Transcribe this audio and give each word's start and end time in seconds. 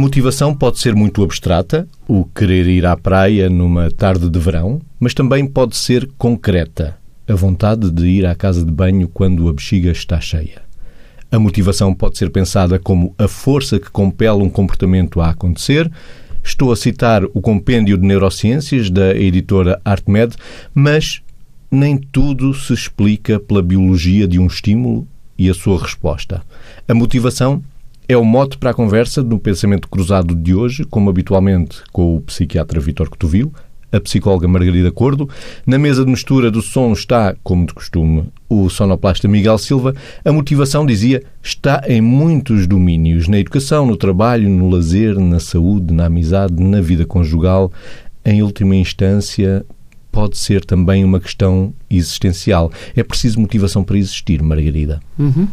motivação 0.00 0.54
pode 0.54 0.78
ser 0.78 0.94
muito 0.94 1.22
abstrata, 1.22 1.86
o 2.08 2.24
querer 2.24 2.66
ir 2.66 2.86
à 2.86 2.96
praia 2.96 3.50
numa 3.50 3.90
tarde 3.90 4.30
de 4.30 4.38
verão, 4.38 4.80
mas 4.98 5.12
também 5.12 5.46
pode 5.46 5.76
ser 5.76 6.08
concreta, 6.16 6.96
a 7.28 7.34
vontade 7.34 7.90
de 7.90 8.06
ir 8.06 8.24
à 8.24 8.34
casa 8.34 8.64
de 8.64 8.72
banho 8.72 9.06
quando 9.06 9.46
a 9.46 9.52
bexiga 9.52 9.90
está 9.90 10.18
cheia. 10.18 10.62
A 11.30 11.38
motivação 11.38 11.92
pode 11.92 12.16
ser 12.16 12.30
pensada 12.30 12.78
como 12.78 13.14
a 13.18 13.28
força 13.28 13.78
que 13.78 13.90
compele 13.90 14.42
um 14.42 14.48
comportamento 14.48 15.20
a 15.20 15.28
acontecer. 15.28 15.92
Estou 16.42 16.72
a 16.72 16.76
citar 16.76 17.22
o 17.34 17.40
compêndio 17.42 17.98
de 17.98 18.06
neurociências 18.06 18.88
da 18.88 19.14
editora 19.14 19.82
ArtMed, 19.84 20.34
mas 20.74 21.20
nem 21.70 21.98
tudo 21.98 22.54
se 22.54 22.72
explica 22.72 23.38
pela 23.38 23.62
biologia 23.62 24.26
de 24.26 24.38
um 24.38 24.46
estímulo 24.46 25.06
e 25.38 25.50
a 25.50 25.54
sua 25.54 25.78
resposta. 25.78 26.42
A 26.88 26.94
motivação 26.94 27.62
é 28.10 28.16
o 28.16 28.24
mote 28.24 28.58
para 28.58 28.70
a 28.70 28.74
conversa 28.74 29.22
no 29.22 29.38
pensamento 29.38 29.88
cruzado 29.88 30.34
de 30.34 30.52
hoje, 30.52 30.84
como 30.84 31.08
habitualmente 31.08 31.80
com 31.92 32.16
o 32.16 32.20
psiquiatra 32.20 32.80
Vítor 32.80 33.08
Cotovil, 33.08 33.52
a 33.92 34.00
psicóloga 34.00 34.48
Margarida 34.48 34.90
Cordo. 34.90 35.28
Na 35.64 35.78
mesa 35.78 36.04
de 36.04 36.10
mistura 36.10 36.50
do 36.50 36.60
som 36.60 36.92
está, 36.92 37.36
como 37.44 37.64
de 37.64 37.72
costume, 37.72 38.24
o 38.48 38.68
sonoplasta 38.68 39.28
Miguel 39.28 39.56
Silva. 39.58 39.94
A 40.24 40.32
motivação, 40.32 40.84
dizia, 40.84 41.22
está 41.40 41.84
em 41.86 42.00
muitos 42.00 42.66
domínios: 42.66 43.28
na 43.28 43.38
educação, 43.38 43.86
no 43.86 43.96
trabalho, 43.96 44.48
no 44.48 44.68
lazer, 44.68 45.16
na 45.16 45.38
saúde, 45.38 45.94
na 45.94 46.06
amizade, 46.06 46.60
na 46.60 46.80
vida 46.80 47.06
conjugal. 47.06 47.70
Em 48.24 48.42
última 48.42 48.74
instância, 48.74 49.64
pode 50.10 50.36
ser 50.36 50.64
também 50.64 51.04
uma 51.04 51.20
questão 51.20 51.72
existencial. 51.88 52.72
É 52.96 53.04
preciso 53.04 53.38
motivação 53.38 53.84
para 53.84 53.96
existir, 53.96 54.42
Margarida. 54.42 54.98
Uhum. 55.16 55.46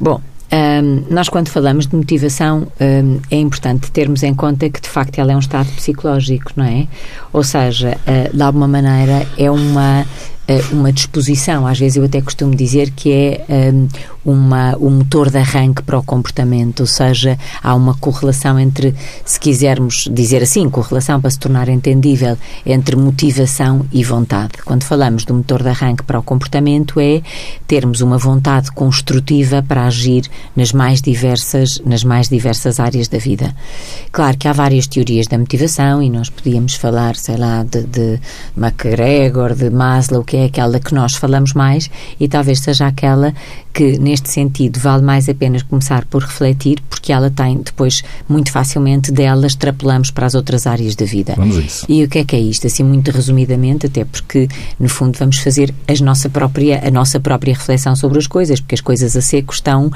Bom, 0.00 0.20
um, 0.50 1.04
nós, 1.10 1.28
quando 1.28 1.48
falamos 1.48 1.86
de 1.86 1.94
motivação, 1.94 2.66
um, 2.80 3.20
é 3.30 3.36
importante 3.36 3.90
termos 3.90 4.22
em 4.22 4.34
conta 4.34 4.68
que, 4.70 4.80
de 4.80 4.88
facto, 4.88 5.18
ela 5.18 5.32
é 5.32 5.36
um 5.36 5.40
estado 5.40 5.68
psicológico, 5.72 6.52
não 6.56 6.64
é? 6.64 6.86
Ou 7.32 7.42
seja, 7.42 7.98
uh, 8.06 8.34
de 8.34 8.42
alguma 8.42 8.66
maneira, 8.66 9.26
é 9.36 9.50
uma 9.50 10.06
eh, 10.48 10.62
uma 10.72 10.90
disposição. 10.90 11.66
Às 11.66 11.78
vezes 11.78 11.98
eu 11.98 12.04
até 12.04 12.22
costumo 12.22 12.54
dizer 12.54 12.90
que 12.90 13.12
é 13.12 13.44
um, 13.70 13.86
uma, 14.24 14.74
um 14.78 14.88
motor 14.88 15.30
de 15.30 15.36
arranque 15.36 15.82
para 15.82 15.98
o 15.98 16.02
comportamento, 16.02 16.80
ou 16.80 16.86
seja, 16.86 17.38
há 17.62 17.74
uma 17.74 17.94
correlação 17.94 18.58
entre, 18.58 18.94
se 19.26 19.38
quisermos 19.38 20.08
dizer 20.10 20.42
assim, 20.42 20.70
correlação 20.70 21.20
para 21.20 21.28
se 21.28 21.38
tornar 21.38 21.68
entendível, 21.68 22.38
entre 22.64 22.96
motivação 22.96 23.84
e 23.92 24.02
vontade. 24.02 24.54
Quando 24.64 24.84
falamos 24.84 25.26
do 25.26 25.34
motor 25.34 25.62
de 25.62 25.68
arranque 25.68 26.02
para 26.02 26.18
o 26.18 26.22
comportamento 26.22 26.98
é 26.98 27.20
termos 27.66 28.00
uma 28.00 28.16
vontade 28.16 28.72
construtiva 28.72 29.62
para 29.62 29.86
agir 29.86 30.24
nas 30.56 30.72
mais 30.72 31.02
diversas, 31.02 31.78
nas 31.84 32.02
mais 32.02 32.30
diversas 32.30 32.80
áreas 32.80 33.06
da 33.08 33.18
vida. 33.18 33.54
Claro 34.10 34.38
que 34.38 34.48
há 34.48 34.54
várias 34.54 34.86
teorias 34.86 35.26
da 35.26 35.36
motivação 35.36 36.02
e 36.02 36.08
nós 36.08 36.30
podíamos 36.30 36.74
falar, 36.74 37.16
sei 37.16 37.36
lá, 37.36 37.64
de, 37.64 37.82
de 37.82 38.18
McGregor, 38.56 39.54
de 39.54 39.68
Maslow, 39.68 40.24
que 40.24 40.37
é 40.38 40.44
aquela 40.46 40.78
que 40.80 40.94
nós 40.94 41.14
falamos 41.14 41.52
mais 41.52 41.90
e 42.18 42.28
talvez 42.28 42.60
seja 42.60 42.86
aquela 42.86 43.34
que, 43.78 43.96
neste 43.96 44.28
sentido, 44.30 44.80
vale 44.80 45.04
mais 45.04 45.28
a 45.28 45.34
pena 45.34 45.62
começar 45.62 46.04
por 46.06 46.22
refletir, 46.22 46.80
porque 46.90 47.12
ela 47.12 47.30
tem, 47.30 47.58
depois, 47.58 48.02
muito 48.28 48.50
facilmente 48.50 49.12
dela 49.12 49.46
extrapolamos 49.46 50.10
para 50.10 50.26
as 50.26 50.34
outras 50.34 50.66
áreas 50.66 50.96
da 50.96 51.06
vida. 51.06 51.34
Vamos 51.36 51.58
a 51.58 51.60
isso. 51.60 51.86
E 51.88 52.02
o 52.02 52.08
que 52.08 52.18
é 52.18 52.24
que 52.24 52.34
é 52.34 52.40
isto? 52.40 52.66
Assim, 52.66 52.82
muito 52.82 53.12
resumidamente, 53.12 53.86
até 53.86 54.04
porque, 54.04 54.48
no 54.80 54.88
fundo, 54.88 55.16
vamos 55.16 55.38
fazer 55.38 55.72
a 55.86 56.04
nossa 56.04 56.28
própria, 56.28 56.82
a 56.84 56.90
nossa 56.90 57.20
própria 57.20 57.54
reflexão 57.54 57.94
sobre 57.94 58.18
as 58.18 58.26
coisas, 58.26 58.60
porque 58.60 58.74
as 58.74 58.80
coisas 58.80 59.16
a 59.16 59.20
seco 59.20 59.54
estão, 59.54 59.92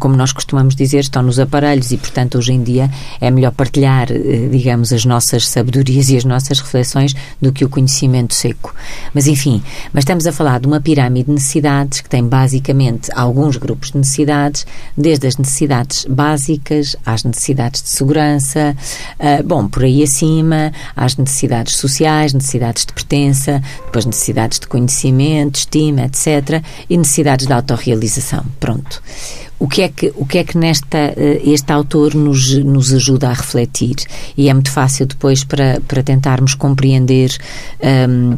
como 0.00 0.16
nós 0.16 0.32
costumamos 0.32 0.74
dizer, 0.74 1.00
estão 1.00 1.22
nos 1.22 1.38
aparelhos 1.38 1.92
e, 1.92 1.96
portanto, 1.96 2.38
hoje 2.38 2.52
em 2.52 2.62
dia 2.62 2.90
é 3.20 3.30
melhor 3.30 3.52
partilhar, 3.52 4.10
eh, 4.10 4.48
digamos, 4.50 4.92
as 4.92 5.04
nossas 5.04 5.46
sabedorias 5.46 6.08
e 6.10 6.16
as 6.16 6.24
nossas 6.24 6.58
reflexões 6.58 7.14
do 7.40 7.52
que 7.52 7.64
o 7.64 7.68
conhecimento 7.68 8.34
seco. 8.34 8.74
Mas, 9.14 9.28
enfim, 9.28 9.62
mas 9.92 10.02
estamos 10.02 10.26
a 10.26 10.32
falar 10.32 10.60
de 10.60 10.66
uma 10.66 10.80
pirâmide 10.80 11.26
de 11.26 11.32
necessidades 11.32 12.00
que 12.00 12.08
tem 12.08 12.26
basicamente 12.26 13.10
alguns 13.14 13.56
grupos 13.56 13.90
de 13.90 13.98
necessidades, 13.98 14.66
desde 14.96 15.26
as 15.26 15.36
necessidades 15.36 16.04
básicas 16.06 16.96
às 17.04 17.24
necessidades 17.24 17.82
de 17.82 17.88
segurança, 17.88 18.76
uh, 19.18 19.42
bom, 19.42 19.68
por 19.68 19.84
aí 19.84 20.02
acima, 20.02 20.72
às 20.96 21.16
necessidades 21.16 21.76
sociais, 21.76 22.32
necessidades 22.32 22.84
de 22.84 22.92
pertença, 22.92 23.62
depois 23.86 24.04
necessidades 24.04 24.58
de 24.58 24.66
conhecimento, 24.66 25.56
estima, 25.56 26.02
etc. 26.02 26.62
e 26.88 26.96
necessidades 26.96 27.46
de 27.46 27.52
autorrealização. 27.52 28.44
Pronto. 28.58 29.02
O 29.62 29.68
que 29.68 29.82
é 29.82 29.88
que, 29.88 30.12
o 30.16 30.26
que, 30.26 30.38
é 30.38 30.44
que 30.44 30.58
nesta, 30.58 30.98
eh, 30.98 31.40
este 31.44 31.72
autor 31.72 32.16
nos, 32.16 32.52
nos 32.64 32.92
ajuda 32.92 33.28
a 33.28 33.32
refletir? 33.32 33.94
E 34.36 34.48
é 34.48 34.52
muito 34.52 34.72
fácil 34.72 35.06
depois 35.06 35.44
para, 35.44 35.80
para 35.86 36.02
tentarmos 36.02 36.56
compreender, 36.56 37.30
um, 38.08 38.36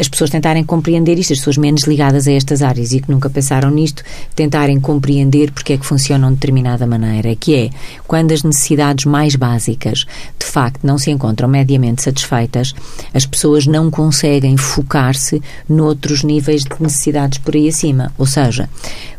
as 0.00 0.08
pessoas 0.08 0.30
tentarem 0.30 0.64
compreender 0.64 1.16
isto, 1.16 1.32
as 1.32 1.38
pessoas 1.38 1.58
menos 1.58 1.84
ligadas 1.84 2.26
a 2.26 2.32
estas 2.32 2.60
áreas 2.60 2.90
e 2.90 3.00
que 3.00 3.08
nunca 3.08 3.30
pensaram 3.30 3.70
nisto, 3.70 4.02
tentarem 4.34 4.80
compreender 4.80 5.52
porque 5.52 5.74
é 5.74 5.78
que 5.78 5.86
funcionam 5.86 6.30
de 6.30 6.34
determinada 6.34 6.88
maneira, 6.88 7.36
que 7.36 7.54
é 7.54 7.70
quando 8.04 8.32
as 8.32 8.42
necessidades 8.42 9.04
mais 9.04 9.36
básicas 9.36 10.04
de 10.36 10.44
facto 10.44 10.80
não 10.82 10.98
se 10.98 11.08
encontram 11.08 11.48
mediamente 11.48 12.02
satisfeitas, 12.02 12.74
as 13.12 13.24
pessoas 13.24 13.64
não 13.64 13.92
conseguem 13.92 14.56
focar-se 14.56 15.40
noutros 15.68 16.24
níveis 16.24 16.64
de 16.64 16.74
necessidades 16.80 17.38
por 17.38 17.54
aí 17.54 17.68
acima. 17.68 18.12
Ou 18.18 18.26
seja, 18.26 18.68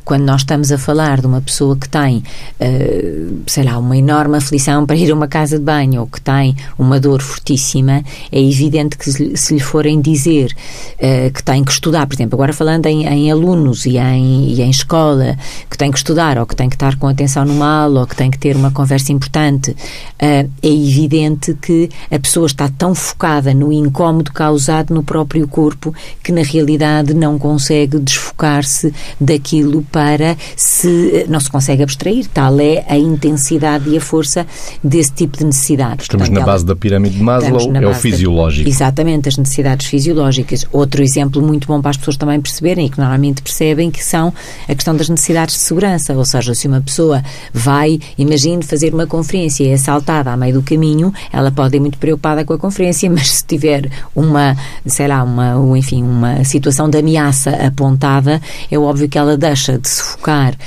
quando 0.05 0.23
nós 0.23 0.41
estamos 0.41 0.71
a 0.71 0.77
falar 0.77 1.19
de 1.19 1.25
uma 1.25 1.41
pessoa 1.41 1.75
que 1.75 1.89
tem, 1.89 2.17
uh, 2.17 3.41
sei 3.47 3.63
lá, 3.63 3.77
uma 3.79 3.97
enorme 3.97 4.37
aflição 4.37 4.85
para 4.85 4.95
ir 4.95 5.11
a 5.11 5.15
uma 5.15 5.27
casa 5.27 5.57
de 5.57 5.65
banho 5.65 6.01
ou 6.01 6.07
que 6.07 6.21
tem 6.21 6.55
uma 6.77 6.99
dor 6.99 7.23
fortíssima, 7.23 8.03
é 8.31 8.39
evidente 8.39 8.97
que 8.97 9.11
se, 9.35 9.53
lhe 9.53 9.59
forem 9.59 9.99
dizer 9.99 10.55
uh, 10.97 11.33
que 11.33 11.43
tem 11.43 11.63
que 11.63 11.71
estudar, 11.71 12.05
por 12.05 12.13
exemplo, 12.13 12.35
agora 12.35 12.53
falando 12.53 12.85
em, 12.85 13.07
em 13.07 13.31
alunos 13.31 13.87
e 13.87 13.97
em, 13.97 14.49
e 14.49 14.61
em, 14.61 14.69
escola, 14.69 15.35
que 15.69 15.77
tem 15.77 15.91
que 15.91 15.97
estudar 15.97 16.37
ou 16.37 16.45
que 16.45 16.55
tem 16.55 16.69
que 16.69 16.75
estar 16.75 16.95
com 16.97 17.07
atenção 17.07 17.43
numa 17.43 17.83
aula 17.83 18.01
ou 18.01 18.07
que 18.07 18.15
tem 18.15 18.29
que 18.29 18.37
ter 18.37 18.55
uma 18.55 18.69
conversa 18.69 19.11
importante, 19.11 19.71
uh, 19.71 19.75
é 20.21 20.49
evidente 20.61 21.55
que 21.55 21.89
a 22.11 22.19
pessoa 22.19 22.45
está 22.45 22.69
tão 22.69 22.93
focada 22.93 23.55
no 23.55 23.73
incómodo 23.73 24.31
causado 24.31 24.93
no 24.93 25.01
próprio 25.01 25.47
corpo 25.47 25.95
que 26.21 26.31
na 26.31 26.43
realidade 26.43 27.15
não 27.15 27.39
consegue 27.39 27.97
desfocar-se 27.97 28.93
daquilo 29.19 29.83
para 29.95 30.35
se 30.57 31.25
não 31.29 31.39
se 31.39 31.49
consegue 31.49 31.81
abstrair, 31.81 32.27
tal 32.33 32.59
é 32.59 32.83
a 32.89 32.97
intensidade 32.97 33.89
e 33.89 33.95
a 33.95 34.01
força 34.01 34.45
desse 34.83 35.13
tipo 35.13 35.37
de 35.37 35.45
necessidades. 35.45 36.03
Estamos 36.03 36.27
Portanto, 36.27 36.45
na 36.45 36.51
base 36.51 36.65
da 36.65 36.75
pirâmide 36.75 37.15
de 37.15 37.23
Maslow, 37.23 37.73
é 37.73 37.87
o 37.87 37.93
fisiológico. 37.93 38.65
Da, 38.65 38.69
exatamente, 38.69 39.29
as 39.29 39.37
necessidades 39.37 39.87
fisiológicas. 39.87 40.65
Outro 40.73 41.01
exemplo 41.01 41.41
muito 41.41 41.65
bom 41.65 41.79
para 41.79 41.91
as 41.91 41.97
pessoas 41.97 42.17
também 42.17 42.41
perceberem 42.41 42.87
e 42.87 42.89
que 42.89 42.97
normalmente 42.97 43.41
percebem 43.41 43.89
que 43.89 44.03
são 44.03 44.33
a 44.67 44.75
questão 44.75 44.93
das 44.97 45.07
necessidades 45.07 45.55
de 45.55 45.61
segurança, 45.61 46.13
ou 46.13 46.25
seja, 46.25 46.53
se 46.53 46.67
uma 46.67 46.81
pessoa 46.81 47.23
vai, 47.53 47.97
imagine, 48.17 48.63
fazer 48.63 48.93
uma 48.93 49.07
conferência 49.07 49.63
e 49.63 49.69
é 49.69 49.75
assaltada 49.75 50.29
a 50.29 50.35
meio 50.35 50.55
do 50.55 50.61
caminho, 50.61 51.13
ela 51.31 51.51
pode 51.51 51.77
ir 51.77 51.79
muito 51.79 51.97
preocupada 51.97 52.43
com 52.43 52.51
a 52.51 52.57
conferência, 52.57 53.07
mas 53.15 53.31
se 53.31 53.45
tiver 53.45 53.89
uma, 54.13 54.57
sei 54.85 55.07
lá, 55.07 55.23
uma, 55.23 55.77
enfim, 55.77 56.03
uma 56.03 56.43
situação 56.43 56.89
de 56.89 56.97
ameaça 56.97 57.51
apontada, 57.51 58.41
é 58.69 58.77
óbvio 58.77 59.07
que 59.07 59.17
ela 59.17 59.37
deixa 59.37 59.79
de 59.85 59.89
se 59.91 60.03
focar 60.03 60.57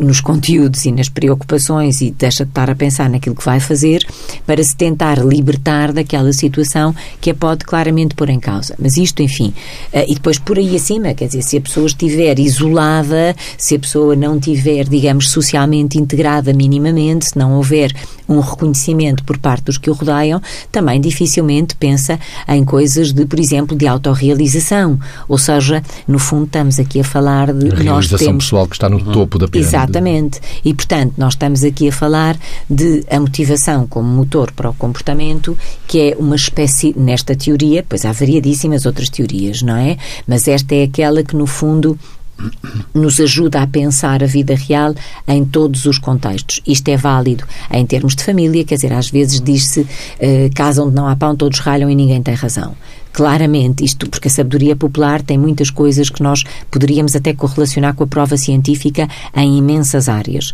nos 0.00 0.20
conteúdos 0.20 0.84
e 0.84 0.92
nas 0.92 1.08
preocupações 1.08 2.00
e 2.00 2.10
deixa 2.10 2.44
de 2.44 2.50
estar 2.50 2.70
a 2.70 2.74
pensar 2.74 3.10
naquilo 3.10 3.34
que 3.34 3.44
vai 3.44 3.58
fazer 3.58 4.06
para 4.46 4.62
se 4.62 4.76
tentar 4.76 5.18
libertar 5.18 5.92
daquela 5.92 6.32
situação 6.32 6.94
que 7.20 7.30
a 7.30 7.34
pode 7.34 7.64
claramente 7.64 8.14
pôr 8.14 8.30
em 8.30 8.40
causa. 8.40 8.74
Mas 8.78 8.96
isto, 8.96 9.22
enfim, 9.22 9.52
uh, 9.92 10.04
e 10.08 10.14
depois 10.14 10.38
por 10.38 10.58
aí 10.58 10.76
acima, 10.76 11.14
quer 11.14 11.26
dizer, 11.26 11.42
se 11.42 11.56
a 11.56 11.60
pessoa 11.60 11.86
estiver 11.86 12.38
isolada, 12.38 13.34
se 13.58 13.74
a 13.74 13.78
pessoa 13.78 14.14
não 14.14 14.38
tiver, 14.38 14.88
digamos, 14.88 15.30
socialmente 15.30 15.98
integrada 15.98 16.52
minimamente, 16.52 17.26
se 17.26 17.38
não 17.38 17.54
houver 17.54 17.92
um 18.28 18.40
reconhecimento 18.40 19.24
por 19.24 19.38
parte 19.38 19.64
dos 19.64 19.78
que 19.78 19.90
o 19.90 19.92
rodeiam, 19.92 20.40
também 20.72 21.00
dificilmente 21.00 21.76
pensa 21.76 22.18
em 22.48 22.64
coisas 22.64 23.12
de, 23.12 23.26
por 23.26 23.38
exemplo, 23.38 23.76
de 23.76 23.86
autorrealização. 23.86 24.98
Ou 25.28 25.36
seja, 25.36 25.82
no 26.08 26.18
fundo 26.18 26.44
estamos 26.44 26.78
aqui 26.78 27.00
a 27.00 27.04
falar 27.04 27.52
de... 27.52 27.70
A 27.70 27.74
realização 27.74 28.26
temos... 28.26 28.44
pessoal 28.44 28.66
que 28.66 28.76
está 28.76 28.88
no 28.88 29.00
topo 29.00 29.38
da 29.38 29.46
pirâmide. 29.46 29.63
Exatamente. 29.66 30.40
E, 30.64 30.72
portanto, 30.74 31.14
nós 31.16 31.34
estamos 31.34 31.64
aqui 31.64 31.88
a 31.88 31.92
falar 31.92 32.36
de 32.68 33.04
a 33.10 33.18
motivação 33.18 33.86
como 33.86 34.08
motor 34.08 34.52
para 34.52 34.70
o 34.70 34.74
comportamento, 34.74 35.56
que 35.86 36.12
é 36.12 36.16
uma 36.18 36.36
espécie, 36.36 36.94
nesta 36.96 37.34
teoria, 37.34 37.84
pois 37.88 38.04
há 38.04 38.12
variadíssimas 38.12 38.86
outras 38.86 39.08
teorias, 39.08 39.62
não 39.62 39.76
é? 39.76 39.96
Mas 40.26 40.48
esta 40.48 40.74
é 40.74 40.84
aquela 40.84 41.22
que, 41.22 41.36
no 41.36 41.46
fundo, 41.46 41.98
nos 42.92 43.20
ajuda 43.20 43.62
a 43.62 43.66
pensar 43.66 44.22
a 44.22 44.26
vida 44.26 44.54
real 44.54 44.94
em 45.26 45.44
todos 45.44 45.86
os 45.86 45.98
contextos. 45.98 46.60
Isto 46.66 46.88
é 46.88 46.96
válido 46.96 47.44
em 47.70 47.86
termos 47.86 48.14
de 48.14 48.24
família, 48.24 48.64
quer 48.64 48.74
dizer, 48.74 48.92
às 48.92 49.08
vezes 49.08 49.40
diz-se 49.40 49.86
eh, 50.18 50.50
casa 50.54 50.82
onde 50.82 50.94
não 50.94 51.06
há 51.06 51.14
pão 51.14 51.36
todos 51.36 51.60
ralham 51.60 51.88
e 51.88 51.94
ninguém 51.94 52.22
tem 52.22 52.34
razão 52.34 52.74
claramente 53.14 53.84
isto, 53.84 54.10
porque 54.10 54.28
a 54.28 54.30
sabedoria 54.30 54.74
popular 54.74 55.22
tem 55.22 55.38
muitas 55.38 55.70
coisas 55.70 56.10
que 56.10 56.22
nós 56.22 56.42
poderíamos 56.70 57.14
até 57.14 57.32
correlacionar 57.32 57.94
com 57.94 58.02
a 58.02 58.08
prova 58.08 58.36
científica 58.36 59.08
em 59.34 59.56
imensas 59.56 60.08
áreas. 60.08 60.52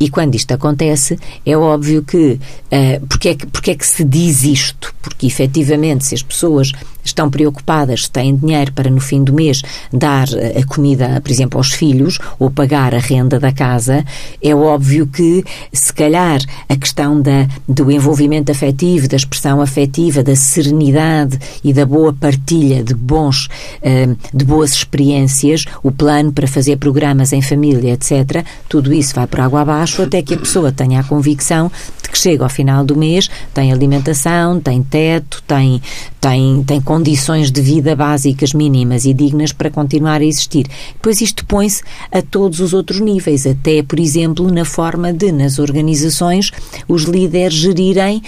E 0.00 0.08
quando 0.08 0.34
isto 0.34 0.52
acontece, 0.52 1.18
é 1.44 1.54
óbvio 1.54 2.02
que, 2.02 2.40
uh, 2.72 3.06
porque, 3.06 3.28
é 3.28 3.34
que 3.34 3.46
porque 3.46 3.72
é 3.72 3.74
que 3.74 3.86
se 3.86 4.02
diz 4.02 4.44
isto? 4.44 4.94
Porque 5.02 5.26
efetivamente, 5.26 6.06
se 6.06 6.14
as 6.14 6.22
pessoas 6.22 6.72
estão 7.04 7.30
preocupadas 7.30 8.08
têm 8.08 8.36
dinheiro 8.36 8.72
para 8.72 8.90
no 8.90 9.00
fim 9.00 9.22
do 9.24 9.32
mês 9.32 9.62
dar 9.92 10.28
a 10.56 10.64
comida, 10.66 11.20
por 11.20 11.30
exemplo, 11.30 11.58
aos 11.58 11.72
filhos 11.72 12.18
ou 12.38 12.50
pagar 12.50 12.94
a 12.94 12.98
renda 12.98 13.38
da 13.38 13.52
casa, 13.52 14.04
é 14.42 14.54
óbvio 14.54 15.06
que 15.06 15.44
se 15.72 15.92
calhar 15.92 16.40
a 16.68 16.76
questão 16.76 17.20
da, 17.20 17.48
do 17.68 17.90
envolvimento 17.90 18.52
afetivo, 18.52 19.08
da 19.08 19.16
expressão 19.16 19.60
afetiva, 19.60 20.22
da 20.22 20.36
serenidade 20.36 21.38
e 21.64 21.72
da 21.72 21.84
boa 21.84 22.12
partilha 22.12 22.82
de 22.82 22.94
bons, 22.94 23.48
eh, 23.82 24.08
de 24.32 24.44
boas 24.44 24.72
experiências, 24.72 25.64
o 25.82 25.90
plano 25.90 26.32
para 26.32 26.46
fazer 26.46 26.76
programas 26.76 27.32
em 27.32 27.42
família, 27.42 27.94
etc., 27.94 28.44
tudo 28.68 28.92
isso 28.92 29.14
vai 29.14 29.26
por 29.26 29.40
água 29.40 29.62
abaixo 29.62 29.89
até 29.98 30.22
que 30.22 30.34
a 30.34 30.38
pessoa 30.38 30.72
tenha 30.72 31.00
a 31.00 31.04
convicção 31.04 31.70
de 32.02 32.08
que 32.08 32.18
chega 32.18 32.44
ao 32.44 32.50
final 32.50 32.84
do 32.84 32.96
mês, 32.96 33.30
tem 33.54 33.72
alimentação, 33.72 34.60
tem 34.60 34.82
teto, 34.82 35.42
tem, 35.46 35.80
tem, 36.20 36.62
tem 36.64 36.80
condições 36.80 37.50
de 37.50 37.60
vida 37.62 37.96
básicas 37.96 38.52
mínimas 38.52 39.04
e 39.04 39.14
dignas 39.14 39.52
para 39.52 39.70
continuar 39.70 40.20
a 40.20 40.24
existir. 40.24 40.66
Pois 41.00 41.20
isto 41.20 41.44
põe-se 41.46 41.82
a 42.12 42.20
todos 42.20 42.60
os 42.60 42.74
outros 42.74 43.00
níveis, 43.00 43.46
até, 43.46 43.82
por 43.82 43.98
exemplo, 43.98 44.50
na 44.52 44.64
forma 44.64 45.12
de, 45.12 45.32
nas 45.32 45.58
organizações, 45.58 46.50
os 46.86 47.04
líderes 47.04 47.54
gerirem, 47.54 48.22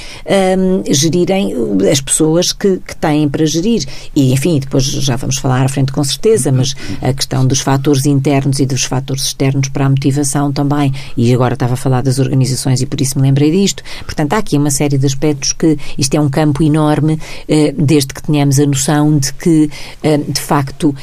um, 0.59 0.93
gerirem 0.93 1.55
as 1.91 2.01
pessoas 2.01 2.53
que, 2.53 2.79
que 2.79 2.97
têm 2.97 3.29
para 3.29 3.45
gerir. 3.45 3.85
E, 4.17 4.33
enfim, 4.33 4.59
depois 4.59 4.85
já 4.85 5.17
vamos 5.17 5.37
falar 5.37 5.65
à 5.65 5.69
frente 5.69 5.93
com 5.93 6.03
certeza, 6.03 6.51
mas 6.51 6.75
a 7.03 7.13
questão 7.13 7.47
dos 7.47 7.61
fatores 7.61 8.07
internos 8.07 8.59
e 8.59 8.67
dos 8.67 8.85
fatores 8.85 9.25
externos 9.25 9.69
para 9.69 9.87
a 9.87 9.91
motivação 9.91 10.51
também. 10.51 10.93
E 11.17 11.33
agora 11.35 11.55
estava 11.55 11.75
a 11.75 11.77
falar 11.77 12.03
das 12.03 12.19
organizações 12.19 12.81
e 12.81 12.87
por 12.87 13.01
isso 13.01 13.19
me 13.19 13.27
lembrei 13.27 13.51
disto. 13.51 13.83
Portanto, 14.05 14.33
há 14.33 14.39
aqui 14.39 14.57
uma 14.57 14.71
série 14.71 14.97
de 14.97 15.05
aspectos 15.05 15.53
que 15.53 15.77
isto 15.99 16.15
é 16.15 16.21
um 16.21 16.31
campo 16.31 16.63
enorme, 16.63 17.19
eh, 17.47 17.75
desde 17.85 18.15
que 18.15 18.23
tenhamos 18.23 18.59
a 18.59 18.67
noção 18.67 19.19
de 19.19 19.33
que, 19.35 19.71
eh, 20.03 20.19
de 20.19 20.41
facto, 20.41 20.95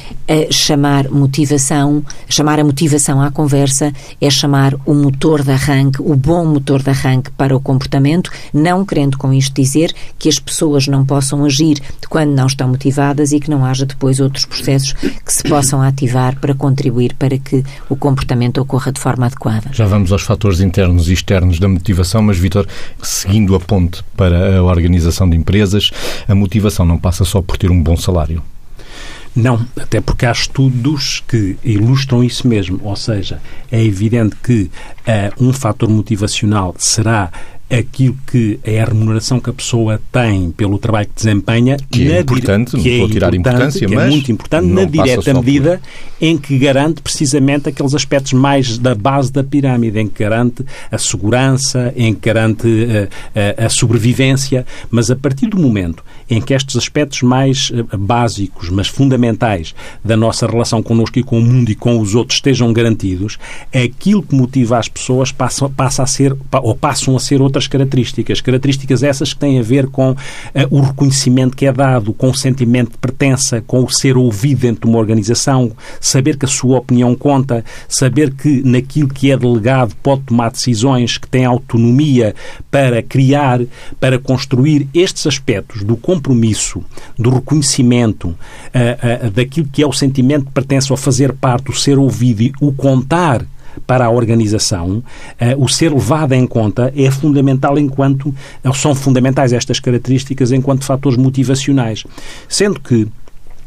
chamar 0.52 1.10
motivação, 1.10 2.04
chamar 2.28 2.60
a 2.60 2.64
motivação 2.64 3.20
à 3.22 3.32
conversa 3.32 3.92
é 4.22 4.30
chamar 4.30 4.76
o 4.86 4.94
motor 4.94 5.44
de 5.44 5.52
arranque, 5.52 6.02
o 6.02 6.16
bom 6.16 6.46
motor 6.46 6.84
de 6.84 6.90
arranque 6.92 7.32
para 7.32 7.56
o 7.56 7.60
comportamento, 7.60 8.32
não 8.54 8.86
querendo 8.86 9.18
com 9.18 9.34
isto 9.34 9.60
dizer 9.60 9.94
que 10.18 10.30
as 10.30 10.38
pessoas 10.38 10.88
não 10.88 11.06
possam 11.06 11.44
agir 11.46 11.82
quando 12.10 12.32
não 12.32 12.48
estão 12.48 12.68
motivadas 12.68 13.32
e 13.32 13.40
que 13.40 13.50
não 13.50 13.66
haja 13.66 13.86
depois 13.86 14.20
outros 14.20 14.46
processos 14.46 14.94
que 14.94 15.34
se 15.34 15.44
possam 15.44 15.82
ativar 15.82 16.40
para 16.40 16.54
contribuir 16.54 17.14
para 17.16 17.38
que 17.38 17.64
o 17.90 17.96
comportamento 17.96 18.60
ocorra 18.60 18.92
de 18.92 19.00
forma 19.00 19.26
adequada. 19.26 19.70
Já 19.72 19.86
vamos 19.86 20.12
aos 20.12 20.22
fatores 20.22 20.60
internos 20.60 21.10
e 21.10 21.14
externos 21.14 21.60
da 21.60 21.68
motivação, 21.68 22.22
mas, 22.22 22.38
Vitor, 22.38 22.68
seguindo 23.02 23.56
a 23.56 23.60
ponte 23.60 24.04
para 24.16 24.58
a 24.58 24.64
organização 24.64 25.30
de 25.30 25.36
empresas, 25.36 25.92
a 26.28 26.36
motivação 26.36 26.69
não 26.86 26.98
passa 26.98 27.26
só 27.26 27.42
por 27.42 27.58
ter 27.58 27.72
um 27.72 27.82
bom 27.82 27.98
salário. 27.98 28.42
Não, 29.36 29.64
até 29.80 30.02
porque 30.02 30.26
há 30.26 30.32
estudos 30.32 31.24
que 31.28 31.56
ilustram 31.64 32.24
isso 32.24 32.48
mesmo. 32.48 32.80
Ou 32.84 32.96
seja, 32.96 33.40
é 33.72 33.84
evidente 33.84 34.36
que 34.44 34.64
uh, 34.64 35.44
um 35.44 35.54
fator 35.54 35.88
motivacional 35.90 36.76
será 36.78 37.32
aquilo 37.70 38.18
que 38.26 38.60
é 38.64 38.82
a 38.82 38.86
remuneração 38.86 39.40
que 39.40 39.50
a 39.50 39.54
pessoa 39.54 40.02
tem 40.12 40.50
pelo 40.52 40.80
trabalho 40.80 41.08
que 41.08 41.14
desempenha 41.14 41.78
que 41.78 42.12
é 42.12 42.22
importante, 42.22 42.76
que 42.76 42.96
é 42.96 42.98
vou 42.98 43.10
tirar 43.10 43.34
importância, 43.36 43.86
é 43.86 43.88
mas 43.88 44.06
é 44.06 44.10
muito 44.10 44.32
importante 44.32 44.66
na 44.66 44.86
direta 44.86 45.34
medida 45.36 45.80
por... 45.80 46.26
em 46.26 46.36
que 46.36 46.58
garante 46.58 47.02
precisamente 47.02 47.70
aqueles 47.70 47.94
aspectos 47.94 48.34
mais 48.34 48.80
da 48.80 48.96
base 48.96 49.32
da 49.32 49.44
pirâmide, 49.44 50.00
em 50.00 50.08
que 50.08 50.24
garante 50.24 50.66
a 50.92 50.98
segurança, 50.98 51.94
em 51.96 52.14
que 52.14 52.22
garante 52.28 52.68
a, 52.68 52.72
eh, 52.72 53.10
a, 53.36 53.40
eh, 53.40 53.66
a 53.66 53.70
sobrevivência, 53.70 54.66
mas 54.90 55.12
a 55.12 55.16
partir 55.16 55.48
do 55.48 55.60
momento 55.60 56.04
em 56.30 56.42
que 56.42 56.54
estes 56.54 56.76
aspectos 56.76 57.22
mais 57.24 57.72
eh, 57.74 57.98
básicos, 57.98 58.70
mas 58.70 58.88
fundamentais 58.88 59.74
da 60.04 60.16
nossa 60.16 60.46
relação 60.46 60.84
connosco 60.84 61.18
e 61.18 61.24
com 61.24 61.40
o 61.40 61.42
mundo 61.42 61.72
e 61.72 61.76
com 61.76 62.00
os 62.00 62.16
outros 62.16 62.38
estejam 62.38 62.72
garantidos, 62.72 63.38
aquilo 63.74 64.22
que 64.22 64.36
motiva 64.36 64.78
as 64.78 64.88
pessoas 64.88 65.32
passa, 65.32 65.68
passa 65.70 66.04
a 66.04 66.06
ser 66.06 66.36
ou 66.62 66.76
passam 66.76 67.16
a 67.16 67.20
ser 67.20 67.42
outras 67.42 67.68
características. 67.68 68.42
Características 68.42 69.04
essas 69.04 69.34
que 69.34 69.40
têm 69.40 69.60
a 69.60 69.64
ver 69.64 69.88
com 69.88 70.12
uh, 70.12 70.18
o 70.70 70.82
reconhecimento 70.82 71.56
que 71.56 71.66
é 71.66 71.72
dado, 71.72 72.14
com 72.14 72.30
o 72.30 72.36
sentimento 72.36 72.92
de 72.92 72.98
pertença, 72.98 73.62
com 73.66 73.84
o 73.84 73.90
ser 73.90 74.18
ouvido 74.18 74.60
dentro 74.60 74.82
de 74.82 74.88
uma 74.88 75.00
organização, 75.00 75.72
saber 76.00 76.38
que 76.38 76.46
a 76.46 76.48
sua 76.48 76.78
opinião 76.78 77.16
conta, 77.16 77.64
saber 77.88 78.34
que 78.34 78.62
naquilo 78.64 79.08
que 79.08 79.32
é 79.32 79.38
delegado 79.38 79.96
pode 80.04 80.24
tomar 80.24 80.52
decisões, 80.52 81.18
que 81.18 81.28
tem 81.28 81.46
autonomia 81.46 82.36
para 82.70 83.02
criar, 83.02 83.62
para 84.00 84.20
construir 84.20 84.88
estes 84.94 85.26
aspectos 85.26 85.84
do 85.84 85.96
compromisso, 86.20 86.84
do 87.18 87.30
reconhecimento, 87.30 88.30
uh, 88.30 89.28
uh, 89.28 89.32
daquilo 89.32 89.68
que 89.72 89.82
é 89.82 89.88
o 89.88 89.94
sentimento 89.94 90.46
de 90.46 90.52
pertença 90.52 90.94
ao 90.94 90.98
fazer 90.98 91.34
parte, 91.34 91.72
o 91.72 91.74
ser 91.74 91.98
ouvido 91.98 92.44
e 92.44 92.54
o 92.62 92.72
contar 92.74 93.46
para 93.88 94.06
a 94.06 94.10
organização, 94.10 95.02
eh, 95.40 95.56
o 95.58 95.68
ser 95.68 95.94
levado 95.94 96.34
em 96.34 96.46
conta 96.46 96.92
é 96.96 97.10
fundamental 97.10 97.78
enquanto 97.78 98.34
são 98.74 98.94
fundamentais 98.94 99.54
estas 99.54 99.80
características 99.80 100.52
enquanto 100.52 100.84
fatores 100.84 101.18
motivacionais. 101.18 102.04
Sendo 102.50 102.80
que 102.80 103.08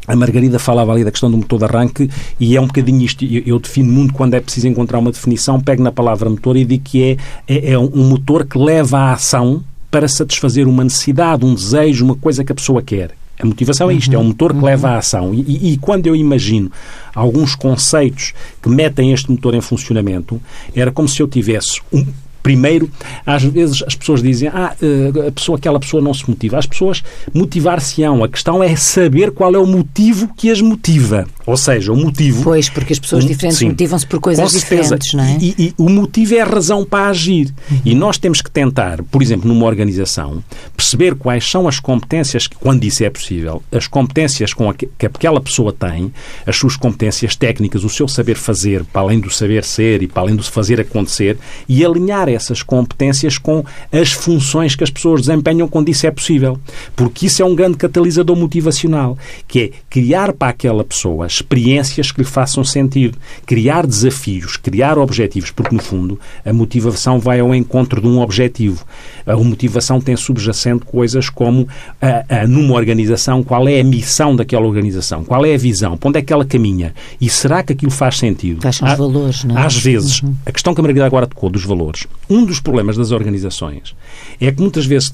a 0.07 0.17
Margarida 0.17 0.59
falava 0.59 0.93
ali 0.93 1.05
da 1.05 1.11
questão 1.11 1.31
do 1.31 1.37
motor 1.37 1.61
de 1.61 1.65
arranque 1.65 2.11
e 2.39 2.57
é 2.57 2.61
um 2.61 2.67
bocadinho 2.67 3.01
isto. 3.01 3.25
Eu, 3.25 3.59
defino 3.59 3.91
muito 3.91 4.13
quando 4.13 4.35
é 4.35 4.41
preciso 4.41 4.69
encontrar 4.69 4.99
uma 4.99 5.13
definição, 5.13 5.61
pego 5.61 5.83
na 5.83 5.93
palavra 5.93 6.29
motor 6.29 6.57
e 6.57 6.65
digo 6.65 6.83
que 6.85 7.03
é, 7.03 7.17
é, 7.47 7.73
é 7.73 7.79
um 7.79 8.09
motor 8.09 8.45
que 8.45 8.59
leva 8.59 8.99
à 8.99 9.13
ação 9.13 9.63
para 9.93 10.09
satisfazer 10.09 10.67
uma 10.67 10.83
necessidade, 10.83 11.45
um 11.45 11.55
desejo, 11.55 12.07
uma 12.07 12.17
coisa 12.17 12.43
que 12.43 12.51
a 12.51 12.55
pessoa 12.55 12.81
quer. 12.83 13.11
A 13.39 13.45
motivação 13.45 13.91
é 13.91 13.95
isto, 13.95 14.15
é 14.15 14.19
um 14.19 14.25
motor 14.25 14.53
que 14.53 14.59
uhum. 14.59 14.65
leva 14.65 14.91
à 14.91 14.99
ação. 14.99 15.35
E, 15.35 15.73
e, 15.73 15.77
quando 15.77 16.07
eu 16.07 16.17
imagino 16.17 16.73
alguns 17.15 17.55
conceitos 17.55 18.33
que 18.63 18.71
metem 18.71 19.13
este 19.13 19.31
motor 19.31 19.55
em 19.55 19.61
funcionamento, 19.61 20.41
era 20.75 20.91
como 20.91 21.07
se 21.09 21.21
eu 21.21 21.29
tivesse 21.29 21.83
um, 21.93 22.07
Primeiro, 22.43 22.91
às 23.25 23.45
vezes 23.45 23.85
as 23.87 23.95
pessoas 23.95 24.21
dizem 24.21 24.49
ah, 24.49 24.75
eh, 24.83 25.29
a 25.29 25.31
pessoa, 25.31 25.57
aquela 25.57 25.79
pessoa 25.79 26.03
não 26.03 26.13
se 26.13 26.29
motiva. 26.29 26.59
As 26.59 26.67
pessoas 26.67 27.03
motivar-se-ão. 27.33 28.25
A 28.25 28.29
questão 28.29 28.63
é 28.63 28.75
saber 28.75 29.31
qual 29.31 29.55
é 29.55 29.59
o 29.59 29.67
motivo 29.67 30.29
que 30.37 30.51
as 30.51 30.61
motiva. 30.61 31.25
Ou 31.47 31.57
seja, 31.57 31.93
o 31.93 31.97
motivo... 31.97 32.43
Pois, 32.43 32.69
porque 32.69 32.93
as 32.93 32.99
pessoas 32.99 33.25
diferentes 33.25 33.61
motivam-se 33.63 34.07
por 34.07 34.21
coisas 34.21 34.53
diferentes, 34.53 35.15
não 35.15 35.25
é? 35.25 35.39
E, 35.41 35.55
e, 35.59 35.75
o 35.77 35.89
motivo 35.89 36.35
é 36.35 36.41
a 36.41 36.45
razão 36.45 36.85
para 36.85 37.09
agir. 37.09 37.53
Uhum. 37.71 37.81
E 37.85 37.95
nós 37.95 38.19
temos 38.19 38.41
que 38.41 38.51
tentar, 38.51 39.03
por 39.05 39.23
exemplo, 39.23 39.49
numa 39.49 39.67
organização, 39.67 40.43
perceber 40.77 41.15
quais 41.15 41.49
são 41.49 41.67
as 41.67 41.81
competências, 41.81 42.47
quando 42.47 42.85
isso 42.85 43.05
é 43.05 43.11
possível, 43.11 43.63
as 43.73 43.87
competências 43.87 44.53
com 44.53 44.71
a 44.71 44.75
que 44.75 44.89
aquela 45.05 45.41
pessoa 45.41 45.73
tem, 45.73 46.13
as 46.47 46.57
suas 46.57 46.77
competências 46.77 47.35
técnicas, 47.35 47.85
o 47.85 47.89
seu 47.89 48.07
saber 48.07 48.37
fazer, 48.37 48.85
para 48.85 49.03
além 49.03 49.21
do 49.21 49.31
saber 49.31 49.65
ser 49.65 50.03
e 50.03 50.09
para 50.09 50.23
além 50.23 50.37
do 50.37 50.43
fazer 50.43 50.81
acontecer, 50.81 51.39
e 51.69 51.85
alinhar 51.85 52.29
essas 52.29 52.63
competências 52.63 53.39
com 53.39 53.65
as 53.91 54.13
funções 54.13 54.77
que 54.77 54.85
as 54.85 54.91
pessoas 54.91 55.23
desempenham 55.23 55.69
quando 55.69 55.89
isso 55.89 56.07
é 56.07 56.11
possível. 56.11 56.59
Porque 56.95 57.27
isso 57.27 57.43
é 57.43 57.45
um 57.45 57.55
grande 57.55 57.77
catalisador 57.77 58.37
motivacional, 58.37 59.19
que 59.49 59.61
é 59.61 59.71
criar 59.91 60.33
para 60.33 60.51
aquela 60.51 60.85
pessoa 60.85 61.29
experiências 61.35 62.11
que 62.13 62.21
lhe 62.21 62.27
façam 62.27 62.65
sentido, 62.65 63.19
criar 63.47 63.87
desafios, 63.87 64.57
criar 64.57 64.99
objetivos, 64.99 65.51
porque 65.51 65.75
no 65.75 65.83
fundo 65.83 66.19
a 66.45 66.53
motivação 66.53 67.19
vai 67.19 67.41
ao 67.41 67.55
encontro 67.55 68.01
de 68.01 68.07
um 68.07 68.21
objetivo. 68.21 68.85
A 69.27 69.37
motivação 69.37 70.01
tem 70.01 70.17
subjacente 70.17 70.85
coisas 70.85 71.29
como 71.29 71.69
a, 72.01 72.43
a, 72.43 72.47
numa 72.47 72.75
organização 72.75 73.43
qual 73.43 73.69
é 73.69 73.81
a 73.81 73.85
missão 73.85 74.35
daquela 74.35 74.67
organização, 74.67 75.25
qual 75.25 75.45
é 75.45 75.55
a 75.55 75.59
visão, 75.59 75.97
para 75.97 76.09
onde 76.09 76.19
é 76.19 76.23
que 76.23 76.33
ela 76.33 76.45
caminha 76.45 76.95
e 77.21 77.29
será 77.29 77.63
que 77.63 77.73
aquilo 77.73 77.91
faz 77.91 78.19
sentido? 78.19 78.61
Quais 78.61 78.77
são 78.77 78.91
os 78.91 78.99
valores, 78.99 79.45
não 79.45 79.59
é? 79.59 79.67
Às 79.67 79.77
vezes, 79.77 80.23
uhum. 80.23 80.35
a 80.47 80.53
questão 80.53 80.75
que 80.75 80.81
a 80.81 80.83
Margarida 80.83 81.07
agora 81.07 81.27
tocou 81.27 81.51
dos 81.51 81.65
valores, 81.65 82.07
um 82.29 82.45
dos 82.45 82.61
problemas 82.61 82.97
das 82.97 83.11
organizações 83.11 83.95
é 84.41 84.51
que 84.51 84.61
muitas 84.61 84.87
vezes 84.87 85.11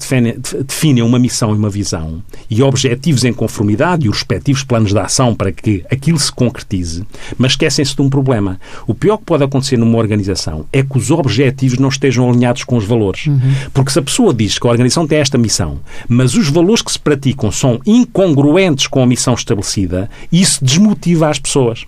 definem 0.65 1.03
uma 1.03 1.19
missão 1.19 1.53
e 1.53 1.57
uma 1.57 1.69
visão 1.69 2.21
e 2.49 2.61
objetivos 2.63 3.23
em 3.23 3.33
conformidade 3.33 4.05
e 4.05 4.09
os 4.09 4.17
respectivos 4.17 4.63
planos 4.63 4.91
de 4.91 4.99
ação 4.99 5.35
para 5.35 5.51
que 5.51 5.83
aquilo 5.91 6.08
se 6.17 6.31
concretize, 6.31 7.05
mas 7.37 7.51
esquecem-se 7.51 7.95
de 7.95 8.01
um 8.01 8.09
problema. 8.09 8.59
O 8.87 8.95
pior 8.95 9.17
que 9.17 9.25
pode 9.25 9.43
acontecer 9.43 9.77
numa 9.77 9.97
organização 9.97 10.65
é 10.71 10.81
que 10.81 10.97
os 10.97 11.11
objetivos 11.11 11.77
não 11.77 11.89
estejam 11.89 12.29
alinhados 12.29 12.63
com 12.63 12.77
os 12.77 12.85
valores. 12.85 13.27
Uhum. 13.27 13.39
Porque 13.73 13.91
se 13.91 13.99
a 13.99 14.01
pessoa 14.01 14.33
diz 14.33 14.57
que 14.57 14.67
a 14.67 14.71
organização 14.71 15.05
tem 15.05 15.19
esta 15.19 15.37
missão, 15.37 15.79
mas 16.07 16.35
os 16.35 16.49
valores 16.49 16.81
que 16.81 16.91
se 16.91 16.99
praticam 16.99 17.51
são 17.51 17.79
incongruentes 17.85 18.87
com 18.87 19.03
a 19.03 19.07
missão 19.07 19.33
estabelecida, 19.33 20.09
isso 20.31 20.63
desmotiva 20.63 21.29
as 21.29 21.39
pessoas. 21.39 21.85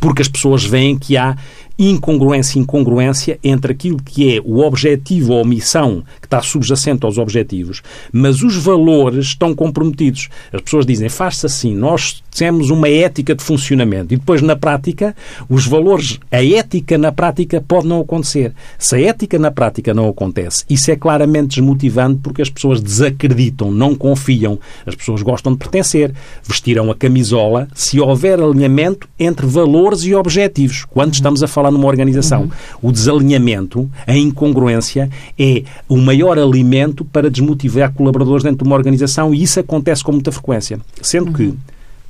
Porque 0.00 0.22
as 0.22 0.28
pessoas 0.28 0.64
veem 0.64 0.98
que 0.98 1.16
há 1.16 1.36
incongruência 1.78 2.58
e 2.58 2.62
incongruência 2.62 3.38
entre 3.42 3.72
aquilo 3.72 4.00
que 4.02 4.36
é 4.36 4.40
o 4.44 4.60
objetivo 4.60 5.32
ou 5.32 5.42
a 5.42 5.44
missão 5.44 6.04
que 6.20 6.26
está 6.26 6.40
subjacente 6.40 7.04
aos 7.04 7.18
objetivos, 7.18 7.82
mas 8.12 8.42
os 8.42 8.56
valores 8.56 9.26
estão 9.26 9.54
comprometidos. 9.54 10.28
As 10.52 10.60
pessoas 10.60 10.86
dizem, 10.86 11.08
faz-se 11.08 11.46
assim, 11.46 11.74
nós 11.74 12.22
temos 12.34 12.70
uma 12.70 12.88
ética 12.88 13.34
de 13.34 13.42
funcionamento 13.42 14.14
e 14.14 14.16
depois 14.16 14.40
na 14.40 14.56
prática 14.56 15.14
os 15.48 15.66
valores, 15.66 16.18
a 16.30 16.44
ética 16.44 16.96
na 16.96 17.12
prática 17.12 17.60
pode 17.60 17.86
não 17.86 18.00
acontecer. 18.00 18.52
Se 18.78 18.96
a 18.96 19.00
ética 19.00 19.38
na 19.38 19.50
prática 19.50 19.92
não 19.92 20.08
acontece, 20.08 20.64
isso 20.68 20.90
é 20.90 20.96
claramente 20.96 21.56
desmotivante 21.56 22.20
porque 22.22 22.42
as 22.42 22.50
pessoas 22.50 22.80
desacreditam, 22.80 23.70
não 23.70 23.94
confiam, 23.94 24.58
as 24.86 24.94
pessoas 24.94 25.22
gostam 25.22 25.52
de 25.52 25.58
pertencer, 25.58 26.12
vestirão 26.42 26.90
a 26.90 26.94
camisola 26.94 27.68
se 27.74 28.00
houver 28.00 28.40
alinhamento 28.40 29.08
entre 29.18 29.46
valores 29.46 30.02
e 30.04 30.14
objetivos. 30.14 30.84
Quando 30.86 31.14
estamos 31.14 31.42
a 31.42 31.46
falar 31.46 31.70
numa 31.70 31.86
organização, 31.86 32.42
uhum. 32.42 32.50
o 32.82 32.92
desalinhamento, 32.92 33.90
a 34.06 34.16
incongruência 34.16 35.10
é 35.38 35.64
o 35.88 35.96
maior 35.96 36.38
alimento 36.38 37.04
para 37.04 37.30
desmotivar 37.30 37.92
colaboradores 37.92 38.42
dentro 38.42 38.64
de 38.64 38.64
uma 38.64 38.76
organização 38.76 39.34
e 39.34 39.42
isso 39.42 39.60
acontece 39.60 40.02
com 40.02 40.12
muita 40.12 40.32
frequência. 40.32 40.80
Sendo 41.00 41.28
uhum. 41.28 41.32
que 41.32 41.54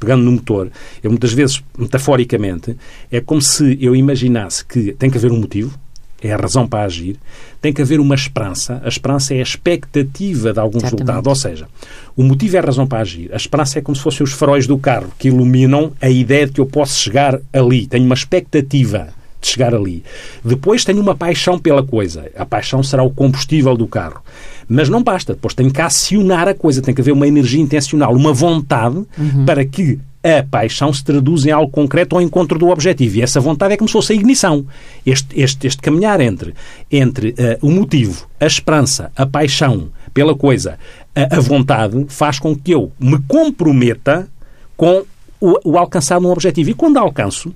pegando 0.03 0.25
no 0.25 0.33
motor, 0.33 0.71
eu 1.03 1.11
muitas 1.11 1.33
vezes, 1.33 1.63
metaforicamente, 1.79 2.77
é 3.11 3.21
como 3.21 3.41
se 3.41 3.79
eu 3.81 3.95
imaginasse 3.95 4.65
que 4.65 4.93
tem 4.93 5.09
que 5.09 5.17
haver 5.17 5.31
um 5.31 5.39
motivo, 5.39 5.79
é 6.21 6.33
a 6.33 6.37
razão 6.37 6.67
para 6.67 6.85
agir, 6.85 7.17
tem 7.61 7.73
que 7.73 7.83
haver 7.83 7.99
uma 7.99 8.15
esperança. 8.15 8.81
A 8.85 8.89
esperança 8.89 9.35
é 9.35 9.39
a 9.39 9.43
expectativa 9.43 10.53
de 10.53 10.61
algum 10.61 10.79
Exatamente. 10.79 11.01
resultado. 11.01 11.27
Ou 11.29 11.35
seja, 11.35 11.69
o 12.17 12.23
motivo 12.23 12.57
é 12.57 12.59
a 12.61 12.63
razão 12.63 12.87
para 12.87 13.01
agir. 13.01 13.29
A 13.33 13.37
esperança 13.37 13.79
é 13.79 13.83
como 13.83 13.97
se 13.97 14.03
fossem 14.03 14.23
os 14.23 14.33
faróis 14.33 14.67
do 14.67 14.79
carro 14.79 15.13
que 15.19 15.29
iluminam 15.29 15.93
a 16.01 16.09
ideia 16.09 16.47
de 16.47 16.53
que 16.53 16.61
eu 16.61 16.67
posso 16.67 16.99
chegar 16.99 17.41
ali. 17.53 17.87
Tenho 17.87 18.05
uma 18.05 18.15
expectativa 18.15 19.09
de 19.41 19.49
chegar 19.49 19.75
ali. 19.75 20.05
Depois 20.45 20.85
tenho 20.85 21.01
uma 21.01 21.17
paixão 21.17 21.59
pela 21.59 21.83
coisa. 21.83 22.31
A 22.37 22.47
paixão 22.47 22.83
será 22.85 23.03
o 23.03 23.11
combustível 23.11 23.77
do 23.77 23.89
carro. 23.89 24.23
Mas 24.73 24.89
não 24.89 25.03
basta. 25.03 25.35
Depois 25.35 25.55
tem 25.55 25.71
que 25.71 25.81
acionar 25.81 26.49
a 26.49 26.55
coisa. 26.55 26.83
Tem 26.83 26.95
que 26.95 27.01
haver 27.01 27.13
uma 27.13 27.27
energia 27.27 27.61
intencional, 27.61 28.15
uma 28.15 28.33
vontade 28.33 28.97
uhum. 28.97 29.45
para 29.45 29.65
que 29.65 29.99
a 30.23 30.43
paixão 30.49 30.93
se 30.93 31.03
traduz 31.03 31.45
em 31.45 31.51
algo 31.51 31.71
concreto 31.71 32.15
ao 32.15 32.23
encontro 32.23 32.59
do 32.59 32.69
objetivo. 32.69 33.17
E 33.17 33.23
essa 33.23 33.41
vontade 33.41 33.75
é 33.75 33.77
como 33.77 33.89
se 33.89 33.93
fosse 33.93 34.13
a 34.13 34.17
ignição. 34.17 34.65
Este, 35.05 35.41
este, 35.41 35.67
este 35.67 35.83
caminhar 35.83 36.21
entre, 36.21 36.55
entre 36.91 37.31
uh, 37.31 37.67
o 37.67 37.71
motivo, 37.71 38.27
a 38.39 38.47
esperança, 38.47 39.11
a 39.17 39.27
paixão 39.27 39.91
pela 40.15 40.35
coisa, 40.35 40.79
a, 41.15 41.37
a, 41.37 41.41
vontade, 41.41 42.07
faz 42.09 42.39
com 42.39 42.55
que 42.55 42.73
eu 42.73 42.93
me 43.01 43.19
comprometa 43.27 44.29
com 44.77 45.03
o, 45.41 45.73
o 45.73 45.79
alcançar 45.79 46.19
um 46.21 46.31
objetivo. 46.31 46.71
E 46.71 46.75
quando 46.75 46.99
alcanço, 46.99 47.53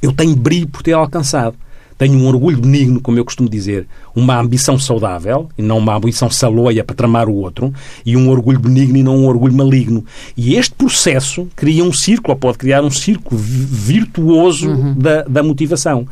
eu 0.00 0.12
tenho 0.12 0.34
brilho 0.34 0.66
por 0.66 0.82
ter 0.82 0.92
alcançado 0.92 1.56
tenho 2.02 2.18
um 2.18 2.26
orgulho 2.26 2.58
benigno, 2.58 3.00
como 3.00 3.16
eu 3.16 3.24
costumo 3.24 3.48
dizer, 3.48 3.86
uma 4.12 4.36
ambição 4.36 4.76
saudável, 4.76 5.48
e 5.56 5.62
não 5.62 5.78
uma 5.78 5.94
ambição 5.94 6.28
saloia 6.28 6.82
para 6.82 6.96
tramar 6.96 7.28
o 7.28 7.34
outro, 7.36 7.72
e 8.04 8.16
um 8.16 8.28
orgulho 8.28 8.58
benigno 8.58 8.96
e 8.98 9.04
não 9.04 9.18
um 9.18 9.26
orgulho 9.26 9.54
maligno. 9.54 10.04
E 10.36 10.56
este 10.56 10.74
processo 10.74 11.46
cria 11.54 11.84
um 11.84 11.92
círculo, 11.92 12.34
ou 12.34 12.36
pode 12.36 12.58
criar 12.58 12.82
um 12.82 12.90
círculo 12.90 13.40
virtuoso 13.40 14.68
uhum. 14.68 14.94
da, 14.94 15.22
da 15.22 15.44
motivação. 15.44 16.04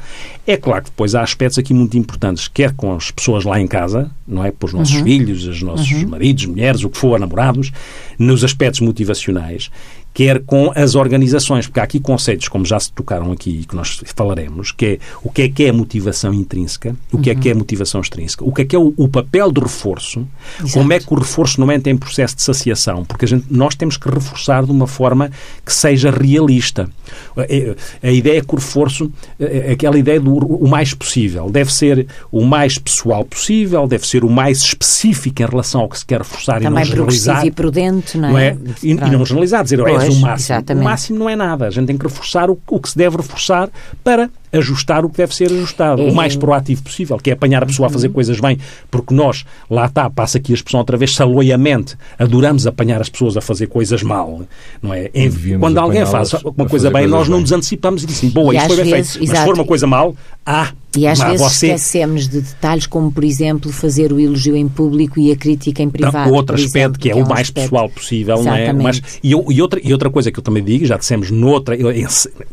É 0.47 0.57
claro 0.57 0.85
que 0.85 0.91
depois 0.91 1.17
há 1.17 1.23
aspectos 1.23 1.59
aqui 1.59 1.75
muito 1.75 1.99
importantes, 1.99 2.47
quer 2.47 2.73
com 2.73 2.95
as 2.95 3.11
pessoas 3.11 3.43
lá 3.43 3.61
em 3.61 3.67
casa, 3.67 4.13
não 4.29 4.45
é? 4.45 4.53
Para 4.53 4.67
os 4.67 4.73
nossos 4.73 4.95
uhum. 4.95 5.03
filhos, 5.03 5.45
os 5.45 5.61
nossos 5.61 5.91
uhum. 5.91 6.09
maridos, 6.09 6.47
mulheres, 6.47 6.85
o 6.85 6.89
que 6.89 6.99
for, 6.99 7.19
namorados, 7.19 7.73
nos 8.17 8.45
aspectos 8.45 8.81
motivacionais, 8.81 9.73
quer 10.13 10.41
com 10.41 10.73
as 10.75 10.95
organizações, 10.95 11.67
porque 11.67 11.81
há 11.81 11.85
aqui 11.85 12.01
conceitos, 12.01 12.49
como 12.49 12.65
já 12.65 12.79
se 12.81 12.93
tocaram 12.93 13.33
aqui 13.33 13.61
e 13.61 13.65
que 13.65 13.77
nós 13.77 14.01
falaremos, 14.15 14.73
que 14.73 14.87
é 14.87 14.99
o 15.23 15.31
que 15.31 15.43
é 15.43 15.49
que 15.49 15.65
é 15.65 15.73
motivação 15.73 16.35
intrínseca, 16.35 16.97
o 17.13 17.19
que 17.19 17.31
uhum. 17.31 17.39
é 17.39 17.41
que 17.41 17.49
é 17.49 17.55
motivação 17.55 18.01
extrínseca, 18.01 18.45
o 18.45 18.53
que 18.53 18.63
é 18.63 18.65
que 18.65 18.77
é 18.77 18.79
o, 18.79 18.93
o 18.97 19.09
papel 19.09 19.51
do 19.51 19.61
reforço, 19.61 20.27
Exato. 20.59 20.73
como 20.73 20.93
é 20.93 20.99
que 20.99 21.13
o 21.13 21.17
reforço 21.17 21.61
não 21.61 21.71
entra 21.71 21.93
em 21.93 21.97
processo 21.97 22.37
de 22.37 22.43
saciação, 22.43 23.05
porque 23.05 23.25
a 23.25 23.29
gente, 23.29 23.47
nós 23.51 23.75
temos 23.75 23.97
que 23.97 24.09
reforçar 24.09 24.65
de 24.65 24.71
uma 24.71 24.87
forma 24.87 25.31
que 25.65 25.73
seja 25.73 26.11
realista. 26.11 26.89
A, 27.37 27.43
é, 27.43 27.75
a 28.03 28.11
ideia 28.11 28.39
é 28.39 28.43
que 28.43 28.55
o 28.55 28.59
reforço, 28.59 29.11
é, 29.39 29.69
é 29.69 29.73
aquela 29.73 29.99
ideia 29.99 30.21
do 30.21 30.41
o 30.41 30.69
mais 30.69 30.95
possível, 30.95 31.51
deve 31.51 31.73
ser 31.73 32.07
o 32.31 32.45
mais 32.45 32.79
pessoal 32.79 33.25
possível, 33.25 33.87
deve 33.87 34.07
ser 34.07 34.25
o 34.25 34.31
mais 34.31 34.59
específico 34.59 35.43
em 35.43 35.47
relação 35.47 35.83
ao 35.83 35.89
que 35.89 35.99
se 35.99 36.07
quer 36.07 36.19
reforçar 36.19 36.61
Também 36.61 36.71
e 36.71 36.75
não 36.75 36.85
generalizar. 36.85 37.47
e 37.47 37.51
prudente, 37.51 38.19
não 38.19 38.29
é? 38.29 38.31
Não 38.31 38.39
é? 38.39 38.57
E, 38.83 38.91
e, 38.91 38.95
não 38.95 39.25
generalizar, 39.25 39.63
dizer, 39.63 39.81
pois, 40.07 40.19
o 40.19 40.21
máximo. 40.21 40.57
Exatamente. 40.57 40.83
O 40.83 40.85
máximo 40.85 41.19
não 41.19 41.29
é 41.29 41.37
nada. 41.37 41.67
A 41.67 41.71
gente 41.71 41.87
tem 41.87 41.99
que 41.99 42.05
reforçar 42.05 42.51
o, 42.51 42.59
o 42.69 42.81
que 42.81 42.91
se 42.91 42.97
deve 42.97 43.17
reforçar 43.17 43.69
para 44.03 44.31
ajustar 44.53 45.05
o 45.05 45.09
que 45.09 45.17
deve 45.17 45.35
ser 45.35 45.47
ajustado, 45.53 46.03
é. 46.03 46.11
o 46.11 46.15
mais 46.15 46.35
proativo 46.35 46.83
possível, 46.83 47.17
que 47.19 47.31
é 47.31 47.33
apanhar 47.33 47.63
a 47.63 47.67
pessoa 47.67 47.87
a 47.87 47.91
fazer 47.91 48.09
uhum. 48.09 48.15
coisas 48.15 48.41
bem, 48.41 48.59
porque 48.91 49.15
nós, 49.15 49.45
lá 49.71 49.87
está, 49.87 50.11
passa 50.11 50.39
aqui 50.39 50.53
a 50.53 50.55
expressão 50.55 50.81
outra 50.81 50.97
vez, 50.97 51.15
saloiamente, 51.15 51.97
adoramos 52.19 52.67
apanhar 52.67 53.01
as 53.01 53.09
pessoas 53.09 53.37
a 53.37 53.41
fazer 53.41 53.69
coisas 53.69 54.03
mal, 54.03 54.43
não 54.83 54.93
é? 54.93 55.11
Quando 55.59 55.79
alguém 55.79 56.05
faz 56.05 56.33
uma 56.33 56.67
coisa 56.67 56.91
bem, 56.91 57.07
nós 57.07 57.29
não 57.29 57.41
nos 57.41 57.53
antecipamos 57.53 58.03
e 58.03 58.07
dizemos, 58.07 58.35
boa, 58.35 58.55
isto 58.55 58.67
foi 58.67 58.77
bem 58.77 58.93
vezes, 58.93 59.13
feito, 59.13 59.29
mas 59.29 59.39
se 59.39 59.45
for 59.45 59.55
uma 59.55 59.65
coisa 59.65 59.87
mal, 59.87 60.17
ah, 60.45 60.73
e 60.97 61.07
às 61.07 61.21
vezes 61.21 61.41
você... 61.41 61.67
esquecemos 61.69 62.29
de 62.29 62.41
detalhes 62.41 62.87
como, 62.87 63.13
por 63.13 63.23
exemplo, 63.23 63.73
fazer 63.73 64.13
o 64.13 64.19
elogio 64.19 64.57
em 64.57 64.69
público 64.69 65.21
e 65.21 65.31
a 65.31 65.37
crítica 65.37 65.83
em 65.83 65.89
privado. 65.89 66.31
Não, 66.31 66.37
outro 66.37 66.57
aspecto 66.57 66.77
exemplo, 66.77 66.99
que 66.99 67.11
é, 67.11 67.13
que 67.13 67.19
é 67.19 67.23
o 67.23 67.29
mais 67.29 67.43
aspecto... 67.43 67.71
pessoal 67.71 67.89
possível, 67.89 68.37
Exatamente. 68.39 68.73
não 68.73 68.81
é? 68.81 68.83
Mas, 68.83 69.03
e, 69.23 69.31
e, 69.31 69.63
outra, 69.63 69.81
e 69.83 69.93
outra 69.93 70.11
coisa 70.11 70.33
que 70.33 70.39
eu 70.39 70.43
também 70.43 70.65
digo, 70.65 70.85
já 70.85 70.97
dissemos 70.97 71.31
noutra, 71.31 71.77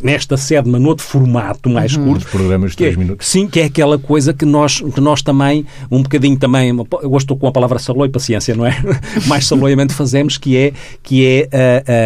nesta 0.02 0.38
sede, 0.38 0.70
mas 0.70 0.80
noutro 0.80 1.06
formato 1.06 1.70
mais 1.70 1.96
uhum. 1.96 2.06
curto. 2.06 2.26
Os 2.26 2.32
programas 2.32 2.72
de 2.72 2.78
3 2.78 2.94
é, 2.94 2.98
minutos. 2.98 3.28
Sim, 3.28 3.48
que 3.48 3.60
é 3.60 3.66
aquela 3.66 3.98
coisa 3.98 4.34
que 4.34 4.46
nós, 4.46 4.82
que 4.82 5.02
nós 5.02 5.22
também, 5.22 5.66
um 5.90 6.04
bocadinho 6.04 6.38
também, 6.38 6.70
eu 6.70 7.12
hoje 7.12 7.24
estou 7.24 7.38
com 7.38 7.48
a 7.48 7.52
palavra 7.52 7.80
saloi 7.80 8.10
paciência, 8.10 8.56
não 8.56 8.66
é? 8.66 8.76
mais 9.26 9.46
saloiamente 9.48 9.94
fazemos, 9.94 10.38
que 10.38 10.56
é, 10.56 10.74
que 11.02 11.26
é 11.26 11.50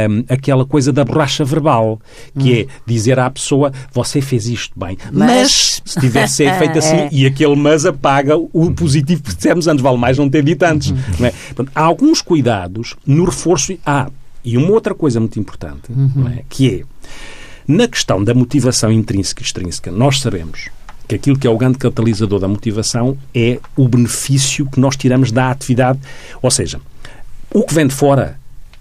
uh, 0.09 0.21
uh, 0.21 0.25
aquela 0.29 0.65
coisa 0.65 0.93
da 0.93 1.03
borracha 1.03 1.43
verbal, 1.43 1.99
que 2.39 2.51
uhum. 2.51 2.59
é 2.59 2.65
dizer 2.85 3.19
à 3.19 3.29
pessoa, 3.29 3.71
você 3.91 4.21
fez 4.21 4.47
isto 4.47 4.79
bem, 4.79 4.97
mas, 5.11 5.27
mas 5.27 5.81
se 5.85 5.99
tivesse 6.27 6.35
sido 6.35 6.53
feito 6.57 6.79
assim, 6.79 6.95
é. 6.95 7.09
e 7.11 7.25
aquele 7.25 7.55
mas 7.55 7.85
apaga 7.85 8.35
o 8.37 8.71
positivo 8.71 9.23
que 9.23 9.35
dissemos 9.35 9.67
antes, 9.67 9.81
vale 9.81 9.97
mais 9.97 10.17
não 10.17 10.29
ter 10.29 10.43
dito 10.43 10.63
antes. 10.63 10.91
Uhum. 10.91 11.25
É? 11.25 11.31
Portanto, 11.31 11.71
há 11.75 11.81
alguns 11.81 12.21
cuidados 12.21 12.95
no 13.05 13.25
reforço. 13.25 13.77
Ah, 13.85 14.09
e 14.43 14.57
uma 14.57 14.71
outra 14.71 14.95
coisa 14.95 15.19
muito 15.19 15.39
importante, 15.39 15.91
uhum. 15.91 16.27
é? 16.27 16.43
que 16.49 16.81
é, 16.81 16.83
na 17.67 17.87
questão 17.87 18.23
da 18.23 18.33
motivação 18.33 18.91
intrínseca 18.91 19.41
e 19.41 19.45
extrínseca, 19.45 19.91
nós 19.91 20.19
sabemos 20.19 20.69
que 21.07 21.15
aquilo 21.15 21.37
que 21.37 21.45
é 21.45 21.49
o 21.49 21.57
grande 21.57 21.77
catalisador 21.77 22.39
da 22.39 22.47
motivação 22.47 23.17
é 23.35 23.59
o 23.75 23.87
benefício 23.87 24.65
que 24.65 24.79
nós 24.79 24.95
tiramos 24.95 25.31
da 25.31 25.51
atividade. 25.51 25.99
Ou 26.41 26.49
seja, 26.49 26.79
o 27.53 27.63
que 27.63 27.73
vem 27.73 27.85
de 27.85 27.93
fora 27.93 28.39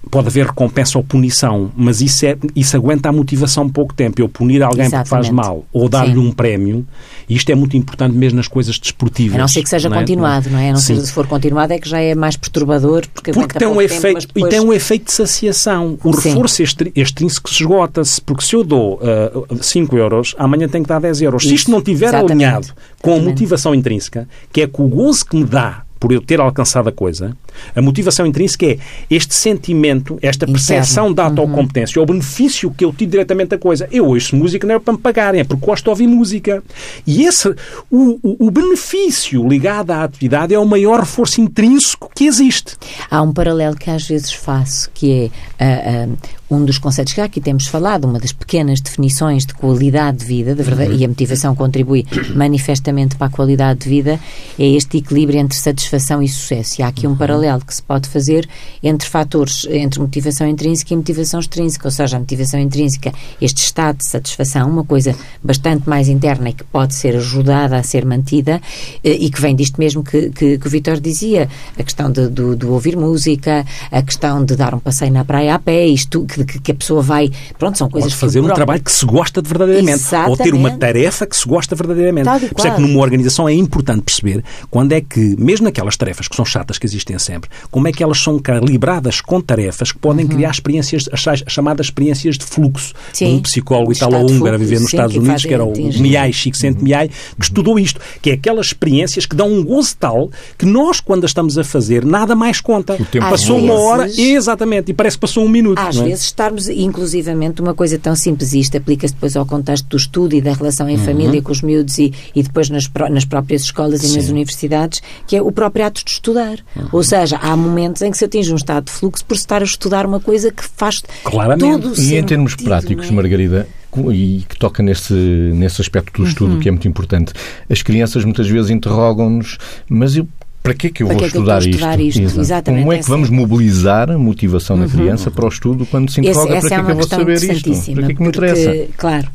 pode 0.09 0.28
haver 0.28 0.47
recompensa 0.47 0.97
ou 0.99 1.04
punição, 1.04 1.71
mas 1.76 2.00
isso, 2.00 2.25
é, 2.25 2.37
isso 2.57 2.76
aguenta 2.76 3.09
a 3.09 3.12
motivação 3.12 3.69
pouco 3.69 3.92
tempo. 3.92 4.21
Eu 4.21 4.28
punir 4.28 4.62
alguém 4.62 4.87
Exatamente. 4.87 5.09
porque 5.09 5.25
faz 5.25 5.30
mal 5.30 5.64
ou 5.73 5.88
dar-lhe 5.88 6.19
um 6.19 6.33
prémio, 6.33 6.87
isto 7.28 7.50
é 7.50 7.54
muito 7.54 7.76
importante 7.76 8.16
mesmo 8.16 8.37
nas 8.37 8.49
coisas 8.49 8.78
desportivas. 8.78 9.37
A 9.37 9.38
não 9.38 9.49
ser 9.49 9.62
que 9.62 9.69
seja 9.69 9.88
não 9.88 9.97
é? 9.97 10.00
continuado, 10.00 10.49
não 10.50 10.59
é? 10.59 10.71
A 10.71 10.73
não 10.73 10.80
ser 10.80 10.99
se 11.00 11.12
for 11.12 11.26
continuado 11.26 11.73
é 11.73 11.78
que 11.78 11.88
já 11.88 12.00
é 12.00 12.14
mais 12.14 12.37
perturbador. 12.37 13.07
Porque, 13.12 13.33
porque 13.33 13.59
tem 13.59 13.69
um 13.69 13.80
efeito, 13.80 14.21
tempo, 14.21 14.35
depois... 14.35 14.47
E 14.47 14.49
tem 14.49 14.61
um 14.61 14.73
efeito 14.73 15.07
de 15.07 15.12
saciação. 15.12 15.99
O 16.02 16.12
Sim. 16.14 16.30
reforço 16.30 16.62
extrínseco 16.62 17.50
se 17.50 17.62
esgota-se, 17.62 18.21
porque 18.21 18.45
se 18.45 18.54
eu 18.57 18.64
dou 18.64 19.00
uh, 19.00 19.62
5 19.62 19.97
euros, 19.97 20.35
amanhã 20.38 20.69
tenho 20.69 20.85
que 20.85 20.88
dar 20.88 21.00
10 21.00 21.23
euros. 21.23 21.42
Isso. 21.42 21.50
Se 21.50 21.54
isto 21.57 21.71
não 21.71 21.78
estiver 21.78 22.14
alinhado 22.14 22.69
com 23.02 23.14
a 23.14 23.19
motivação 23.19 23.75
intrínseca, 23.75 24.28
que 24.52 24.62
é 24.62 24.66
que 24.66 24.80
o 24.80 24.88
gozo 24.88 25.26
que 25.26 25.37
me 25.37 25.45
dá 25.45 25.83
por 26.00 26.11
eu 26.12 26.23
ter 26.23 26.40
alcançado 26.40 26.88
a 26.88 26.92
coisa, 26.92 27.37
a 27.75 27.83
motivação 27.83 28.26
intrínseca 28.26 28.67
é 28.67 28.79
este 29.09 29.35
sentimento, 29.35 30.19
esta 30.23 30.47
percepção 30.47 31.12
da 31.12 31.25
autocompetência, 31.25 31.99
uhum. 31.99 32.05
o 32.05 32.07
benefício 32.07 32.71
que 32.71 32.85
eu 32.85 32.93
tive 32.93 33.12
diretamente 33.12 33.50
da 33.50 33.59
coisa. 33.59 33.88
Eu 33.90 34.07
ouço 34.07 34.37
música 34.37 34.67
não 34.67 34.75
é 34.75 34.79
para 34.79 34.93
me 34.93 34.99
pagarem, 34.99 35.40
é 35.40 35.45
porque 35.45 35.64
gosto 35.64 35.85
de 35.85 35.90
ouvir 35.90 36.07
música. 36.07 36.62
E 37.07 37.25
esse, 37.25 37.49
o, 37.90 38.19
o, 38.23 38.47
o 38.47 38.50
benefício 38.50 39.47
ligado 39.47 39.90
à 39.90 40.05
atividade 40.05 40.55
é 40.55 40.59
o 40.59 40.67
maior 40.67 41.00
reforço 41.00 41.40
intrínseco 41.40 42.11
que 42.14 42.25
existe. 42.25 42.76
Há 43.11 43.23
um 43.23 43.33
paralelo 43.33 43.76
que 43.76 43.90
às 43.90 44.07
vezes 44.07 44.33
faço, 44.33 44.90
que 44.93 45.31
é 45.59 46.07
uh, 46.07 46.12
uh, 46.12 46.19
um 46.50 46.64
dos 46.64 46.79
conceitos 46.79 47.12
que 47.12 47.21
aqui 47.21 47.40
temos 47.40 47.67
falado, 47.67 48.05
uma 48.05 48.19
das 48.19 48.33
pequenas 48.33 48.81
definições 48.81 49.47
de 49.47 49.55
qualidade 49.55 50.19
de 50.19 50.25
vida, 50.25 50.55
de 50.55 50.62
verdade, 50.62 50.90
uhum. 50.90 50.99
e 50.99 51.05
a 51.05 51.09
motivação 51.09 51.55
contribui 51.55 52.07
manifestamente 52.35 53.17
para 53.17 53.29
a 53.29 53.31
qualidade 53.31 53.81
de 53.81 53.88
vida, 53.88 54.21
é 54.59 54.67
este 54.67 54.99
equilíbrio 54.99 55.38
entre 55.38 55.57
satisfação 55.57 56.23
e 56.23 56.29
sucesso. 56.29 56.81
E 56.81 56.83
há 56.83 56.88
aqui 56.88 57.07
um 57.07 57.11
uhum. 57.11 57.17
paralelo 57.17 57.50
paralelo 57.50 57.64
que 57.64 57.75
se 57.75 57.83
pode 57.83 58.09
fazer 58.09 58.49
entre 58.83 59.09
fatores, 59.09 59.66
entre 59.71 60.00
motivação 60.00 60.47
intrínseca 60.47 60.95
e 60.95 60.97
motivação 60.97 61.40
extrínseca, 61.40 61.88
ou 61.88 61.90
seja, 61.90 62.16
a 62.16 62.21
motivação 62.21 62.61
intrínseca, 62.61 63.12
este 63.40 63.64
estado 63.64 63.99
de 63.99 64.09
satisfação, 64.09 64.71
uma 64.71 64.85
coisa 64.85 65.14
bastante 65.42 65.88
mais 65.88 66.09
interna 66.09 66.50
e 66.50 66.52
que 66.52 66.64
pode 66.64 66.95
ser 66.95 67.16
ajudada 67.16 67.76
a 67.76 67.83
ser 67.83 68.04
mantida 68.04 68.61
eh, 69.02 69.16
e 69.21 69.30
que 69.30 69.40
vem 69.40 69.54
disto 69.54 69.78
mesmo 69.78 70.02
que, 70.02 70.30
que, 70.30 70.59
que 70.59 70.66
o 70.66 70.71
Vitor 70.71 71.00
dizia, 71.00 71.49
a 71.78 71.83
questão 71.83 72.11
de, 72.11 72.28
do, 72.28 72.54
do, 72.54 72.73
ouvir 72.73 72.97
música, 72.97 73.64
a 73.90 74.02
questão 74.02 74.45
de 74.45 74.57
dar 74.57 74.75
um 74.75 74.78
passeio 74.78 75.12
na 75.12 75.25
praia 75.25 75.54
a 75.54 75.59
pé, 75.59 75.87
isto 75.87 76.25
que, 76.26 76.45
que 76.45 76.73
a 76.73 76.75
pessoa 76.75 77.02
vai, 77.02 77.30
pronto, 77.59 77.78
são 77.78 77.88
coisas 77.88 78.12
pode 78.12 78.21
fazer 78.21 78.40
um 78.40 78.52
trabalho 78.52 78.83
que 78.83 78.92
se 78.92 79.04
gosta 79.04 79.42
de 79.42 79.49
verdadeiramente, 79.49 80.00
Exatamente. 80.00 80.30
ou 80.30 80.37
ter 80.37 80.54
uma 80.54 80.71
tarefa 80.71 81.26
que 81.26 81.37
se 81.37 81.47
gosta 81.47 81.75
verdadeiramente. 81.75 82.28
Por 82.28 82.59
isso 82.59 82.69
é 82.69 82.75
que 82.75 82.80
numa 82.80 83.00
organização 83.00 83.49
é 83.49 83.54
importante 83.54 84.02
perceber 84.02 84.45
quando 84.71 84.92
é 84.92 85.00
que, 85.00 85.37
mesmo 85.38 85.64
naquelas 85.64 85.97
tarefas 85.97 86.28
que 86.28 86.37
são 86.37 86.45
chatas 86.45 86.78
que 86.78 86.87
existem 86.87 87.19
sempre, 87.19 87.39
como 87.70 87.88
é 87.88 87.92
que 87.92 88.02
elas 88.02 88.18
são 88.18 88.38
calibradas 88.38 89.20
com 89.20 89.40
tarefas 89.40 89.92
que 89.92 89.99
podem 89.99 90.25
uhum. 90.25 90.30
criar 90.30 90.50
experiências, 90.50 91.09
as 91.12 91.42
chamadas 91.49 91.87
experiências 91.87 92.38
de 92.38 92.44
fluxo. 92.44 92.94
Sim. 93.12 93.37
Um 93.37 93.42
psicólogo 93.42 93.92
italo-húngaro 93.92 94.54
a 94.54 94.59
viver 94.59 94.80
nos 94.80 94.90
sim, 94.90 94.97
Estados 94.97 95.16
Unidos, 95.16 95.44
que 95.44 95.54
era 95.54 95.64
o 95.64 95.73
Miai, 96.00 96.32
Csikszentmihalyi, 96.32 97.09
Miai, 97.09 97.09
que 97.09 97.44
estudou 97.44 97.78
isto, 97.78 98.00
que 98.23 98.30
é 98.30 98.35
aquelas 98.35 98.66
experiências 98.66 99.26
que 99.26 99.35
dão 99.35 99.52
um 99.52 99.64
gozo 99.64 99.97
tal 99.99 100.30
que 100.56 100.66
nós, 100.66 101.00
quando 101.00 101.25
as 101.25 101.30
estamos 101.40 101.56
a 101.56 101.64
fazer, 101.64 102.04
nada 102.04 102.35
mais 102.35 102.61
conta. 102.61 102.97
Passou 103.18 103.56
vezes, 103.56 103.70
uma 103.70 103.75
hora, 103.75 104.09
exatamente, 104.20 104.90
e 104.90 104.94
parece 104.94 105.16
que 105.16 105.23
passou 105.23 105.44
um 105.44 105.49
minuto. 105.49 105.78
Às 105.78 105.97
é? 105.97 106.04
vezes 106.04 106.25
estarmos, 106.25 106.68
inclusivamente, 106.68 107.62
uma 107.62 107.75
coisa 107.75 107.99
tão 107.99 108.14
simples, 108.14 108.52
isto 108.52 108.76
aplica-se 108.76 109.14
depois 109.14 109.37
ao 109.37 109.47
contexto 109.47 109.88
do 109.88 109.97
estudo 109.97 110.35
e 110.35 110.40
da 110.40 110.52
relação 110.52 110.88
em 110.88 110.97
uhum. 110.97 111.04
família 111.04 111.42
com 111.42 111.52
os 111.52 111.62
miúdos 111.62 111.99
e, 111.99 112.12
e 112.35 112.42
depois 112.42 112.68
nas, 112.68 112.90
nas 113.11 113.25
próprias 113.25 113.62
escolas 113.62 114.02
e 114.04 114.16
nas 114.16 114.28
universidades, 114.28 115.00
que 115.26 115.37
é 115.37 115.42
o 115.42 115.50
próprio 115.50 115.87
ato 115.87 116.04
de 116.04 116.11
estudar. 116.11 116.59
Uhum. 116.76 116.88
Ou 116.92 117.02
seja, 117.02 117.20
há 117.41 117.57
momentos 117.57 118.03
em 118.03 118.11
que 118.11 118.19
se 118.19 118.25
atinge 118.25 118.53
um 118.53 118.57
estado 118.57 118.85
de 118.87 118.93
fluxo 118.93 119.25
por 119.25 119.35
estar 119.35 119.62
a 119.62 119.65
estudar 119.65 120.07
uma 120.07 120.21
coisa 120.21 120.50
que 120.50 120.62
faz 120.77 121.03
Claramente. 121.25 121.71
todo 121.71 121.91
o 121.91 121.93
E 121.93 121.97
sentido, 121.97 122.17
em 122.17 122.25
termos 122.25 122.55
práticos, 122.57 123.09
é? 123.09 123.12
Margarida, 123.12 123.69
e 124.12 124.45
que 124.49 124.59
toca 124.59 124.83
nesse, 124.83 125.15
nesse 125.15 125.81
aspecto 125.81 126.23
do 126.23 126.29
estudo 126.29 126.55
uhum. 126.55 126.61
que 126.61 126.69
é 126.69 126.73
muito 126.73 126.89
importante. 126.89 127.33
As 127.69 127.83
crianças 127.83 128.25
muitas 128.25 128.49
vezes 128.49 128.71
interrogam-nos, 128.71 129.59
mas 129.89 130.17
eu 130.17 130.27
para 130.62 130.75
que 130.75 130.88
é 130.88 130.90
que 130.90 131.02
eu 131.02 131.07
vou 131.07 131.17
que 131.17 131.25
estudar, 131.25 131.59
é 131.59 131.61
que 131.61 131.69
eu 131.69 131.71
estudar 131.71 132.00
isto? 132.00 132.21
isto? 132.21 132.40
Exatamente. 132.40 132.83
Como 132.83 132.93
é 132.93 132.99
que 132.99 133.09
vamos 133.09 133.31
mobilizar 133.31 134.11
a 134.11 134.19
motivação 134.19 134.76
uhum. 134.76 134.87
da 134.87 134.93
criança 134.93 135.31
para 135.31 135.47
o 135.47 135.49
estudo 135.49 135.87
quando 135.87 136.11
se 136.11 136.21
interroga 136.21 136.55
essa, 136.55 136.67
essa 136.67 136.69
para 136.69 136.69
que 136.69 136.75
é, 136.75 136.76
é 136.76 136.85
que 136.85 136.90
eu 136.90 136.97
vou 136.97 137.09
saber 137.09 137.52
isto? 137.52 137.93
Para 137.95 138.07
que 138.07 138.12
é 138.12 138.14
que 138.14 138.23
me 138.23 138.29
interessa? 138.29 138.87
Claro, 138.97 139.26
uh, 139.26 139.31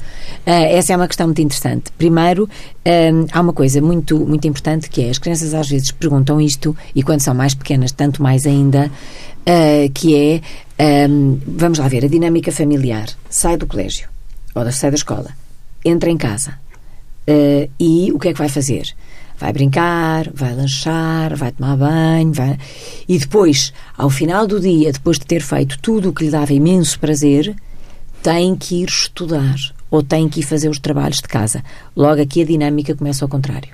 essa 0.45 0.93
é 0.93 0.95
uma 0.95 1.07
questão 1.07 1.25
muito 1.25 1.41
interessante. 1.41 1.91
Primeiro, 1.97 2.43
uh, 2.43 3.27
há 3.31 3.41
uma 3.41 3.53
coisa 3.53 3.81
muito, 3.81 4.19
muito 4.19 4.47
importante 4.47 4.87
que 4.87 5.01
é 5.01 5.09
as 5.09 5.17
crianças 5.17 5.55
às 5.55 5.67
vezes 5.67 5.89
perguntam 5.91 6.39
isto 6.39 6.77
e 6.93 7.01
quando 7.01 7.21
são 7.21 7.33
mais 7.33 7.55
pequenas, 7.55 7.91
tanto 7.91 8.21
mais 8.21 8.45
ainda, 8.45 8.91
uh, 9.41 9.91
que 9.93 10.41
é, 10.77 11.07
um, 11.09 11.39
vamos 11.47 11.79
lá 11.79 11.87
ver, 11.87 12.05
a 12.05 12.07
dinâmica 12.07 12.51
familiar. 12.51 13.07
Sai 13.31 13.57
do 13.57 13.65
colégio 13.65 14.07
ou 14.53 14.71
sai 14.71 14.91
da 14.91 14.95
escola, 14.95 15.31
entra 15.83 16.09
em 16.11 16.17
casa 16.17 16.53
e 17.79 18.11
o 18.13 18.19
que 18.19 18.27
é 18.27 18.33
que 18.33 18.37
vai 18.37 18.47
fazer? 18.47 18.93
Vai 19.37 19.51
brincar, 19.51 20.29
vai 20.33 20.53
lanchar, 20.53 21.35
vai 21.35 21.51
tomar 21.51 21.77
banho, 21.77 22.33
vai... 22.33 22.57
e 23.07 23.17
depois, 23.17 23.73
ao 23.97 24.09
final 24.09 24.47
do 24.47 24.59
dia, 24.59 24.91
depois 24.91 25.19
de 25.19 25.25
ter 25.25 25.41
feito 25.41 25.77
tudo 25.79 26.09
o 26.09 26.13
que 26.13 26.25
lhe 26.25 26.31
dava 26.31 26.53
imenso 26.53 26.99
prazer, 26.99 27.55
tem 28.21 28.55
que 28.55 28.81
ir 28.81 28.89
estudar 28.89 29.55
ou 29.91 30.01
tem 30.01 30.27
que 30.27 30.39
ir 30.39 30.43
fazer 30.43 30.69
os 30.69 30.79
trabalhos 30.79 31.17
de 31.17 31.27
casa. 31.27 31.63
Logo 31.95 32.21
aqui 32.21 32.41
a 32.41 32.45
dinâmica 32.45 32.95
começa 32.95 33.23
ao 33.23 33.29
contrário. 33.29 33.69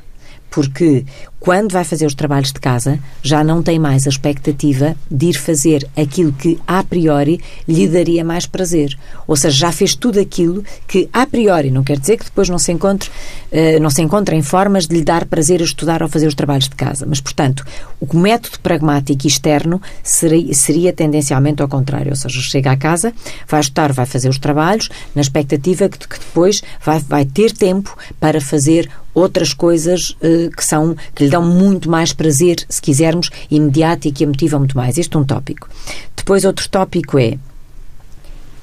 Porque 0.50 1.06
quando 1.42 1.72
vai 1.72 1.84
fazer 1.84 2.06
os 2.06 2.14
trabalhos 2.14 2.54
de 2.54 2.60
casa, 2.60 3.00
já 3.24 3.44
não 3.44 3.64
tem 3.64 3.80
mais 3.80 4.06
a 4.06 4.12
expectativa 4.12 4.96
de 5.10 5.26
ir 5.26 5.34
fazer 5.34 5.90
aquilo 5.98 6.32
que, 6.32 6.60
a 6.68 6.84
priori, 6.84 7.42
lhe 7.68 7.88
daria 7.88 8.24
mais 8.24 8.46
prazer. 8.46 8.96
Ou 9.26 9.36
seja, 9.36 9.58
já 9.58 9.72
fez 9.72 9.96
tudo 9.96 10.20
aquilo 10.20 10.64
que, 10.88 11.10
a 11.12 11.26
priori, 11.26 11.72
não 11.72 11.84
quer 11.84 11.98
dizer 11.98 12.18
que 12.18 12.26
depois 12.26 12.48
não 12.48 12.60
se 12.60 12.72
encontre, 12.72 13.10
uh, 13.52 13.82
não 13.82 13.90
se 13.90 14.04
encontrem 14.04 14.44
formas 14.44 14.86
de 14.86 14.96
lhe 14.96 15.04
dar 15.04 15.26
prazer 15.26 15.62
a 15.62 15.66
estudar 15.66 16.04
ou 16.04 16.08
fazer 16.08 16.28
os 16.28 16.36
trabalhos 16.36 16.70
de 16.70 16.76
casa. 16.76 17.08
Mas, 17.10 17.20
portanto, 17.20 17.66
o 18.00 18.16
método 18.16 18.60
pragmático 18.60 19.26
externo 19.26 19.82
seria, 20.04 20.54
seria 20.54 20.94
tendencialmente 20.94 21.60
ao 21.64 21.68
contrário. 21.68 22.12
Ou 22.12 22.16
seja, 22.16 22.40
chega 22.40 22.72
à 22.72 22.78
casa, 22.78 23.12
vai 23.48 23.62
estudar, 23.62 23.92
vai 23.92 24.06
fazer 24.06 24.30
os 24.30 24.38
trabalhos, 24.38 24.90
na 25.16 25.24
expectativa 25.24 25.90
que, 25.90 26.08
que 26.08 26.20
depois 26.20 26.62
vai, 26.86 27.00
vai 27.00 27.26
ter 27.26 27.52
tempo 27.52 27.98
para 28.20 28.40
fazer 28.40 28.88
outras 29.14 29.54
coisas 29.54 30.12
uh, 30.22 30.50
que 30.56 30.64
são 30.64 30.96
que 31.14 31.24
lhe 31.24 31.30
dão 31.32 31.44
muito 31.44 31.90
mais 31.90 32.14
prazer, 32.14 32.64
se 32.70 32.82
quisermos, 32.82 33.30
imediato 33.50 34.08
e 34.08 34.12
que 34.12 34.24
a 34.24 34.28
motivam 34.28 34.60
muito 34.60 34.78
mais. 34.78 34.98
Este 34.98 35.16
é 35.16 35.20
um 35.20 35.24
tópico. 35.24 35.68
Depois, 36.16 36.46
outro 36.46 36.70
tópico 36.70 37.18
é 37.18 37.38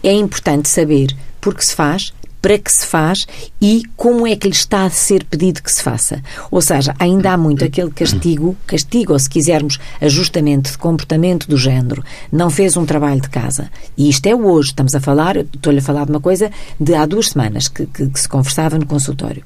é 0.02 0.12
importante 0.12 0.68
saber 0.68 1.14
por 1.40 1.54
que 1.54 1.64
se 1.64 1.74
faz, 1.74 2.12
para 2.40 2.56
que 2.56 2.70
se 2.70 2.86
faz 2.86 3.26
e 3.60 3.82
como 3.96 4.26
é 4.26 4.36
que 4.36 4.46
lhe 4.46 4.54
está 4.54 4.84
a 4.84 4.90
ser 4.90 5.24
pedido 5.24 5.62
que 5.62 5.72
se 5.72 5.82
faça. 5.82 6.22
Ou 6.50 6.60
seja, 6.60 6.94
ainda 6.98 7.32
há 7.32 7.36
muito 7.36 7.64
aquele 7.64 7.90
castigo, 7.90 8.56
castigo, 8.66 9.12
ou 9.12 9.18
se 9.18 9.28
quisermos, 9.28 9.78
ajustamento 10.00 10.70
de 10.70 10.78
comportamento 10.78 11.48
do 11.48 11.56
género. 11.56 12.04
Não 12.30 12.48
fez 12.48 12.76
um 12.76 12.86
trabalho 12.86 13.20
de 13.20 13.28
casa. 13.28 13.70
E 13.96 14.08
isto 14.08 14.26
é 14.26 14.34
hoje. 14.34 14.68
Estamos 14.68 14.94
a 14.94 15.00
falar, 15.00 15.36
estou-lhe 15.36 15.80
a 15.80 15.82
falar 15.82 16.04
de 16.04 16.12
uma 16.12 16.20
coisa 16.20 16.50
de 16.78 16.94
há 16.94 17.04
duas 17.06 17.30
semanas 17.30 17.66
que, 17.66 17.86
que, 17.86 18.06
que 18.08 18.20
se 18.20 18.28
conversava 18.28 18.78
no 18.78 18.86
consultório 18.86 19.42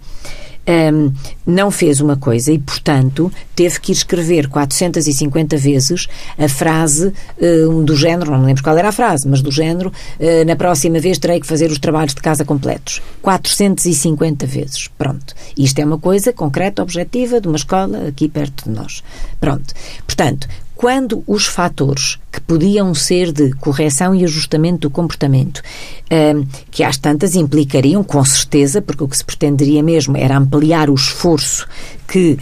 um, 0.66 1.12
não 1.46 1.70
fez 1.70 2.01
uma 2.01 2.16
coisa 2.16 2.53
e, 2.53 2.59
portanto, 2.59 3.33
teve 3.55 3.81
que 3.81 3.92
escrever 3.92 4.48
450 4.48 5.57
vezes 5.57 6.07
a 6.38 6.48
frase 6.48 7.12
um, 7.40 7.85
do 7.85 7.96
género, 7.96 8.31
não 8.31 8.38
me 8.38 8.46
lembro 8.46 8.62
qual 8.62 8.77
era 8.77 8.88
a 8.88 8.92
frase, 8.92 9.29
mas 9.29 9.42
do 9.42 9.51
género, 9.51 9.90
uh, 9.90 10.44
na 10.46 10.57
próxima 10.57 11.01
vez 11.01 11.18
terei 11.18 11.40
que 11.40 11.46
fazer 11.46 11.70
os 11.70 11.79
trabalhos 11.79 12.14
de 12.14 12.20
casa 12.20 12.44
completos. 12.44 13.03
450 13.20 14.46
vezes. 14.46 14.88
Pronto. 14.96 15.35
Isto 15.57 15.81
é 15.81 15.85
uma 15.85 15.98
coisa 15.98 16.33
concreta, 16.33 16.83
objetiva, 16.83 17.40
de 17.40 17.48
uma 17.48 17.57
escola 17.57 18.09
aqui 18.09 18.29
perto 18.29 18.64
de 18.64 18.70
nós. 18.70 19.03
Pronto. 19.40 19.75
Portanto, 20.07 20.48
quando 20.83 21.23
os 21.29 21.47
fatores 21.47 22.18
que 22.33 22.40
podiam 22.40 22.92
ser 22.92 23.31
de 23.31 23.53
correção 23.53 24.12
e 24.16 24.25
ajustamento 24.25 24.81
do 24.81 24.90
comportamento, 24.90 25.62
ehm, 26.11 26.42
que 26.73 26.83
às 26.83 26.97
tantas 26.99 27.37
implicariam, 27.37 28.03
com 28.03 28.25
certeza, 28.25 28.83
porque 28.83 29.05
o 29.05 29.07
que 29.07 29.16
se 29.16 29.25
pretenderia 29.25 29.81
mesmo 29.81 30.16
era 30.16 30.37
ampliar 30.37 30.90
o 30.90 30.95
esforço 30.97 31.68
que 32.09 32.37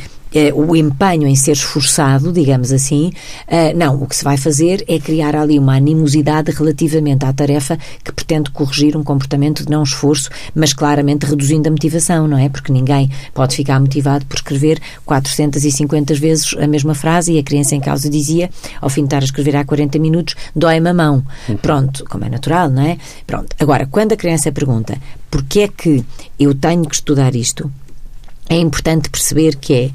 o 0.54 0.76
empenho 0.76 1.26
em 1.26 1.34
ser 1.34 1.52
esforçado, 1.52 2.32
digamos 2.32 2.72
assim, 2.72 3.12
eh, 3.48 3.74
não, 3.74 4.00
o 4.00 4.06
que 4.06 4.14
se 4.14 4.22
vai 4.22 4.36
fazer 4.36 4.84
é 4.86 4.98
criar 4.98 5.34
ali 5.34 5.58
uma 5.58 5.74
animosidade 5.74 6.52
relativamente 6.52 7.24
à 7.24 7.32
tarefa 7.32 7.78
que 8.04 8.12
pretende 8.12 8.50
corrigir 8.50 8.96
um 8.96 9.02
comportamento 9.02 9.64
de 9.64 9.70
não 9.70 9.82
esforço, 9.82 10.30
mas 10.54 10.72
claramente 10.72 11.26
reduzindo 11.26 11.68
a 11.68 11.70
motivação, 11.70 12.28
não 12.28 12.38
é? 12.38 12.48
Porque 12.48 12.72
ninguém 12.72 13.10
pode 13.34 13.56
ficar 13.56 13.80
motivado 13.80 14.24
por 14.26 14.36
escrever 14.36 14.80
450 15.04 16.14
vezes 16.14 16.54
a 16.58 16.66
mesma 16.66 16.94
frase 16.94 17.32
e 17.32 17.38
a 17.38 17.42
criança 17.42 17.74
em 17.74 17.80
causa 17.80 18.08
dizia, 18.08 18.50
ao 18.80 18.88
fim 18.88 19.02
de 19.02 19.06
estar 19.06 19.22
a 19.22 19.24
escrever 19.24 19.56
há 19.56 19.64
40 19.64 19.98
minutos, 19.98 20.36
dói-me 20.54 20.90
a 20.90 20.94
mão. 20.94 21.24
Uhum. 21.48 21.56
Pronto, 21.56 22.04
como 22.08 22.24
é 22.24 22.28
natural, 22.28 22.70
não 22.70 22.82
é? 22.82 22.98
Pronto. 23.26 23.56
Agora, 23.58 23.86
quando 23.86 24.12
a 24.12 24.16
criança 24.16 24.52
pergunta 24.52 24.96
porquê 25.30 25.60
é 25.60 25.68
que 25.68 26.04
eu 26.38 26.54
tenho 26.54 26.84
que 26.84 26.94
estudar 26.94 27.34
isto, 27.36 27.70
é 28.50 28.56
importante 28.56 29.08
perceber 29.08 29.56
que 29.56 29.74
é 29.74 29.90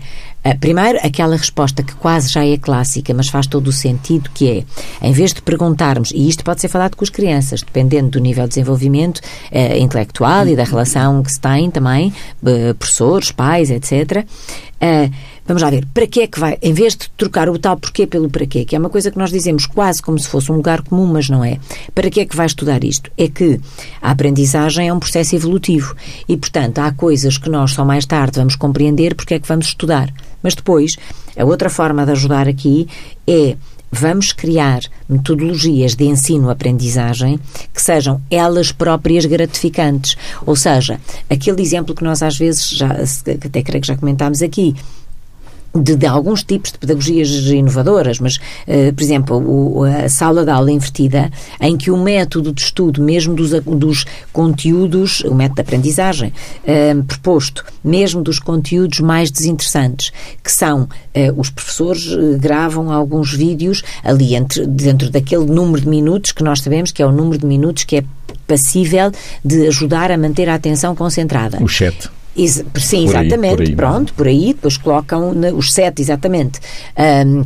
Uh, 0.46 0.56
primeiro, 0.60 1.00
aquela 1.02 1.36
resposta 1.36 1.82
que 1.82 1.96
quase 1.96 2.32
já 2.32 2.46
é 2.46 2.56
clássica, 2.56 3.12
mas 3.16 3.30
faz 3.30 3.48
todo 3.48 3.66
o 3.66 3.72
sentido, 3.72 4.30
que 4.32 4.48
é, 4.48 4.64
em 5.02 5.12
vez 5.12 5.34
de 5.34 5.42
perguntarmos, 5.42 6.12
e 6.12 6.30
isto 6.30 6.44
pode 6.44 6.62
ser 6.62 6.68
falado 6.68 6.96
com 6.96 7.04
as 7.04 7.10
crianças, 7.10 7.64
dependendo 7.64 8.12
do 8.12 8.20
nível 8.20 8.44
de 8.44 8.50
desenvolvimento 8.50 9.18
uh, 9.18 9.76
intelectual 9.76 10.48
e 10.48 10.56
da 10.56 10.64
relação 10.64 11.24
que 11.24 11.32
se 11.32 11.42
tem 11.42 11.72
também, 11.72 12.14
uh, 12.44 12.76
professores, 12.76 13.32
pais, 13.32 13.72
etc., 13.72 14.24
Vamos 15.48 15.62
lá 15.62 15.70
ver, 15.70 15.86
para 15.94 16.08
que 16.08 16.22
é 16.22 16.28
que 16.28 16.40
vai, 16.40 16.58
em 16.60 16.74
vez 16.74 16.96
de 16.96 17.08
trocar 17.12 17.48
o 17.50 17.60
tal 17.60 17.78
porquê 17.78 18.08
pelo 18.08 18.30
para 18.30 18.48
quê, 18.48 18.66
que 18.66 18.76
é 18.76 18.80
uma 18.80 18.90
coisa 18.90 19.12
que 19.12 19.18
nós 19.18 19.30
dizemos 19.30 19.68
quase 19.68 20.02
como 20.02 20.18
se 20.18 20.28
fosse 20.28 20.52
um 20.52 20.56
lugar 20.56 20.82
comum, 20.82 21.06
mas 21.06 21.30
não 21.30 21.44
é. 21.44 21.60
Para 21.94 22.10
que 22.10 22.20
é 22.20 22.26
que 22.26 22.36
vai 22.36 22.48
estudar 22.48 22.84
isto? 22.84 23.12
É 23.16 23.28
que 23.28 23.60
a 24.02 24.10
aprendizagem 24.10 24.88
é 24.88 24.94
um 24.94 25.00
processo 25.00 25.36
evolutivo 25.36 25.96
e, 26.28 26.36
portanto, 26.36 26.80
há 26.80 26.92
coisas 26.92 27.38
que 27.38 27.48
nós 27.48 27.72
só 27.72 27.86
mais 27.86 28.08
tarde 28.08 28.40
vamos 28.40 28.56
compreender 28.56 29.14
porque 29.14 29.36
é 29.36 29.40
que 29.40 29.48
vamos 29.48 29.68
estudar. 29.68 30.12
Mas 30.42 30.56
depois, 30.56 30.96
a 31.38 31.46
outra 31.46 31.70
forma 31.70 32.06
de 32.06 32.12
ajudar 32.14 32.48
aqui 32.48 32.88
é 33.28 33.56
vamos 33.92 34.34
criar 34.34 34.82
metodologias 35.08 35.96
de 35.96 36.06
ensino-aprendizagem 36.06 37.40
que 37.74 37.82
sejam 37.82 38.20
elas 38.30 38.72
próprias 38.72 39.26
gratificantes. 39.26 40.18
Ou 40.46 40.56
seja, 40.56 41.00
aquele 41.30 41.62
exemplo 41.62 41.94
que 41.94 42.04
nós 42.04 42.22
às 42.24 42.36
vezes, 42.36 42.70
já, 42.70 42.88
até 42.92 43.62
creio 43.62 43.82
que 43.82 43.88
já 43.88 43.96
comentámos 43.96 44.42
aqui, 44.42 44.76
de, 45.76 45.96
de, 45.96 46.06
alguns 46.06 46.44
tipos 46.44 46.72
de 46.72 46.78
pedagogias 46.78 47.30
inovadoras, 47.30 48.20
mas, 48.20 48.38
uh, 48.38 48.94
por 48.96 49.04
exemplo, 49.04 49.38
o, 49.38 49.84
a 49.84 50.10
sala 50.10 50.46
de 50.46 50.52
aula 50.52 50.72
invertida, 50.72 51.32
em 51.60 51.78
que 51.78 51.92
o 51.92 51.98
método 51.98 52.52
de 52.54 52.62
estudo, 52.62 53.02
mesmo 53.02 53.36
dos, 53.36 53.52
dos 53.52 54.06
conteúdos, 54.32 55.22
o 55.22 55.34
método 55.34 55.56
de 55.56 55.62
aprendizagem 55.62 56.34
uh, 56.64 57.04
proposto, 57.04 57.64
mesmo 57.84 58.22
dos 58.22 58.40
conteúdos 58.40 59.00
mais 59.00 59.32
desinteressantes, 59.32 60.12
que 60.44 60.52
são 60.52 60.84
uh, 60.84 60.88
os 61.38 61.50
professores 61.50 62.06
gravam 62.40 62.92
alguns 62.92 63.34
vídeos 63.34 63.84
ali 64.04 64.36
entre, 64.36 64.66
dentro 64.66 65.10
daquele 65.10 65.46
número 65.46 65.82
de 65.82 65.90
minutos 65.90 66.32
que 66.32 66.44
nós 66.44 66.62
sabemos 66.62 66.92
que 66.92 67.02
é 67.02 67.06
o 67.06 67.12
número 67.12 67.38
de 67.38 67.46
minutos 67.46 67.84
que 67.84 67.98
é 67.98 68.04
passível 68.48 69.12
de 69.44 69.68
ajudar 69.68 70.12
a 70.12 70.18
manter 70.18 70.50
a 70.50 70.56
atenção 70.56 70.96
concentrada. 70.96 71.62
O 71.62 71.68
chat. 71.68 72.10
Is, 72.36 72.64
sim, 72.76 73.06
por 73.06 73.16
exatamente. 73.16 73.46
Aí, 73.46 73.56
por 73.56 73.62
aí, 73.62 73.76
Pronto, 73.76 74.14
por 74.14 74.28
aí, 74.28 74.48
depois 74.54 74.78
colocam 74.78 75.34
os 75.56 75.74
sete, 75.74 76.02
exatamente. 76.02 76.60
Um, 76.98 77.46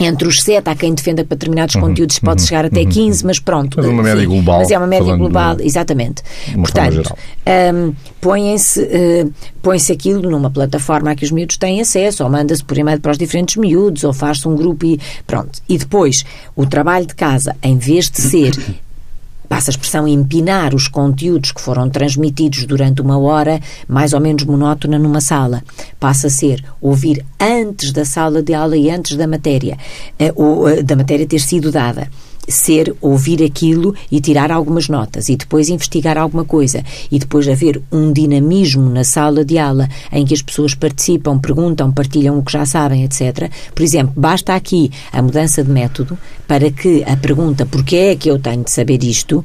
entre 0.00 0.28
os 0.28 0.42
7 0.42 0.68
há 0.68 0.74
quem 0.76 0.94
defenda 0.94 1.22
que 1.22 1.28
para 1.28 1.36
determinados 1.36 1.74
uhum, 1.74 1.80
conteúdos 1.80 2.18
pode 2.18 2.42
uhum, 2.42 2.46
chegar 2.46 2.64
até 2.64 2.82
uhum, 2.82 2.88
15, 2.88 3.26
mas 3.26 3.40
pronto. 3.40 3.76
Mas 3.76 3.86
é 3.86 3.88
uma 3.88 4.02
média 4.02 4.22
sim, 4.22 4.28
global. 4.28 4.58
Mas 4.58 4.70
é 4.70 4.78
uma 4.78 4.86
média 4.86 5.16
global, 5.16 5.56
de, 5.56 5.66
exatamente. 5.66 6.22
Portanto, 6.54 7.16
um, 7.74 7.94
põe-se 8.20 8.80
uh, 8.80 9.32
põe 9.60 9.78
aquilo 9.92 10.30
numa 10.30 10.50
plataforma 10.50 11.10
a 11.10 11.14
que 11.16 11.24
os 11.24 11.30
miúdos 11.30 11.56
têm 11.56 11.80
acesso, 11.80 12.22
ou 12.22 12.30
manda-se 12.30 12.62
por 12.62 12.78
e-mail 12.78 13.00
para 13.00 13.10
os 13.10 13.18
diferentes 13.18 13.56
miúdos, 13.56 14.04
ou 14.04 14.12
faz-se 14.12 14.46
um 14.46 14.54
grupo 14.54 14.86
e 14.86 15.00
pronto. 15.26 15.60
E 15.68 15.76
depois, 15.76 16.24
o 16.54 16.64
trabalho 16.64 17.06
de 17.06 17.14
casa, 17.14 17.56
em 17.62 17.76
vez 17.76 18.08
de 18.08 18.20
ser 18.20 18.52
passa 19.48 19.70
a 19.70 19.72
expressão, 19.72 20.06
empinar 20.06 20.74
os 20.74 20.88
conteúdos 20.88 21.52
que 21.52 21.60
foram 21.60 21.88
transmitidos 21.88 22.64
durante 22.66 23.00
uma 23.00 23.18
hora, 23.18 23.60
mais 23.88 24.12
ou 24.12 24.20
menos 24.20 24.44
monótona 24.44 24.98
numa 24.98 25.20
sala. 25.20 25.62
Passa 25.98 26.26
a 26.26 26.30
ser 26.30 26.62
ouvir 26.80 27.24
antes 27.40 27.92
da 27.92 28.04
sala 28.04 28.42
de 28.42 28.54
aula 28.54 28.76
e 28.76 28.90
antes 28.90 29.16
da 29.16 29.26
matéria, 29.26 29.78
eh, 30.18 30.32
ou 30.36 30.68
eh, 30.68 30.82
da 30.82 30.94
matéria 30.94 31.26
ter 31.26 31.40
sido 31.40 31.72
dada 31.72 32.08
ser 32.48 32.94
ouvir 33.00 33.42
aquilo 33.42 33.94
e 34.10 34.20
tirar 34.20 34.50
algumas 34.50 34.88
notas 34.88 35.28
e 35.28 35.36
depois 35.36 35.68
investigar 35.68 36.16
alguma 36.16 36.44
coisa 36.44 36.82
e 37.10 37.18
depois 37.18 37.48
haver 37.48 37.80
um 37.92 38.12
dinamismo 38.12 38.88
na 38.88 39.04
sala 39.04 39.44
de 39.44 39.58
aula 39.58 39.88
em 40.10 40.24
que 40.24 40.34
as 40.34 40.42
pessoas 40.42 40.74
participam, 40.74 41.38
perguntam, 41.38 41.92
partilham 41.92 42.38
o 42.38 42.42
que 42.42 42.52
já 42.52 42.64
sabem, 42.64 43.04
etc. 43.04 43.50
Por 43.74 43.82
exemplo, 43.82 44.12
basta 44.16 44.54
aqui 44.54 44.90
a 45.12 45.20
mudança 45.22 45.62
de 45.62 45.70
método 45.70 46.18
para 46.46 46.70
que 46.70 47.04
a 47.04 47.16
pergunta 47.16 47.66
porquê 47.66 47.96
é 47.96 48.16
que 48.16 48.30
eu 48.30 48.38
tenho 48.38 48.64
de 48.64 48.70
saber 48.70 49.02
isto 49.04 49.44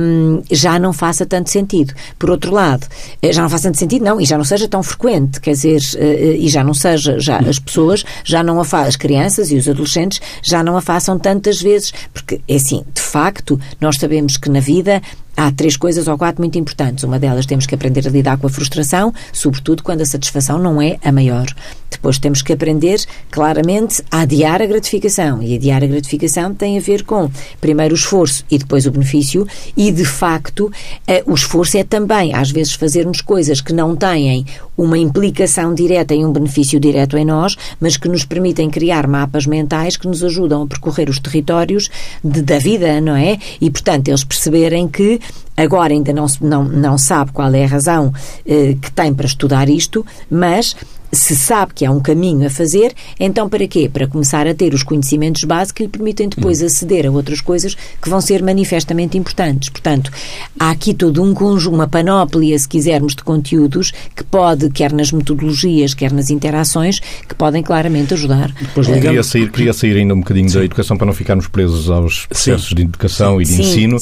um, 0.00 0.42
já 0.50 0.78
não 0.78 0.92
faça 0.92 1.24
tanto 1.24 1.50
sentido. 1.50 1.94
Por 2.18 2.30
outro 2.30 2.52
lado, 2.52 2.86
eh, 3.22 3.32
já 3.32 3.42
não 3.42 3.48
faça 3.48 3.68
tanto 3.68 3.78
sentido, 3.78 4.04
não, 4.04 4.20
e 4.20 4.24
já 4.24 4.36
não 4.36 4.44
seja 4.44 4.68
tão 4.68 4.82
frequente, 4.82 5.40
quer 5.40 5.52
dizer, 5.52 5.80
uh, 5.96 6.34
e 6.36 6.48
já 6.48 6.62
não 6.62 6.74
seja, 6.74 7.18
já 7.18 7.38
as 7.38 7.58
pessoas 7.58 8.04
já 8.24 8.42
não 8.42 8.60
a 8.60 8.68
as 8.86 8.96
crianças 8.96 9.50
e 9.50 9.56
os 9.56 9.68
adolescentes 9.68 10.20
já 10.42 10.62
não 10.62 10.76
a 10.76 10.80
façam 10.80 11.18
tantas 11.18 11.60
vezes, 11.60 11.92
porque, 12.22 12.40
é 12.48 12.56
assim, 12.56 12.84
de 12.92 13.00
facto, 13.00 13.58
nós 13.80 13.96
sabemos 13.96 14.36
que 14.36 14.50
na 14.50 14.60
vida 14.60 15.00
há 15.38 15.52
três 15.52 15.76
coisas 15.76 16.08
ou 16.08 16.18
quatro 16.18 16.42
muito 16.42 16.58
importantes. 16.58 17.04
Uma 17.04 17.18
delas 17.18 17.46
temos 17.46 17.64
que 17.64 17.74
aprender 17.74 18.06
a 18.08 18.10
lidar 18.10 18.36
com 18.38 18.48
a 18.48 18.50
frustração, 18.50 19.14
sobretudo 19.32 19.84
quando 19.84 20.00
a 20.00 20.04
satisfação 20.04 20.58
não 20.58 20.82
é 20.82 20.98
a 21.04 21.12
maior. 21.12 21.46
Depois 21.88 22.18
temos 22.18 22.42
que 22.42 22.52
aprender, 22.52 23.00
claramente, 23.30 24.02
a 24.10 24.20
adiar 24.20 24.60
a 24.60 24.66
gratificação. 24.66 25.40
E 25.40 25.54
adiar 25.54 25.82
a 25.82 25.86
gratificação 25.86 26.52
tem 26.52 26.76
a 26.76 26.80
ver 26.80 27.04
com, 27.04 27.30
primeiro, 27.60 27.94
o 27.94 27.96
esforço 27.96 28.44
e 28.50 28.58
depois 28.58 28.84
o 28.84 28.90
benefício. 28.90 29.46
E, 29.76 29.92
de 29.92 30.04
facto, 30.04 30.70
eh, 31.06 31.22
o 31.24 31.34
esforço 31.34 31.78
é 31.78 31.84
também, 31.84 32.34
às 32.34 32.50
vezes, 32.50 32.74
fazermos 32.74 33.20
coisas 33.20 33.60
que 33.60 33.72
não 33.72 33.96
têm 33.96 34.44
uma 34.76 34.98
implicação 34.98 35.74
direta 35.74 36.14
e 36.14 36.24
um 36.24 36.32
benefício 36.32 36.78
direto 36.78 37.16
em 37.16 37.24
nós, 37.24 37.56
mas 37.80 37.96
que 37.96 38.08
nos 38.08 38.24
permitem 38.24 38.70
criar 38.70 39.06
mapas 39.06 39.46
mentais 39.46 39.96
que 39.96 40.06
nos 40.06 40.22
ajudam 40.22 40.62
a 40.62 40.66
percorrer 40.66 41.08
os 41.08 41.18
territórios 41.18 41.88
de, 42.22 42.42
da 42.42 42.58
vida, 42.58 43.00
não 43.00 43.16
é? 43.16 43.38
E, 43.60 43.70
portanto, 43.70 44.08
eles 44.08 44.24
perceberem 44.24 44.86
que 44.86 45.20
Agora 45.56 45.92
ainda 45.92 46.12
não, 46.12 46.26
não, 46.40 46.64
não 46.64 46.96
sabe 46.96 47.32
qual 47.32 47.52
é 47.52 47.64
a 47.64 47.68
razão 47.68 48.12
eh, 48.46 48.76
que 48.80 48.92
tem 48.92 49.12
para 49.12 49.26
estudar 49.26 49.68
isto, 49.68 50.06
mas 50.30 50.76
se 51.12 51.34
sabe 51.36 51.72
que 51.74 51.84
há 51.84 51.90
um 51.90 52.00
caminho 52.00 52.46
a 52.46 52.50
fazer, 52.50 52.92
então 53.18 53.48
para 53.48 53.66
quê? 53.66 53.90
Para 53.92 54.06
começar 54.06 54.46
a 54.46 54.54
ter 54.54 54.74
os 54.74 54.82
conhecimentos 54.82 55.44
básicos 55.44 55.72
que 55.72 55.82
lhe 55.84 55.88
permitem 55.88 56.28
depois 56.28 56.62
hum. 56.62 56.66
aceder 56.66 57.06
a 57.06 57.10
outras 57.10 57.40
coisas 57.40 57.76
que 58.00 58.08
vão 58.08 58.20
ser 58.20 58.42
manifestamente 58.42 59.16
importantes. 59.16 59.68
Portanto, 59.68 60.10
há 60.58 60.70
aqui 60.70 60.94
todo 60.94 61.22
um 61.22 61.34
conjunto, 61.34 61.74
uma 61.74 61.88
panóplia, 61.88 62.58
se 62.58 62.68
quisermos, 62.68 63.14
de 63.14 63.22
conteúdos 63.22 63.92
que 64.14 64.24
pode, 64.24 64.70
quer 64.70 64.92
nas 64.92 65.12
metodologias, 65.12 65.94
quer 65.94 66.12
nas 66.12 66.30
interações, 66.30 67.00
que 67.00 67.34
podem 67.34 67.62
claramente 67.62 68.14
ajudar. 68.14 68.52
Depois, 68.52 68.86
ligando... 68.86 69.02
queria, 69.02 69.22
sair, 69.22 69.50
queria 69.50 69.72
sair 69.72 69.96
ainda 69.96 70.14
um 70.14 70.20
bocadinho 70.20 70.48
sim. 70.48 70.58
da 70.58 70.64
educação 70.64 70.96
para 70.96 71.06
não 71.06 71.12
ficarmos 71.12 71.46
presos 71.48 71.90
aos 71.90 72.26
processos 72.26 72.68
sim. 72.68 72.74
de 72.74 72.82
educação 72.82 73.36
sim. 73.36 73.42
e 73.42 73.44
de 73.44 73.52
sim, 73.52 73.62
ensino. 73.62 73.98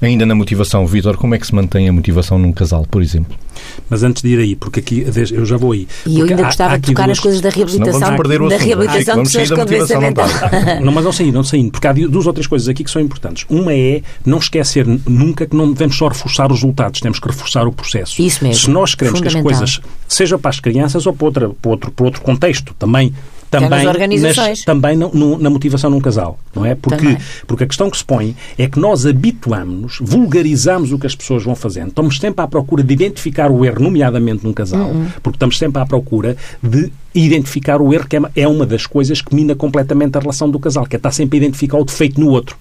Ainda 0.00 0.24
na 0.26 0.34
motivação, 0.34 0.86
Vitor, 0.86 1.16
como 1.16 1.34
é 1.34 1.38
que 1.38 1.46
se 1.46 1.54
mantém 1.54 1.88
a 1.88 1.92
motivação 1.92 2.38
num 2.38 2.52
casal, 2.52 2.86
por 2.90 3.02
exemplo? 3.02 3.36
Mas 3.88 4.02
antes 4.02 4.22
de 4.22 4.28
ir 4.28 4.38
aí, 4.38 4.56
porque 4.56 4.80
aqui 4.80 5.06
eu 5.32 5.44
já 5.44 5.56
vou 5.56 5.72
aí. 5.72 5.86
E 6.06 6.20
eu 6.20 6.26
ainda 6.26 6.48
gostava 6.50 6.78
de 6.78 6.86
tocar 6.88 7.04
duas... 7.04 7.08
nas 7.08 7.20
coisas 7.20 7.40
da 7.40 7.50
reabilitação. 7.50 8.00
Vamos 8.00 8.16
perder 8.16 8.42
o 8.42 8.48
da 8.48 8.56
reabilitação 8.56 9.14
vamos 9.16 9.32
sair 9.32 9.48
da 9.48 9.56
motivação 9.56 10.00
mental. 10.00 10.28
Não, 10.82 10.92
mas 10.92 11.04
não 11.04 11.12
saindo, 11.12 11.34
não 11.34 11.44
saindo, 11.44 11.70
porque 11.70 11.86
há 11.86 11.92
duas 11.92 12.26
ou 12.26 12.32
três 12.32 12.46
coisas 12.46 12.68
aqui 12.68 12.84
que 12.84 12.90
são 12.90 13.00
importantes. 13.00 13.44
Uma 13.48 13.72
é 13.74 14.02
não 14.24 14.38
esquecer 14.38 14.86
nunca 15.06 15.46
que 15.46 15.54
não 15.56 15.72
devemos 15.72 15.96
só 15.96 16.08
reforçar 16.08 16.50
os 16.50 16.60
resultados, 16.60 17.00
temos 17.00 17.18
que 17.18 17.28
reforçar 17.28 17.66
o 17.66 17.72
processo. 17.72 18.20
Isso 18.20 18.44
mesmo. 18.44 18.62
Se 18.62 18.70
nós 18.70 18.94
queremos 18.94 19.20
que 19.20 19.28
as 19.28 19.34
coisas, 19.34 19.80
seja 20.06 20.38
para 20.38 20.50
as 20.50 20.60
crianças 20.60 21.06
ou 21.06 21.12
para, 21.12 21.26
outra, 21.26 21.50
para, 21.50 21.70
outro, 21.70 21.90
para 21.90 22.04
outro 22.04 22.20
contexto, 22.22 22.74
também 22.78 23.12
também, 23.50 23.84
nas, 23.84 24.64
também 24.64 24.96
no, 24.96 25.10
no, 25.12 25.38
na 25.38 25.50
motivação 25.50 25.90
num 25.90 26.00
casal, 26.00 26.38
não 26.54 26.64
é? 26.64 26.74
Porque, 26.76 27.18
porque 27.46 27.64
a 27.64 27.66
questão 27.66 27.90
que 27.90 27.98
se 27.98 28.04
põe 28.04 28.36
é 28.56 28.68
que 28.68 28.78
nós 28.78 29.04
habituamos-nos, 29.04 29.98
vulgarizamos 30.00 30.92
o 30.92 30.98
que 30.98 31.06
as 31.06 31.16
pessoas 31.16 31.42
vão 31.42 31.56
fazendo. 31.56 31.88
Estamos 31.88 32.18
sempre 32.18 32.44
à 32.44 32.46
procura 32.46 32.82
de 32.82 32.94
identificar 32.94 33.50
o 33.50 33.64
erro, 33.64 33.80
nomeadamente 33.80 34.44
num 34.44 34.52
casal, 34.52 34.90
uhum. 34.90 35.08
porque 35.22 35.36
estamos 35.36 35.58
sempre 35.58 35.82
à 35.82 35.86
procura 35.86 36.36
de 36.62 36.92
identificar 37.12 37.82
o 37.82 37.92
erro, 37.92 38.06
que 38.06 38.16
é, 38.16 38.20
é 38.36 38.46
uma 38.46 38.64
das 38.64 38.86
coisas 38.86 39.20
que 39.20 39.34
mina 39.34 39.56
completamente 39.56 40.16
a 40.16 40.20
relação 40.20 40.48
do 40.48 40.60
casal, 40.60 40.86
que 40.86 40.94
é 40.94 40.98
estar 40.98 41.10
sempre 41.10 41.38
a 41.38 41.42
identificar 41.42 41.78
o 41.78 41.84
defeito 41.84 42.20
no 42.20 42.28
outro 42.28 42.56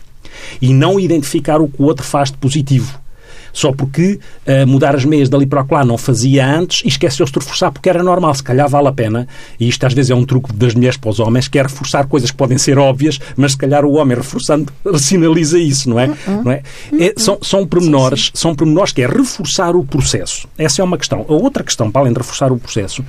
e 0.61 0.73
não 0.73 0.99
identificar 0.99 1.61
o 1.61 1.67
que 1.67 1.81
o 1.81 1.85
outro 1.85 2.03
faz 2.03 2.31
de 2.31 2.37
positivo 2.37 2.99
só 3.53 3.71
porque 3.71 4.19
uh, 4.47 4.67
mudar 4.67 4.95
as 4.95 5.05
meias 5.05 5.29
dali 5.29 5.45
para 5.45 5.65
lá 5.69 5.85
não 5.85 5.97
fazia 5.97 6.45
antes 6.45 6.83
e 6.83 6.87
esqueceu-se 6.87 7.31
de 7.31 7.39
reforçar 7.39 7.71
porque 7.71 7.89
era 7.89 8.03
normal. 8.03 8.33
Se 8.33 8.43
calhar 8.43 8.67
vale 8.69 8.87
a 8.87 8.91
pena, 8.91 9.27
e 9.59 9.67
isto 9.67 9.85
às 9.85 9.93
vezes 9.93 10.11
é 10.11 10.15
um 10.15 10.25
truque 10.25 10.53
das 10.53 10.73
mulheres 10.73 10.97
para 10.97 11.09
os 11.09 11.19
homens, 11.19 11.47
que 11.47 11.59
é 11.59 11.63
reforçar 11.63 12.07
coisas 12.07 12.31
que 12.31 12.37
podem 12.37 12.57
ser 12.57 12.77
óbvias, 12.77 13.19
mas 13.35 13.53
se 13.53 13.57
calhar 13.57 13.85
o 13.85 13.93
homem 13.93 14.17
reforçando 14.17 14.71
sinaliza 14.97 15.57
isso, 15.59 15.89
não 15.89 15.99
é? 15.99 16.07
Uhum. 16.07 16.43
Não 16.43 16.51
é? 16.51 16.63
é 16.99 17.13
são, 17.17 17.37
são 17.41 17.65
pormenores, 17.65 18.25
sim, 18.25 18.25
sim. 18.27 18.31
são 18.35 18.55
pormenores 18.55 18.91
que 18.91 19.01
é 19.01 19.07
reforçar 19.07 19.75
o 19.75 19.83
processo. 19.83 20.47
Essa 20.57 20.81
é 20.81 20.85
uma 20.85 20.97
questão. 20.97 21.25
A 21.27 21.33
outra 21.33 21.63
questão, 21.63 21.91
para 21.91 22.01
além 22.01 22.13
de 22.13 22.19
reforçar 22.19 22.51
o 22.51 22.57
processo, 22.57 23.03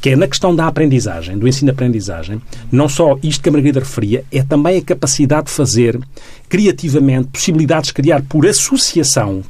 que 0.00 0.10
é 0.10 0.16
na 0.16 0.26
questão 0.26 0.54
da 0.54 0.66
aprendizagem, 0.66 1.38
do 1.38 1.46
ensino-aprendizagem, 1.46 2.40
não 2.72 2.88
só 2.88 3.18
isto 3.22 3.42
que 3.42 3.48
a 3.48 3.52
Margarida 3.52 3.80
referia, 3.80 4.24
é 4.32 4.42
também 4.42 4.78
a 4.78 4.82
capacidade 4.82 5.46
de 5.46 5.52
fazer 5.52 5.98
criativamente 6.50 7.28
possibilidades 7.28 7.86
de 7.86 7.94
criar 7.94 8.22
por 8.22 8.44
associação, 8.44 9.42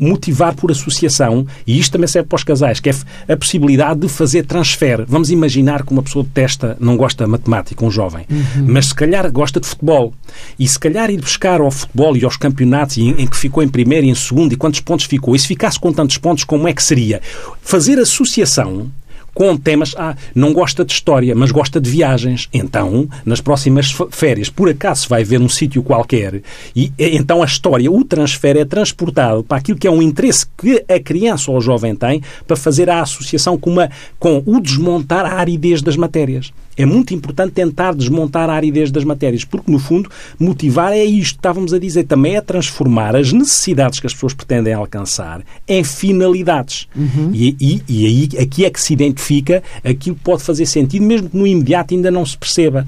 motivar 0.00 0.54
por 0.54 0.70
associação, 0.70 1.46
e 1.66 1.78
isto 1.78 1.92
também 1.92 2.08
serve 2.08 2.28
para 2.28 2.36
os 2.36 2.42
casais, 2.42 2.80
que 2.80 2.88
é 2.88 2.94
a 3.28 3.36
possibilidade 3.36 4.00
de 4.00 4.08
fazer 4.08 4.46
transfer. 4.46 5.04
Vamos 5.06 5.30
imaginar 5.30 5.84
que 5.84 5.92
uma 5.92 6.02
pessoa 6.02 6.24
detesta, 6.24 6.74
não 6.80 6.96
gosta 6.96 7.24
de 7.24 7.30
matemática, 7.30 7.84
um 7.84 7.90
jovem, 7.90 8.24
uhum. 8.30 8.66
mas 8.68 8.86
se 8.86 8.94
calhar 8.94 9.30
gosta 9.30 9.60
de 9.60 9.66
futebol. 9.66 10.14
E 10.58 10.66
se 10.66 10.78
calhar 10.78 11.10
ir 11.10 11.20
buscar 11.20 11.60
ao 11.60 11.70
futebol 11.70 12.16
e 12.16 12.24
aos 12.24 12.38
campeonatos 12.38 12.96
em, 12.96 13.10
em 13.10 13.26
que 13.26 13.36
ficou 13.36 13.62
em 13.62 13.68
primeiro 13.68 14.06
e 14.06 14.10
em 14.10 14.14
segundo 14.14 14.54
e 14.54 14.56
quantos 14.56 14.80
pontos 14.80 15.04
ficou, 15.04 15.36
e 15.36 15.38
se 15.38 15.46
ficasse 15.46 15.78
com 15.78 15.92
tantos 15.92 16.16
pontos, 16.16 16.42
como 16.44 16.66
é 16.66 16.72
que 16.72 16.82
seria? 16.82 17.20
Fazer 17.60 17.98
associação 17.98 18.90
com 19.36 19.54
temas. 19.54 19.94
Ah, 19.98 20.16
não 20.34 20.54
gosta 20.54 20.82
de 20.82 20.94
história, 20.94 21.34
mas 21.34 21.50
gosta 21.50 21.78
de 21.78 21.90
viagens. 21.90 22.48
Então, 22.54 23.06
nas 23.22 23.38
próximas 23.38 23.94
férias, 24.10 24.48
por 24.48 24.66
acaso 24.70 25.06
vai 25.10 25.22
ver 25.22 25.38
um 25.42 25.48
sítio 25.48 25.82
qualquer 25.82 26.40
e 26.74 26.90
então 26.98 27.42
a 27.42 27.44
história, 27.44 27.92
o 27.92 28.02
transfer 28.02 28.56
é 28.56 28.64
transportado 28.64 29.44
para 29.44 29.58
aquilo 29.58 29.78
que 29.78 29.86
é 29.86 29.90
um 29.90 30.00
interesse 30.00 30.46
que 30.56 30.82
a 30.88 30.98
criança 30.98 31.50
ou 31.50 31.58
o 31.58 31.60
jovem 31.60 31.94
tem 31.94 32.22
para 32.46 32.56
fazer 32.56 32.88
a 32.88 33.02
associação 33.02 33.58
com, 33.58 33.70
uma, 33.70 33.90
com 34.18 34.42
o 34.46 34.58
desmontar 34.58 35.26
a 35.26 35.34
aridez 35.34 35.82
das 35.82 35.96
matérias. 35.96 36.50
É 36.76 36.84
muito 36.84 37.14
importante 37.14 37.52
tentar 37.52 37.94
desmontar 37.94 38.50
a 38.50 38.54
aridez 38.54 38.90
das 38.90 39.04
matérias, 39.04 39.44
porque, 39.44 39.70
no 39.70 39.78
fundo, 39.78 40.10
motivar 40.38 40.92
é 40.92 41.04
isto 41.04 41.34
que 41.34 41.38
estávamos 41.38 41.72
a 41.72 41.78
dizer. 41.78 42.04
Também 42.04 42.36
é 42.36 42.40
transformar 42.40 43.16
as 43.16 43.32
necessidades 43.32 43.98
que 43.98 44.06
as 44.06 44.12
pessoas 44.12 44.34
pretendem 44.34 44.74
alcançar 44.74 45.42
em 45.66 45.82
finalidades. 45.82 46.86
Uhum. 46.94 47.30
E, 47.32 47.56
e, 47.60 47.82
e 47.88 48.06
aí 48.06 48.28
aqui 48.42 48.64
é 48.64 48.70
que 48.70 48.80
se 48.80 48.92
identifica 48.92 49.62
aquilo 49.82 50.16
que 50.16 50.22
pode 50.22 50.42
fazer 50.42 50.66
sentido, 50.66 51.04
mesmo 51.04 51.30
que 51.30 51.36
no 51.36 51.46
imediato 51.46 51.94
ainda 51.94 52.10
não 52.10 52.26
se 52.26 52.36
perceba 52.36 52.86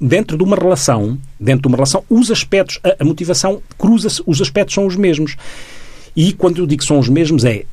dentro 0.00 0.36
de 0.36 0.42
uma 0.42 0.56
relação, 0.56 1.18
dentro 1.38 1.62
de 1.62 1.68
uma 1.68 1.76
relação, 1.76 2.04
os 2.08 2.30
aspectos, 2.30 2.78
a, 2.82 3.02
a 3.02 3.04
motivação 3.04 3.60
cruza-se, 3.76 4.22
os 4.26 4.40
aspectos 4.40 4.74
são 4.74 4.86
os 4.86 4.96
mesmos. 4.96 5.36
E 6.16 6.32
quando 6.32 6.58
eu 6.58 6.66
digo 6.66 6.80
que 6.80 6.86
são 6.86 6.98
os 6.98 7.08
mesmos 7.08 7.44
é 7.44 7.64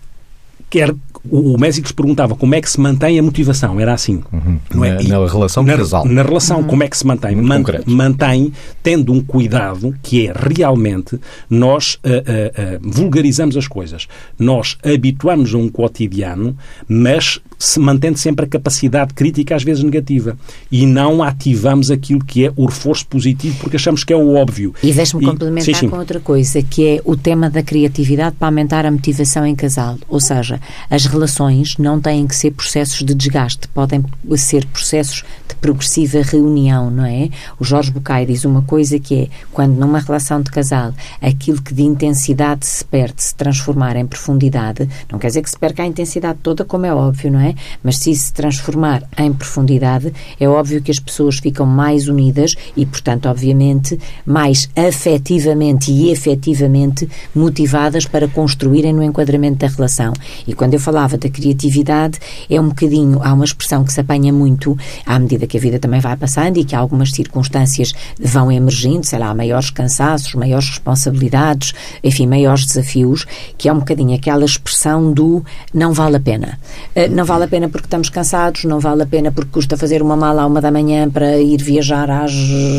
quer 0.69 0.93
o, 1.29 1.53
o 1.53 1.59
Mésicles 1.59 1.91
perguntava 1.91 2.35
como 2.35 2.55
é 2.55 2.61
que 2.61 2.69
se 2.69 2.79
mantém 2.79 3.19
a 3.19 3.23
motivação. 3.23 3.79
Era 3.79 3.93
assim. 3.93 4.23
Uhum. 4.31 4.59
Não 4.73 4.85
é? 4.85 5.03
na, 5.03 5.19
na 5.19 5.27
relação 5.27 5.63
na, 5.63 5.77
casal. 5.77 6.05
Na 6.05 6.23
relação, 6.23 6.57
uhum. 6.59 6.63
como 6.63 6.83
é 6.83 6.88
que 6.88 6.97
se 6.97 7.05
mantém? 7.05 7.35
Man, 7.35 7.63
mantém 7.85 8.51
tendo 8.81 9.13
um 9.13 9.21
cuidado 9.21 9.95
que 10.01 10.27
é 10.27 10.33
realmente 10.35 11.19
nós 11.49 11.95
uh, 11.95 12.09
uh, 12.09 12.77
uh, 12.77 12.91
vulgarizamos 12.91 13.57
as 13.57 13.67
coisas. 13.67 14.07
Nós 14.38 14.77
habituamos 14.83 15.53
a 15.53 15.57
um 15.57 15.69
cotidiano, 15.69 16.55
mas 16.88 17.39
se 17.57 17.79
mantendo 17.79 18.17
sempre 18.17 18.45
a 18.45 18.47
capacidade 18.47 19.13
crítica, 19.13 19.55
às 19.55 19.63
vezes 19.63 19.83
negativa. 19.83 20.38
E 20.71 20.85
não 20.85 21.23
ativamos 21.23 21.89
aquilo 21.89 22.23
que 22.23 22.45
é 22.45 22.53
o 22.55 22.65
reforço 22.65 23.07
positivo 23.07 23.57
porque 23.59 23.77
achamos 23.77 24.03
que 24.03 24.13
é 24.13 24.15
o 24.15 24.35
óbvio. 24.35 24.73
E 24.83 24.91
deixe-me 24.91 25.25
complementar 25.25 25.75
sim, 25.75 25.81
sim. 25.81 25.89
com 25.89 25.97
outra 25.97 26.19
coisa, 26.19 26.61
que 26.61 26.85
é 26.85 27.01
o 27.05 27.15
tema 27.15 27.49
da 27.49 27.63
criatividade 27.63 28.35
para 28.38 28.47
aumentar 28.47 28.85
a 28.85 28.91
motivação 28.91 29.45
em 29.45 29.55
casal. 29.55 29.97
Ou 30.07 30.19
seja, 30.19 30.59
as 30.89 31.05
relações 31.15 31.78
não 31.78 31.99
têm 31.99 32.28
que 32.28 32.36
ser 32.36 32.51
processos 32.51 33.04
de 33.04 33.15
desgaste, 33.15 33.67
podem 33.69 34.04
ser 34.36 34.65
processos 34.65 35.23
de 35.47 35.56
progressiva 35.56 36.21
reunião, 36.21 36.91
não 36.91 37.06
é? 37.06 37.30
O 37.58 37.63
Jorge 37.63 37.89
Bucay 37.89 38.25
diz 38.25 38.43
uma 38.43 38.62
coisa 38.62 38.99
que 38.99 39.15
é, 39.15 39.28
quando 39.51 39.75
numa 39.75 39.99
relação 39.99 40.41
de 40.41 40.51
casal 40.51 40.93
aquilo 41.21 41.62
que 41.62 41.73
de 41.73 41.84
intensidade 41.84 42.65
se 42.65 42.84
perde 42.84 43.23
se 43.23 43.34
transformar 43.34 43.95
em 43.95 44.06
profundidade, 44.06 44.88
não 45.10 45.17
quer 45.17 45.28
dizer 45.28 45.41
que 45.41 45.49
se 45.49 45.58
perca 45.58 45.84
a 45.84 45.86
intensidade 45.86 46.39
toda, 46.43 46.65
como 46.65 46.86
é 46.86 46.93
óbvio, 46.93 47.32
não 47.32 47.39
é? 47.39 47.56
Mas 47.82 47.97
se 47.97 48.13
se 48.13 48.34
transformar 48.34 49.04
em 49.17 49.32
profundidade, 49.32 50.13
é 50.39 50.47
óbvio 50.47 50.82
que 50.82 50.91
as 50.91 50.99
pessoas 50.99 51.38
ficam 51.38 51.65
mais 51.65 52.08
unidas 52.08 52.56
e, 52.75 52.86
portanto, 52.86 53.28
obviamente, 53.28 53.97
mais 54.25 54.69
afetivamente 54.75 55.91
e 55.91 56.12
efetivamente 56.12 57.08
motivadas 57.34 58.06
para 58.06 58.28
construírem 58.28 58.93
no 58.93 59.04
enquadramento 59.04 59.60
da 59.60 59.67
relação. 59.67 60.12
E 60.45 60.54
quando 60.54 60.73
eu 60.73 60.80
falava 60.80 61.04
da 61.13 61.29
criatividade, 61.29 62.19
é 62.49 62.59
um 62.59 62.69
bocadinho, 62.69 63.21
há 63.23 63.33
uma 63.33 63.45
expressão 63.45 63.83
que 63.83 63.93
se 63.93 63.99
apanha 63.99 64.33
muito 64.33 64.77
à 65.05 65.17
medida 65.19 65.47
que 65.47 65.57
a 65.57 65.59
vida 65.59 65.79
também 65.79 65.99
vai 65.99 66.17
passando 66.17 66.57
e 66.57 66.65
que 66.65 66.75
algumas 66.75 67.11
circunstâncias 67.11 67.93
vão 68.19 68.51
emergindo, 68.51 69.05
sei 69.05 69.19
lá, 69.19 69.33
maiores 69.33 69.69
cansaços, 69.69 70.33
maiores 70.33 70.69
responsabilidades, 70.69 71.73
enfim, 72.03 72.27
maiores 72.27 72.65
desafios, 72.65 73.25
que 73.57 73.69
é 73.69 73.73
um 73.73 73.79
bocadinho 73.79 74.15
aquela 74.15 74.45
expressão 74.45 75.11
do 75.11 75.43
não 75.73 75.93
vale 75.93 76.17
a 76.17 76.19
pena. 76.19 76.59
Uh, 76.95 77.09
não 77.13 77.25
vale 77.25 77.45
a 77.45 77.47
pena 77.47 77.69
porque 77.69 77.87
estamos 77.87 78.09
cansados, 78.09 78.63
não 78.65 78.79
vale 78.79 79.03
a 79.03 79.05
pena 79.05 79.31
porque 79.31 79.51
custa 79.51 79.77
fazer 79.77 80.01
uma 80.01 80.15
mala 80.15 80.43
à 80.43 80.47
uma 80.47 80.61
da 80.61 80.71
manhã 80.71 81.09
para 81.09 81.37
ir 81.37 81.61
viajar 81.61 82.09
às, 82.09 82.33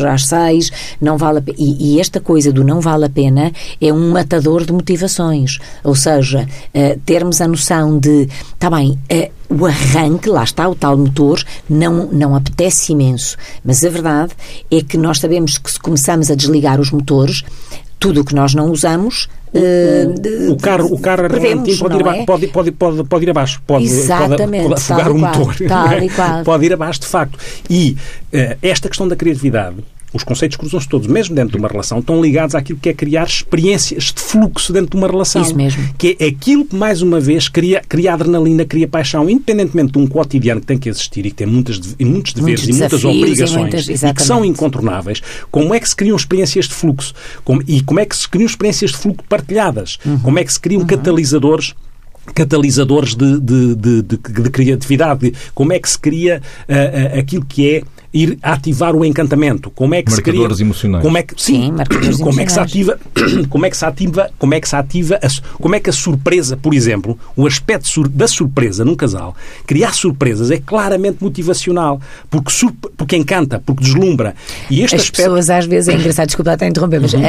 às 0.06 0.26
seis, 0.26 0.70
não 1.00 1.16
vale. 1.16 1.42
E, 1.58 1.94
e 1.94 2.00
esta 2.00 2.20
coisa 2.20 2.52
do 2.52 2.64
não 2.64 2.80
vale 2.80 3.04
a 3.04 3.10
pena 3.10 3.52
é 3.80 3.92
um 3.92 4.10
matador 4.10 4.64
de 4.64 4.72
motivações. 4.72 5.58
Ou 5.84 5.94
seja, 5.94 6.46
uh, 6.74 7.00
termos 7.04 7.40
a 7.40 7.48
noção 7.48 7.98
de, 7.98 8.05
está 8.06 8.70
bem, 8.70 8.98
uh, 9.12 9.36
o 9.48 9.66
arranque, 9.66 10.28
lá 10.28 10.44
está, 10.44 10.68
o 10.68 10.74
tal 10.74 10.96
motor, 10.96 11.42
não, 11.68 12.06
não 12.06 12.34
apetece 12.34 12.92
imenso. 12.92 13.36
Mas 13.64 13.84
a 13.84 13.90
verdade 13.90 14.32
é 14.70 14.82
que 14.82 14.96
nós 14.96 15.18
sabemos 15.18 15.58
que 15.58 15.70
se 15.70 15.78
começamos 15.78 16.30
a 16.30 16.34
desligar 16.34 16.80
os 16.80 16.90
motores, 16.90 17.44
tudo 17.98 18.20
o 18.20 18.24
que 18.24 18.34
nós 18.34 18.54
não 18.54 18.70
usamos 18.70 19.28
Uh, 19.56 20.52
o 20.52 20.56
carro, 20.56 20.92
o 20.92 20.98
carro 20.98 21.28
prevemos, 21.28 21.78
pode, 21.78 21.96
ir 21.96 22.00
abaixo, 22.00 22.20
é? 22.20 22.24
pode, 22.26 22.46
pode, 22.48 22.72
pode, 22.72 23.04
pode 23.04 23.24
ir 23.24 23.30
abaixo, 23.30 23.62
pode, 23.66 23.84
Exatamente, 23.84 24.68
pode, 24.68 24.74
afogar 24.74 25.10
o 25.10 25.18
motor, 25.18 25.56
pode 26.44 26.66
ir 26.66 26.72
abaixo 26.74 27.00
de 27.00 27.06
facto. 27.06 27.38
E 27.70 27.96
uh, 28.34 28.58
esta 28.60 28.88
questão 28.88 29.08
da 29.08 29.16
criatividade 29.16 29.76
os 30.16 30.24
conceitos 30.24 30.56
cruzam-se 30.56 30.88
todos, 30.88 31.06
mesmo 31.06 31.34
dentro 31.34 31.52
de 31.52 31.58
uma 31.58 31.68
relação, 31.68 31.98
estão 31.98 32.20
ligados 32.20 32.54
àquilo 32.54 32.78
que 32.78 32.88
é 32.88 32.94
criar 32.94 33.24
experiências 33.24 34.04
de 34.04 34.20
fluxo 34.20 34.72
dentro 34.72 34.90
de 34.90 34.96
uma 34.96 35.06
relação. 35.06 35.42
Isso 35.42 35.54
mesmo. 35.54 35.82
Que 35.98 36.16
é 36.18 36.26
aquilo 36.26 36.64
que, 36.64 36.74
mais 36.74 37.02
uma 37.02 37.20
vez, 37.20 37.48
cria, 37.48 37.82
cria 37.88 38.14
adrenalina, 38.14 38.64
cria 38.64 38.88
paixão, 38.88 39.28
independentemente 39.28 39.92
de 39.92 39.98
um 39.98 40.06
cotidiano 40.06 40.60
que 40.60 40.66
tem 40.66 40.78
que 40.78 40.88
existir 40.88 41.26
e 41.26 41.30
que 41.30 41.36
tem 41.36 41.46
muitas, 41.46 41.78
muitos 42.00 42.32
deveres 42.32 42.62
muitos 42.62 42.76
e 42.76 42.80
muitas 42.80 43.04
obrigações 43.04 43.52
e, 43.52 43.58
muitas, 43.58 43.88
e, 43.88 44.14
que 44.14 44.22
são 44.22 44.44
incontornáveis, 44.44 45.22
como 45.50 45.74
é 45.74 45.80
que 45.80 45.88
se 45.88 45.96
criam 45.96 46.16
experiências 46.16 46.66
de 46.66 46.74
fluxo? 46.74 47.14
Como, 47.44 47.62
e 47.66 47.82
como 47.82 48.00
é 48.00 48.06
que 48.06 48.16
se 48.16 48.28
criam 48.28 48.46
experiências 48.46 48.92
de 48.92 48.96
fluxo 48.96 49.24
partilhadas? 49.28 49.98
Uhum. 50.04 50.18
Como 50.20 50.38
é 50.38 50.44
que 50.44 50.52
se 50.52 50.60
criam 50.60 50.80
uhum. 50.80 50.86
catalisadores 50.86 51.74
catalisadores 52.34 53.14
de, 53.14 53.38
de, 53.38 53.74
de, 53.74 54.02
de, 54.02 54.16
de 54.16 54.50
criatividade, 54.50 55.32
como 55.54 55.72
é 55.72 55.78
que 55.78 55.88
se 55.88 55.98
cria 55.98 56.42
uh, 56.68 57.16
uh, 57.16 57.18
aquilo 57.20 57.44
que 57.44 57.68
é 57.68 57.82
ir 58.16 58.38
ativar 58.42 58.96
o 58.96 59.04
encantamento. 59.04 59.70
Como 59.70 59.94
é 59.94 60.02
que 60.02 60.10
marcadores 60.10 60.42
se 60.42 60.56
cria, 60.56 60.66
emocionais. 60.66 61.04
Como 61.04 61.18
é 61.18 61.22
que 61.22 61.34
sim, 61.40 61.72
sim 62.12 62.22
como 62.22 62.40
é 62.40 62.44
que 62.46 62.52
se 62.52 62.60
ativa, 62.60 62.98
como 63.50 63.66
é 63.66 63.70
que 63.70 63.76
se 63.76 63.84
ativa, 63.84 64.30
como 64.38 64.54
é 64.54 64.60
que 64.60 64.68
se 64.68 64.76
ativa, 64.76 65.20
a, 65.22 65.28
como 65.60 65.74
é 65.74 65.80
que 65.80 65.90
a 65.90 65.92
surpresa, 65.92 66.56
por 66.56 66.72
exemplo, 66.72 67.18
o 67.36 67.46
aspecto 67.46 67.86
sur, 67.86 68.08
da 68.08 68.26
surpresa 68.26 68.84
num 68.84 68.94
casal, 68.94 69.36
criar 69.66 69.92
surpresas 69.92 70.50
é 70.50 70.58
claramente 70.58 71.18
motivacional, 71.22 72.00
porque 72.30 72.50
porque 72.96 73.16
encanta, 73.16 73.62
porque 73.64 73.84
deslumbra. 73.84 74.34
E 74.70 74.82
este 74.82 74.96
as 74.96 75.02
aspecto... 75.02 75.16
pessoas 75.16 75.50
às 75.50 75.66
vezes 75.66 75.88
é 75.88 75.94
engraçado, 75.94 76.26
desculpa 76.26 76.52
até 76.52 76.66
interromper, 76.66 77.00
mas 77.00 77.12
uhum. 77.12 77.20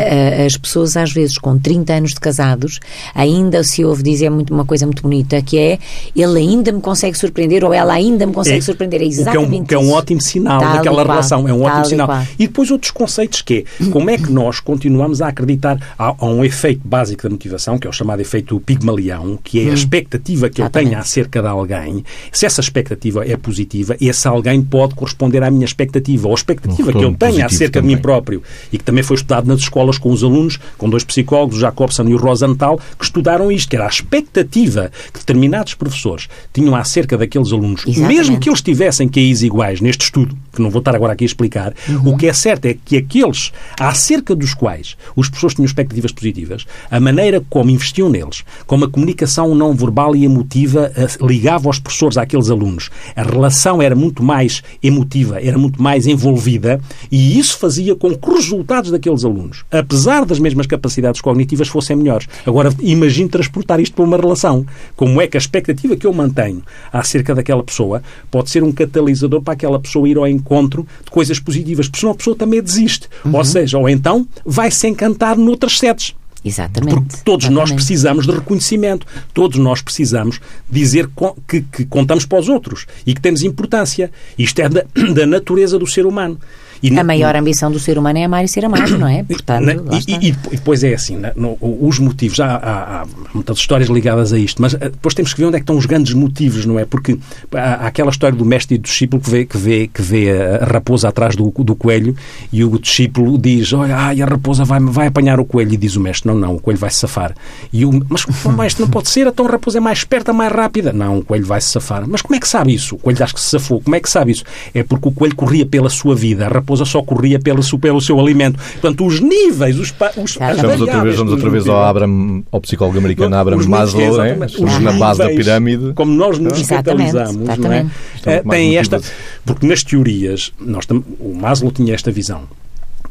as 0.46 0.56
pessoas 0.56 0.96
às 0.96 1.12
vezes 1.12 1.38
com 1.38 1.60
30 1.60 1.94
anos 1.94 2.14
de 2.14 2.20
casados 2.20 2.80
ainda 3.14 3.64
se 3.64 3.84
ouve 3.84 4.04
dizer 4.04 4.30
muito 4.30 4.54
uma 4.54 4.66
coisa 4.66 4.86
muito 4.86 5.02
bonita 5.02 5.42
que 5.42 5.58
é 5.58 5.80
ele 6.16 6.40
ainda 6.40 6.72
me 6.72 6.82
consegue 6.82 7.18
surpreender 7.18 7.64
ou 7.64 7.74
ela 7.74 7.94
ainda 7.94 8.26
me 8.26 8.34
consegue 8.34 8.60
é, 8.60 8.62
surpreender. 8.62 9.02
É 9.02 9.06
exatamente 9.06 9.68
que 9.68 9.74
é 9.74 9.78
um, 9.78 9.84
que 9.84 9.88
é 9.88 9.92
um 9.92 9.92
ótimo 9.92 10.22
sinal 10.22 10.60
Tal 10.78 10.96
daquela 10.96 11.04
relação. 11.04 11.48
É 11.48 11.54
um 11.54 11.64
ótimo 11.64 11.86
sinal. 11.86 12.10
E, 12.38 12.44
e, 12.44 12.48
depois 12.48 12.72
outros 12.72 12.92
conceitos 12.92 13.42
que 13.42 13.66
é 13.80 13.86
como 13.92 14.10
é 14.10 14.18
que 14.18 14.32
nós 14.32 14.60
continuamos 14.60 15.22
a 15.22 15.28
acreditar 15.28 15.78
há, 15.98 16.16
há, 16.18 16.26
um 16.26 16.44
efeito 16.44 16.82
básico 16.86 17.24
da 17.24 17.30
motivação, 17.30 17.78
que 17.78 17.88
é 17.88 17.90
o 17.90 17.94
chamado 17.94 18.20
efeito 18.22 18.60
pigmalião, 18.60 19.38
que 19.44 19.60
é 19.60 19.68
a 19.68 19.72
hum. 19.72 19.74
expectativa 19.74 20.50
que 20.50 20.62
eu 20.62 20.70
tenho 20.70 20.98
acerca 20.98 21.42
de 21.42 21.48
alguém. 21.48 22.04
Se 22.32 22.46
essa 22.46 22.62
expectativa 22.62 23.26
é 23.26 23.36
positiva, 23.38 23.96
esse 24.00 24.28
alguém 24.28 24.62
pode 24.62 24.96
corresponder 24.96 25.44
à 25.44 25.52
minha 25.52 25.66
expectativa, 25.66 26.28
ou 26.28 26.34
a 26.34 26.36
expectativa 26.36 26.90
um 26.90 26.94
que 26.94 27.06
eu 27.06 27.14
tenho 27.14 27.46
acerca 27.46 27.80
também. 27.80 27.90
de 27.90 27.96
mim 27.96 28.02
próprio. 28.02 28.44
E 28.72 28.78
que 28.78 28.84
também 28.84 29.04
foi 29.04 29.16
estudado 29.16 29.48
nas 29.48 29.62
escolas 29.62 29.98
com 29.98 30.12
os 30.12 30.24
alunos, 30.24 30.60
com 30.78 30.90
dois 30.90 31.04
psicólogos, 31.04 31.58
o 31.58 31.60
Jacobson 31.60 32.04
e 32.08 32.14
o 32.14 32.18
Rosenthal, 32.18 32.80
que 32.98 33.06
estudaram 33.06 33.52
isto, 33.52 33.70
que 33.70 33.76
era 33.76 33.86
a 33.86 33.90
expectativa 33.90 34.92
que 35.14 35.20
determinados 35.20 35.74
professores 35.74 36.28
tinham 36.54 36.76
acerca 36.76 37.18
daqueles 37.18 37.52
alunos, 37.52 37.82
Exatamente. 37.86 38.16
mesmo 38.16 38.40
que 38.40 38.50
eles 38.50 38.62
tivessem 38.62 39.08
QIs 39.08 39.42
iguais 39.42 39.82
neste 39.82 40.06
estudo, 40.06 40.36
que 40.58 40.62
não 40.62 40.70
vou 40.70 40.80
estar 40.80 40.96
agora 40.96 41.14
aqui 41.14 41.24
a 41.24 41.28
explicar, 41.28 41.74
uhum. 41.88 42.14
o 42.14 42.18
que 42.18 42.28
é 42.28 42.34
certo 42.34 42.66
é 42.66 42.76
que 42.84 42.98
aqueles 42.98 43.52
acerca 43.80 44.36
dos 44.36 44.54
quais 44.54 44.98
os 45.16 45.30
professores 45.30 45.56
tinham 45.56 45.66
expectativas 45.66 46.12
positivas, 46.12 46.66
a 46.90 47.00
maneira 47.00 47.42
como 47.50 47.70
investiam 47.70 48.10
neles, 48.10 48.44
como 48.66 48.86
a 48.86 48.90
comunicação 48.90 49.56
não 49.56 49.74
verbal 49.74 50.16
e 50.16 50.26
emotiva 50.26 50.92
eh, 50.96 51.08
ligava 51.22 51.70
os 51.70 51.80
professores 51.80 52.18
àqueles 52.18 52.50
alunos, 52.50 52.90
a 53.16 53.24
relação 53.24 53.82
era 53.82 53.96
muito 53.96 54.24
mais 54.24 54.64
emotiva, 54.82 55.40
era 55.42 55.58
muito 55.58 55.82
mais 55.82 56.08
envolvida 56.08 56.82
e 57.12 57.38
isso 57.38 57.58
fazia 57.58 57.96
com 57.96 58.16
que 58.16 58.30
os 58.30 58.46
resultados 58.46 58.92
daqueles 58.92 59.24
alunos, 59.24 59.64
apesar 59.72 60.26
das 60.26 60.40
mesmas 60.40 60.66
capacidades 60.66 61.22
cognitivas, 61.22 61.68
fossem 61.68 61.96
melhores. 61.96 62.28
Agora, 62.46 62.74
imagine 62.82 63.30
transportar 63.30 63.80
isto 63.80 63.94
para 63.94 64.06
uma 64.06 64.18
relação. 64.18 64.66
Como 64.96 65.22
é 65.22 65.28
que 65.28 65.38
a 65.38 65.40
expectativa 65.40 65.96
que 65.96 66.08
eu 66.08 66.14
mantenho 66.14 66.64
acerca 66.92 67.36
daquela 67.36 67.64
pessoa 67.64 68.02
pode 68.32 68.50
ser 68.50 68.64
um 68.64 68.72
catalisador 68.72 69.42
para 69.42 69.54
aquela 69.54 69.80
pessoa 69.80 70.10
ir 70.10 70.18
ao 70.18 70.28
encontro 70.28 70.47
encontro 70.48 70.88
de 71.04 71.12
coisas 71.12 71.40
positivas, 71.40 71.88
porque 71.88 72.00
senão 72.00 72.14
a 72.14 72.16
pessoa 72.16 72.36
também 72.36 72.62
desiste. 72.62 73.10
Uhum. 73.26 73.36
Ou 73.36 73.44
seja, 73.44 73.78
ou 73.78 73.90
então 73.90 74.26
vai 74.46 74.72
se 74.72 74.88
encantar 74.88 75.38
noutras 75.38 75.78
sedes. 75.78 76.16
Exatamente. 76.44 76.96
Porque 76.96 77.18
todos 77.26 77.46
Exatamente. 77.46 77.70
nós 77.70 77.72
precisamos 77.72 78.26
de 78.26 78.32
reconhecimento, 78.32 79.06
todos 79.34 79.58
nós 79.60 79.82
precisamos 79.82 80.40
dizer 80.70 81.10
que, 81.48 81.62
que, 81.62 81.86
contamos 81.86 82.26
para 82.26 82.40
os 82.40 82.48
outros 82.48 82.86
e 83.06 83.14
que 83.14 83.20
temos 83.20 83.44
importância. 83.44 84.10
Isto 84.38 84.62
é 84.62 84.70
da, 84.70 84.86
da 85.14 85.26
natureza 85.26 85.78
do 85.78 85.86
ser 85.86 86.06
humano. 86.06 86.40
E, 86.82 86.98
a 86.98 87.04
maior 87.04 87.36
ambição 87.36 87.72
do 87.72 87.80
ser 87.80 87.98
humano 87.98 88.20
é 88.20 88.24
amar 88.26 88.44
e 88.44 88.48
ser 88.48 88.66
amado, 88.66 88.98
não 88.98 89.08
é? 89.08 89.24
Portanto, 89.28 89.86
e, 90.08 90.14
e, 90.14 90.28
e, 90.30 90.32
depois 90.32 90.84
é 90.84 90.94
assim, 90.94 91.18
no, 91.36 91.58
os 91.62 92.00
motivos, 92.00 92.40
há, 92.40 92.56
há, 92.56 93.02
há, 93.02 93.06
muitas 93.34 93.58
histórias 93.58 93.90
ligadas 93.90 94.34
a 94.34 94.38
isto, 94.38 94.62
mas 94.62 94.74
eh, 94.74 94.90
depois 94.90 95.14
temos 95.14 95.34
que 95.34 95.40
ver 95.40 95.48
onde 95.48 95.58
é 95.58 95.60
que 95.60 95.64
estão 95.64 95.78
os 95.78 95.86
grandes 95.86 96.14
motivos, 96.14 96.66
não 96.66 96.80
é? 96.80 96.86
Porque 96.86 97.18
há, 97.54 97.60
há 97.60 97.88
aquela 97.88 98.10
história 98.10 98.38
do 98.38 98.46
mestre 98.46 98.76
e 98.76 98.78
do 98.78 98.84
discípulo 98.84 99.22
que 99.22 99.30
vê, 99.30 99.46
que 99.46 99.58
vê, 99.58 99.88
que 99.88 100.02
vê 100.02 100.32
a 100.32 100.66
raposa 100.66 101.08
atrás 101.10 101.36
do, 101.36 101.50
do 101.50 101.76
coelho 101.76 102.16
e 102.52 102.64
o 102.64 102.80
discípulo 102.80 103.38
diz, 103.38 103.74
olha, 103.74 103.96
ai, 103.96 104.22
a 104.22 104.26
raposa 104.26 104.64
vai, 104.64 104.80
vai 104.80 105.08
apanhar 105.08 105.40
o 105.40 105.46
coelho 105.46 105.74
e 105.74 105.78
diz 105.78 105.96
o 105.96 106.02
mestre, 106.02 106.28
não, 106.28 106.38
não, 106.38 106.56
o 106.56 106.60
coelho 106.60 106.80
vai 106.80 106.90
se 106.90 107.00
safar. 107.00 107.34
E 107.72 107.86
o, 107.86 108.06
mas 108.10 108.26
o 108.46 108.52
mestre 108.52 108.84
não 108.84 108.90
pode 108.90 109.10
ser, 109.10 109.28
então 109.28 109.46
a 109.46 109.52
raposa 109.52 109.78
é 109.78 109.82
mais 109.82 110.00
esperta, 110.00 110.34
mais 110.34 110.52
rápida. 110.52 110.94
Não, 110.94 111.20
o 111.20 111.26
coelho 111.26 111.46
vai 111.46 111.62
se 111.62 111.70
safar. 111.70 112.08
Mas 112.08 112.22
como 112.22 112.36
é 112.36 112.40
que 112.40 112.48
sabe 112.48 112.74
isso? 112.74 112.96
O 112.96 112.98
coelho 112.98 113.24
acho 113.24 113.34
que 113.34 113.42
se 113.42 113.50
safou. 113.50 113.82
Como 113.82 113.96
é 113.96 114.00
que 114.00 114.10
sabe 114.10 114.32
isso? 114.32 114.44
É 114.74 114.84
porque 114.84 115.08
o 115.08 115.12
coelho 115.12 115.36
corria 115.36 115.66
pela 115.66 115.90
sua 115.90 116.16
vida, 116.16 116.46
a 116.46 116.50
raposa 116.50 116.67
só 116.86 117.02
corria 117.02 117.40
pelo, 117.40 117.62
pelo 117.80 118.02
seu 118.02 118.20
alimento. 118.20 118.60
Portanto, 118.74 119.06
os 119.06 119.20
níveis, 119.20 119.78
os, 119.80 119.94
os 120.18 120.36
Vamos 120.36 120.82
outra 120.82 121.02
vez, 121.02 121.16
vamos 121.16 121.34
outra 121.34 121.50
vez 121.50 121.68
ao, 121.68 121.84
Abraham, 121.84 122.44
ao 122.52 122.62
psicólogo 122.62 122.98
americano 122.98 123.36
Abraham 123.36 123.68
Maslow, 123.68 124.24
é? 124.24 124.38
os 124.38 124.80
na 124.80 124.92
base 124.94 125.20
da 125.20 125.28
pirâmide. 125.28 125.94
Como 125.94 126.14
nós 126.14 126.40
nos 126.40 126.68
catalisamos, 126.68 127.58
não 127.58 127.72
é? 127.72 127.86
é 128.26 128.42
tem 128.42 128.78
esta, 128.78 129.02
porque 129.46 129.66
nas 129.66 129.84
teorias, 129.84 130.52
nós, 130.60 130.86
o 131.20 131.34
Maslow 131.34 131.72
tinha 131.72 131.94
esta 131.94 132.12
visão 132.12 132.44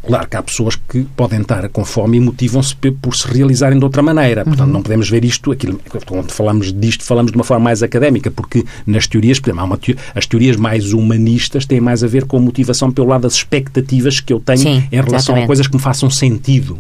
Claro 0.07 0.29
que 0.29 0.37
há 0.37 0.43
pessoas 0.43 0.77
que 0.77 1.03
podem 1.17 1.41
estar 1.41 1.69
com 1.69 1.85
fome 1.85 2.19
e 2.19 2.21
motivam-se 2.21 2.75
por 2.75 3.15
se 3.15 3.27
realizarem 3.27 3.79
de 3.79 3.85
outra 3.85 4.03
maneira. 4.03 4.45
Portanto, 4.45 4.67
uhum. 4.67 4.73
não 4.75 4.83
podemos 4.83 5.11
ver 5.11 5.25
isto, 5.25 5.51
aquilo, 5.51 5.81
quando 6.07 6.31
falamos 6.31 6.73
disto, 6.73 7.05
falamos 7.05 7.33
de 7.33 7.39
uma 7.39 7.45
forma 7.45 7.65
mais 7.65 7.83
académica, 7.83 8.31
porque 8.31 8.65
nas 8.87 9.07
teorias, 9.07 9.41
por 9.41 9.51
exemplo, 9.51 9.79
as 10.15 10.27
teorias 10.27 10.57
mais 10.57 10.93
humanistas 10.93 11.67
têm 11.67 11.81
mais 11.81 12.05
a 12.05 12.07
ver 12.07 12.25
com 12.25 12.37
a 12.37 12.41
motivação 12.41 12.91
pelo 12.91 13.09
lado 13.09 13.23
das 13.23 13.35
expectativas 13.35 14.21
que 14.21 14.33
eu 14.33 14.41
tenho 14.41 14.59
Sim, 14.59 14.85
em 14.91 14.97
relação 14.97 15.17
exatamente. 15.17 15.45
a 15.45 15.47
coisas 15.47 15.67
que 15.67 15.75
me 15.77 15.83
façam 15.83 16.09
sentido. 16.09 16.79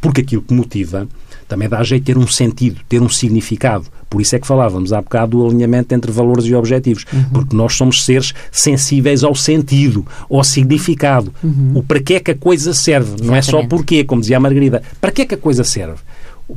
Porque 0.00 0.20
aquilo 0.20 0.42
que 0.42 0.54
motiva 0.54 1.08
também 1.50 1.68
dá 1.68 1.82
jeito 1.82 2.04
de 2.04 2.14
ter 2.14 2.18
um 2.18 2.28
sentido, 2.28 2.80
ter 2.88 3.02
um 3.02 3.08
significado. 3.08 3.86
Por 4.08 4.22
isso 4.22 4.36
é 4.36 4.38
que 4.38 4.46
falávamos 4.46 4.92
há 4.92 5.02
bocado 5.02 5.36
do 5.36 5.46
alinhamento 5.46 5.92
entre 5.92 6.10
valores 6.12 6.44
e 6.46 6.54
objetivos. 6.54 7.04
Uhum. 7.12 7.24
Porque 7.32 7.56
nós 7.56 7.74
somos 7.74 8.04
seres 8.04 8.32
sensíveis 8.52 9.24
ao 9.24 9.34
sentido, 9.34 10.06
ao 10.30 10.44
significado. 10.44 11.34
Uhum. 11.42 11.72
O 11.74 11.82
para 11.82 12.00
que 12.00 12.14
é 12.14 12.20
que 12.20 12.30
a 12.30 12.36
coisa 12.36 12.72
serve. 12.72 13.08
Exatamente. 13.08 13.28
Não 13.28 13.36
é 13.36 13.42
só 13.42 13.66
porquê, 13.66 14.04
como 14.04 14.20
dizia 14.20 14.36
a 14.36 14.40
Margarida. 14.40 14.82
Para 15.00 15.10
que 15.10 15.22
é 15.22 15.26
que 15.26 15.34
a 15.34 15.38
coisa 15.38 15.64
serve? 15.64 15.98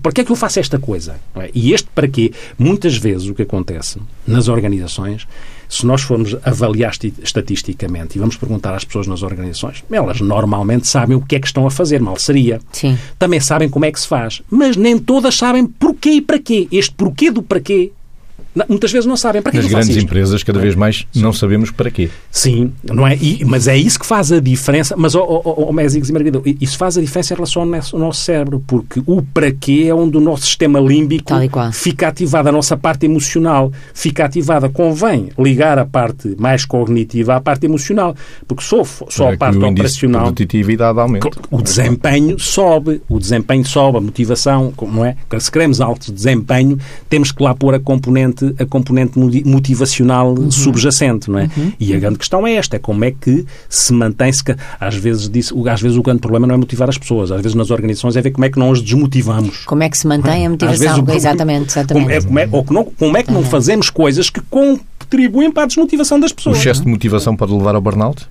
Para 0.01 0.11
que 0.11 0.21
é 0.21 0.23
que 0.23 0.31
eu 0.31 0.35
faço 0.35 0.59
esta 0.59 0.77
coisa? 0.79 1.15
É? 1.35 1.49
E 1.53 1.73
este 1.73 1.87
para 1.93 2.07
quê? 2.07 2.31
Muitas 2.57 2.95
vezes 2.97 3.27
o 3.27 3.33
que 3.33 3.41
acontece 3.41 3.99
nas 4.27 4.47
organizações 4.47 5.27
se 5.73 5.85
nós 5.85 6.01
formos 6.01 6.35
avaliar 6.43 6.93
estatisticamente 7.21 8.15
e 8.15 8.19
vamos 8.19 8.37
perguntar 8.37 8.75
às 8.75 8.83
pessoas 8.83 9.07
nas 9.07 9.23
organizações, 9.23 9.83
elas 9.91 10.21
normalmente 10.21 10.87
sabem 10.87 11.17
o 11.17 11.21
que 11.21 11.35
é 11.35 11.39
que 11.39 11.47
estão 11.47 11.65
a 11.65 11.71
fazer, 11.71 11.99
mal 11.99 12.17
seria. 12.17 12.61
Sim. 12.71 12.97
Também 13.17 13.39
sabem 13.39 13.67
como 13.67 13.85
é 13.85 13.91
que 13.91 13.99
se 13.99 14.07
faz, 14.07 14.41
mas 14.49 14.77
nem 14.77 14.99
todas 14.99 15.35
sabem 15.35 15.65
porquê 15.65 16.11
e 16.11 16.21
para 16.21 16.37
quê. 16.37 16.67
Este 16.71 16.93
porquê 16.93 17.31
do 17.31 17.41
para 17.41 17.59
quê 17.59 17.91
muitas 18.69 18.91
vezes 18.91 19.05
não 19.05 19.17
sabem 19.17 19.41
para 19.41 19.51
que 19.51 19.57
Nas 19.57 19.67
grandes 19.67 19.97
empresas, 19.97 20.43
cada 20.43 20.59
vez 20.59 20.75
mais, 20.75 21.05
Sim. 21.11 21.21
não 21.21 21.33
sabemos 21.33 21.71
para 21.71 21.89
quê. 21.89 22.09
Sim, 22.31 22.71
não 22.83 23.07
é? 23.07 23.15
E, 23.15 23.43
mas 23.45 23.67
é 23.67 23.75
isso 23.75 23.99
que 23.99 24.05
faz 24.05 24.31
a 24.31 24.39
diferença. 24.39 24.95
Mas, 24.97 25.15
ó, 25.15 25.23
oh, 25.23 25.65
oh, 25.67 25.73
Mésicos 25.73 26.09
e 26.09 26.13
Margarida, 26.13 26.41
isso 26.61 26.77
faz 26.77 26.97
a 26.97 27.01
diferença 27.01 27.33
em 27.33 27.37
relação 27.37 27.63
ao 27.63 27.67
nosso, 27.67 27.95
ao 27.95 27.99
nosso, 27.99 28.21
cérebro, 28.21 28.63
porque 28.65 29.01
o 29.05 29.21
para 29.21 29.51
quê 29.51 29.85
é 29.87 29.93
onde 29.93 30.17
o 30.17 30.21
nosso 30.21 30.45
sistema 30.45 30.79
límbico 30.79 31.33
fica 31.71 32.07
ativado, 32.07 32.49
a 32.49 32.51
nossa 32.51 32.77
parte 32.77 33.05
emocional 33.05 33.71
fica 33.93 34.25
ativada. 34.25 34.69
Convém 34.69 35.29
ligar 35.37 35.79
a 35.79 35.85
parte 35.85 36.35
mais 36.37 36.65
cognitiva 36.65 37.35
à 37.35 37.41
parte 37.41 37.65
emocional, 37.65 38.15
porque 38.47 38.63
só, 38.63 38.83
só 39.09 39.33
a 39.33 39.37
parte 39.37 39.57
operacional. 39.57 40.21
A 40.21 40.25
competitividade 40.25 40.99
aumenta. 40.99 41.29
O 41.49 41.61
desempenho 41.61 42.39
sobe, 42.39 43.01
o 43.09 43.19
desempenho 43.19 43.65
sobe, 43.65 43.97
a 43.97 44.01
motivação, 44.01 44.73
não 44.81 45.05
é? 45.05 45.15
Se 45.39 45.51
queremos 45.51 45.81
alto 45.81 46.11
desempenho, 46.11 46.77
temos 47.09 47.31
que 47.31 47.41
lá 47.41 47.55
pôr 47.55 47.73
a 47.73 47.79
componente 47.79 48.42
componente, 48.43 48.55
a 48.61 48.65
componente 48.65 49.19
motivacional 49.45 50.33
uhum. 50.37 50.51
subjacente, 50.51 51.29
não 51.29 51.39
é? 51.39 51.49
Uhum. 51.55 51.71
E 51.79 51.93
a 51.93 51.99
grande 51.99 52.17
questão 52.17 52.45
é 52.45 52.53
esta, 52.53 52.75
é 52.75 52.79
como 52.79 53.03
é 53.05 53.11
que 53.11 53.45
se 53.69 53.93
mantém-se, 53.93 54.43
às 54.79 54.95
vezes, 54.95 55.29
disse, 55.29 55.53
às 55.69 55.81
vezes 55.81 55.97
o 55.97 56.01
grande 56.01 56.19
problema 56.19 56.47
não 56.47 56.55
é 56.55 56.57
motivar 56.57 56.89
as 56.89 56.97
pessoas, 56.97 57.31
às 57.31 57.41
vezes 57.41 57.55
nas 57.55 57.71
organizações 57.71 58.15
é 58.15 58.21
ver 58.21 58.31
como 58.31 58.45
é 58.45 58.49
que 58.49 58.59
não 58.59 58.71
as 58.71 58.81
desmotivamos. 58.81 59.65
Como 59.65 59.83
é 59.83 59.89
que 59.89 59.97
se 59.97 60.07
mantém 60.07 60.45
a 60.45 60.49
motivação, 60.49 61.03
vezes, 61.03 61.23
exatamente, 61.23 61.69
exatamente. 61.69 62.03
Como 62.03 62.11
é, 62.11 62.21
como 62.21 62.39
é, 62.39 62.49
ou 62.51 62.63
que 62.63 62.73
não, 62.73 62.83
como 62.85 63.17
é 63.17 63.23
que 63.23 63.31
não 63.31 63.41
uhum. 63.41 63.45
fazemos 63.45 63.89
coisas 63.89 64.29
que 64.29 64.41
contribuem 64.41 65.51
para 65.51 65.63
a 65.63 65.65
desmotivação 65.67 66.19
das 66.19 66.31
pessoas. 66.31 66.57
O 66.57 66.59
excesso 66.59 66.81
de 66.83 66.87
motivação 66.87 67.35
pode 67.35 67.53
levar 67.53 67.75
ao 67.75 67.81
burnout? 67.81 68.27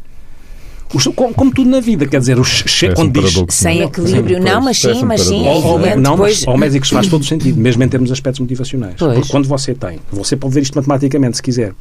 Como, 1.15 1.35
como, 1.35 1.53
tudo 1.53 1.71
na 1.71 1.81
vida, 1.81 2.07
quer 2.07 2.21
dizer, 2.21 2.39
os, 2.39 2.65
quando 2.95 3.21
diz, 3.21 3.35
sem 3.49 3.81
equilíbrio, 3.81 4.41
não, 4.41 4.61
mas 4.61 4.79
sim, 4.79 5.05
mas 5.05 5.23
sim. 5.23 5.47
Ou, 5.47 5.65
ou, 5.65 5.79
não, 5.97 6.13
depois... 6.13 6.41
mas 6.41 6.49
ao 6.49 6.59
médicos 6.59 6.91
faz 6.91 7.07
todo 7.07 7.23
o 7.23 7.25
sentido, 7.27 7.59
mesmo 7.59 7.83
em 7.83 7.89
termos 7.89 8.09
de 8.09 8.13
aspectos 8.13 8.41
motivacionais. 8.41 8.95
Pois. 8.99 9.15
Porque 9.15 9.31
quando 9.31 9.49
você 9.49 9.75
tem, 9.75 9.99
você 10.11 10.37
pode 10.37 10.55
ver 10.55 10.63
isto 10.63 10.75
matematicamente, 10.75 11.37
se 11.37 11.43
quiser. 11.43 11.73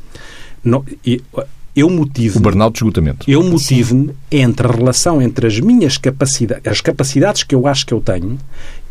Não, 0.63 0.83
e, 1.05 1.21
eu 1.75 1.89
motivo. 1.89 2.37
O 2.37 2.41
burnout 2.41 2.73
de 2.73 2.79
esgotamento. 2.79 3.25
Eu 3.29 3.43
motivo-me 3.43 4.11
entre 4.31 4.67
a 4.67 4.71
relação 4.71 5.21
entre 5.21 5.47
as 5.47 5.59
minhas 5.59 5.97
capacidades, 5.97 6.65
as 6.65 6.81
capacidades 6.81 7.43
que 7.43 7.55
eu 7.55 7.65
acho 7.65 7.85
que 7.85 7.93
eu 7.93 8.01
tenho 8.01 8.37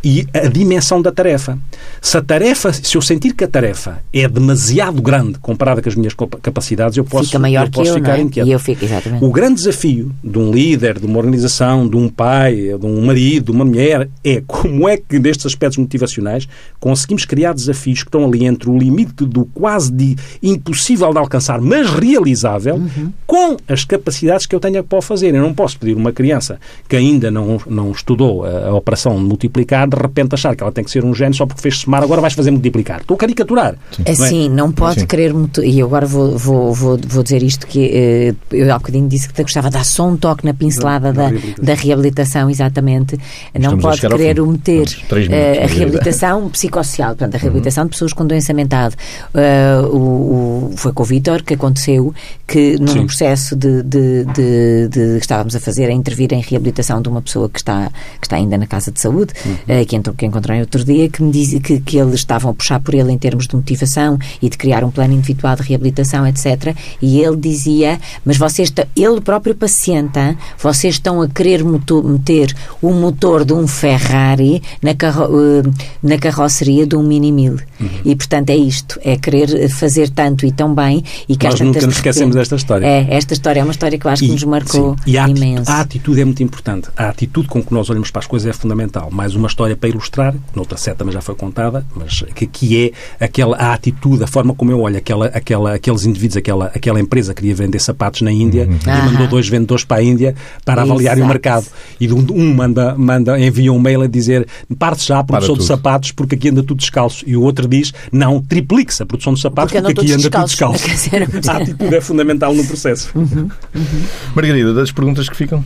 e 0.03 0.27
a 0.33 0.49
dimensão 0.49 1.01
da 1.03 1.13
tarefa. 1.13 1.59
Se 2.01 2.17
a 2.17 2.23
tarefa, 2.23 2.73
se 2.73 2.97
eu 2.97 3.03
sentir 3.03 3.35
que 3.35 3.45
a 3.45 3.49
tarefa 3.49 4.03
é 4.13 4.27
demasiado 4.27 5.01
grande 5.03 5.39
comparada 5.39 5.83
com 5.83 5.89
as 5.89 5.95
minhas 5.95 6.15
capacidades, 6.43 6.97
eu 6.97 7.05
posso, 7.05 7.27
Fica 7.27 7.39
maior 7.39 7.67
eu 7.67 7.71
posso 7.71 7.91
eu, 7.91 7.95
ficar 7.95 8.19
é? 8.19 8.23
inquieto. 8.23 8.49
E 8.49 8.53
eu 8.53 8.59
fico, 8.59 8.85
exatamente. 8.85 9.25
O 9.25 9.31
grande 9.31 9.57
desafio 9.57 10.11
de 10.25 10.39
um 10.39 10.51
líder, 10.51 10.99
de 10.99 11.07
uma 11.07 11.19
organização, 11.19 11.89
de 11.89 11.97
um 11.97 12.09
pai, 12.09 12.55
de 12.79 12.87
um 12.87 13.05
marido, 13.05 13.47
de 13.47 13.51
uma 13.53 13.65
mulher, 13.65 14.09
é 14.25 14.43
como 14.47 14.89
é 14.89 14.97
que 14.97 15.19
nestes 15.19 15.47
aspectos 15.47 15.79
motivacionais 15.79 16.49
conseguimos 16.79 17.25
criar 17.25 17.53
desafios 17.53 18.03
que 18.03 18.09
estão 18.09 18.25
ali 18.25 18.45
entre 18.45 18.71
o 18.71 18.79
limite 18.79 19.25
do 19.27 19.45
quase 19.47 19.93
de 19.93 20.17
impossível 20.43 21.13
de 21.13 21.19
alcançar, 21.19 21.61
mas 21.61 21.91
realizável, 21.91 22.77
uhum. 22.77 23.13
com 23.27 23.57
as 23.69 23.85
capacidades 23.85 24.47
que 24.47 24.55
eu 24.55 24.61
tenho 24.61 24.83
para 24.83 24.99
o 24.99 25.03
fazer. 25.03 25.35
Eu 25.35 25.43
não 25.43 25.53
posso 25.53 25.79
pedir 25.79 25.95
uma 25.95 26.13
criança 26.13 26.59
que 26.89 26.97
ainda 26.97 27.31
não, 27.31 27.61
não 27.67 27.91
estudou 27.91 28.45
a, 28.45 28.69
a 28.69 28.75
operação 28.75 29.17
de 29.17 29.25
multiplicar 29.25 29.90
de 29.91 30.03
repente 30.03 30.35
achar 30.35 30.55
que 30.55 30.63
ela 30.63 30.73
tem 30.73 30.85
que 30.85 30.91
ser 30.91 31.05
um 31.05 31.15
gênio 31.15 31.35
só 31.35 31.47
porque 31.47 31.61
fez 31.63 31.79
somar, 31.79 32.03
agora 32.03 32.21
vais 32.21 32.35
fazer 32.35 32.51
multiplicar. 32.51 33.01
Estou 33.01 33.15
a 33.15 33.19
caricaturar. 33.19 33.75
Sim. 33.93 34.03
Assim, 34.07 34.49
não, 34.49 34.55
é? 34.55 34.57
não 34.57 34.73
pode 34.73 35.01
Sim. 35.01 35.07
querer 35.07 35.35
muito. 35.35 35.63
E 35.63 35.83
agora 35.83 36.07
vou, 36.07 36.37
vou, 36.39 36.75
vou, 36.75 36.99
vou 37.07 37.23
dizer 37.23 37.43
isto 37.43 37.67
que 37.67 37.91
eh, 37.93 38.35
eu 38.51 38.73
há 38.73 38.79
bocadinho 38.79 39.09
disse 39.09 39.29
que 39.29 39.43
gostava 39.43 39.69
de 39.69 39.75
dar 39.75 39.85
só 39.85 40.09
um 40.09 40.17
toque 40.17 40.45
na 40.45 40.55
pincelada 40.55 41.13
da, 41.13 41.29
reabilitação. 41.29 41.65
da 41.65 41.75
reabilitação, 41.75 42.51
exatamente. 42.51 43.17
Não 43.55 43.77
Estamos 43.77 43.83
pode 43.83 44.01
querer 44.01 44.41
meter 44.43 44.87
uh, 44.87 45.65
a 45.65 45.67
reabilitação 45.67 46.49
psicossocial, 46.51 47.11
portanto, 47.11 47.35
a 47.35 47.37
uhum. 47.37 47.43
reabilitação 47.43 47.83
uhum. 47.83 47.89
de 47.89 47.93
pessoas 47.93 48.13
com 48.13 48.27
doença 48.27 48.53
mental. 48.53 48.91
Uh, 49.35 49.87
o, 49.87 50.71
o, 50.73 50.77
foi 50.77 50.93
com 50.93 51.03
o 51.03 51.07
Vítor 51.07 51.43
que 51.43 51.55
aconteceu 51.55 52.15
que 52.47 52.77
num 52.79 52.89
Sim. 52.89 53.07
processo 53.07 53.57
de, 53.57 53.83
de, 53.83 54.25
de, 54.25 54.89
de, 54.89 55.19
que 55.19 55.21
estávamos 55.21 55.55
a 55.55 55.61
fazer, 55.61 55.87
a 55.87 55.93
intervir 55.93 56.33
em 56.33 56.41
reabilitação 56.41 57.01
de 57.01 57.09
uma 57.09 57.23
pessoa 57.23 57.49
que 57.49 57.59
está, 57.59 57.91
que 58.21 58.27
está 58.27 58.37
ainda 58.37 58.59
na 58.59 58.67
casa 58.67 58.91
de 58.91 59.01
saúde, 59.01 59.33
uhum. 59.45 59.80
Que, 59.85 59.97
entrou, 59.97 60.15
que 60.15 60.27
encontrei 60.27 60.61
outro 60.61 60.85
dia, 60.85 61.09
que 61.09 61.23
me 61.23 61.31
dizia 61.31 61.61
que, 61.61 61.81
que 61.81 61.99
eles 61.99 62.15
estavam 62.15 62.51
a 62.51 62.55
puxar 62.55 62.81
por 62.81 62.95
ele 62.95 63.13
em 63.13 63.19
termos 63.19 63.47
de 63.47 63.57
motivação 63.57 64.19
e 64.41 64.49
de 64.49 64.57
criar 64.57 64.85
um 64.85 64.91
plano 64.91 65.15
individual 65.15 65.57
de 65.57 65.63
reabilitação, 65.63 66.27
etc. 66.27 66.75
E 67.01 67.21
ele 67.21 67.37
dizia, 67.37 68.01
mas 68.25 68.37
vocês, 68.37 68.73
ele 68.97 69.21
próprio 69.21 69.55
paciente, 69.55 70.19
hein? 70.19 70.37
vocês 70.59 70.95
estão 70.95 71.23
a 71.23 71.29
querer 71.29 71.65
meter 71.65 72.55
o 72.81 72.93
motor 72.93 73.45
de 73.45 73.53
um 73.53 73.67
Ferrari 73.67 74.63
na, 74.83 74.95
carro, 74.95 75.29
eh, 75.41 75.63
na 76.03 76.19
carroceria 76.19 76.87
de 76.87 76.97
um 76.97 77.03
Mini 77.03 77.33
Mil. 77.33 77.59
Uhum. 77.81 77.89
E, 78.05 78.17
portanto, 78.17 78.51
é 78.51 78.57
isto, 78.57 78.99
é 79.03 79.17
querer 79.17 79.69
fazer 79.69 80.11
tanto 80.11 80.47
e 80.47 80.53
tão 80.53 80.75
bem 80.75 81.03
e 81.29 81.37
que 81.37 81.47
Nós 81.47 81.61
nunca 81.61 81.81
nos 81.87 81.97
esquecemos 81.97 82.35
desta 82.35 82.57
história. 82.57 82.87
É, 82.87 83.07
esta 83.11 83.33
história 83.33 83.61
é 83.61 83.63
uma 83.63 83.73
história 83.73 83.99
que 83.99 84.07
eu 84.07 84.11
acho 84.11 84.25
e, 84.25 84.27
que 84.29 84.33
nos 84.33 84.45
marcou 84.45 84.97
sim, 85.05 85.11
e 85.11 85.19
a 85.19 85.29
imenso. 85.29 85.71
A 85.71 85.81
atitude 85.81 86.21
é 86.21 86.25
muito 86.25 86.43
importante. 86.43 86.89
A 86.97 87.09
atitude 87.09 87.49
com 87.49 87.63
que 87.63 87.73
nós 87.73 87.89
olhamos 87.91 88.11
para 88.11 88.21
as 88.21 88.27
coisas 88.27 88.49
é 88.49 88.53
fundamental. 88.53 89.11
Mais 89.11 89.35
uma 89.35 89.49
história 89.49 89.70
para 89.77 89.89
ilustrar, 89.89 90.35
noutra 90.55 90.77
seta 90.77 90.99
também 90.99 91.13
já 91.13 91.21
foi 91.21 91.35
contada, 91.35 91.85
mas 91.95 92.25
que, 92.35 92.47
que 92.47 92.93
é 93.19 93.25
aquela 93.25 93.57
a 93.57 93.73
atitude, 93.73 94.23
a 94.23 94.27
forma 94.27 94.55
como 94.55 94.71
eu 94.71 94.81
olho 94.81 94.97
aquela, 94.97 95.27
aquela, 95.27 95.75
aqueles 95.75 96.05
indivíduos, 96.05 96.37
aquela, 96.37 96.67
aquela 96.67 97.01
empresa 97.01 97.35
que 97.35 97.41
queria 97.41 97.55
vender 97.55 97.79
sapatos 97.79 98.23
na 98.23 98.31
Índia 98.31 98.69
uhum. 98.69 98.79
e 98.85 99.13
mandou 99.13 99.29
dois 99.29 99.49
vendedores 99.49 99.85
para 99.85 99.99
a 99.99 100.03
Índia 100.03 100.35
para 100.65 100.83
avaliarem 100.83 101.25
o 101.25 101.27
mercado. 101.27 101.67
E 102.01 102.11
um 102.13 102.55
manda, 102.55 102.95
manda, 102.97 103.41
envia 103.41 103.73
um 103.73 103.79
mail 103.79 104.03
a 104.03 104.07
dizer 104.07 104.47
parte 104.79 105.07
já 105.07 105.19
a 105.19 105.25
produção 105.25 105.57
de 105.57 105.65
sapatos 105.65 106.13
porque 106.13 106.35
aqui 106.35 106.49
anda 106.49 106.63
tudo 106.63 106.79
descalço. 106.79 107.25
E 107.27 107.37
o 107.37 107.43
outro 107.43 107.67
diz 107.67 107.93
não, 108.13 108.41
triplique-se 108.43 109.03
a 109.03 109.07
produção 109.07 109.35
de 109.35 109.41
sapatos 109.41 109.73
porque, 109.73 109.83
porque 109.83 110.01
aqui 110.01 110.13
anda 110.13 110.31
tudo 110.31 110.45
descalço. 110.45 110.85
a 111.49 111.57
atitude 111.57 111.95
é 111.95 112.01
fundamental 112.01 112.55
no 112.55 112.65
processo. 112.65 113.11
Uhum. 113.15 113.49
Uhum. 113.75 114.03
Margarida, 114.35 114.75
das 114.75 114.93
perguntas 114.93 115.29
que 115.29 115.37
ficam? 115.37 115.65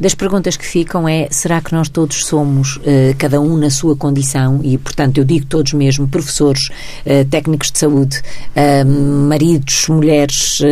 Das 0.00 0.14
perguntas 0.14 0.56
que 0.56 0.64
ficam 0.64 1.06
é: 1.06 1.28
será 1.30 1.60
que 1.60 1.74
nós 1.74 1.90
todos 1.90 2.24
somos, 2.24 2.76
uh, 2.78 3.14
cada 3.18 3.38
um 3.38 3.58
na 3.58 3.68
sua 3.68 3.94
condição, 3.94 4.60
e 4.64 4.78
portanto 4.78 5.18
eu 5.18 5.24
digo 5.24 5.44
todos 5.44 5.74
mesmo, 5.74 6.08
professores, 6.08 6.68
uh, 7.04 7.22
técnicos 7.28 7.70
de 7.70 7.78
saúde, 7.78 8.18
uh, 8.56 9.28
maridos, 9.28 9.88
mulheres, 9.88 10.62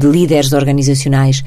líderes 0.00 0.52
organizacionais, 0.52 1.42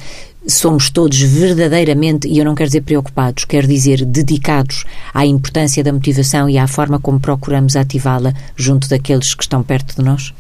somos 0.45 0.89
todos 0.89 1.21
verdadeiramente, 1.21 2.27
e 2.27 2.37
eu 2.37 2.43
não 2.43 2.53
quero 2.53 2.67
dizer 2.69 2.81
preocupados, 2.81 3.45
quero 3.45 3.65
dizer 3.65 4.03
dedicados 4.03 4.83
à 5.13 5.25
importância 5.25 5.81
da 5.81 5.93
motivação 5.93 6.49
e 6.49 6.57
à 6.57 6.67
forma 6.67 6.99
como 6.99 7.17
procuramos 7.17 7.77
ativá-la 7.77 8.33
junto 8.57 8.89
daqueles 8.89 9.33
que 9.33 9.43
estão 9.43 9.63
perto 9.63 9.95
de 9.95 10.03
nós? 10.03 10.33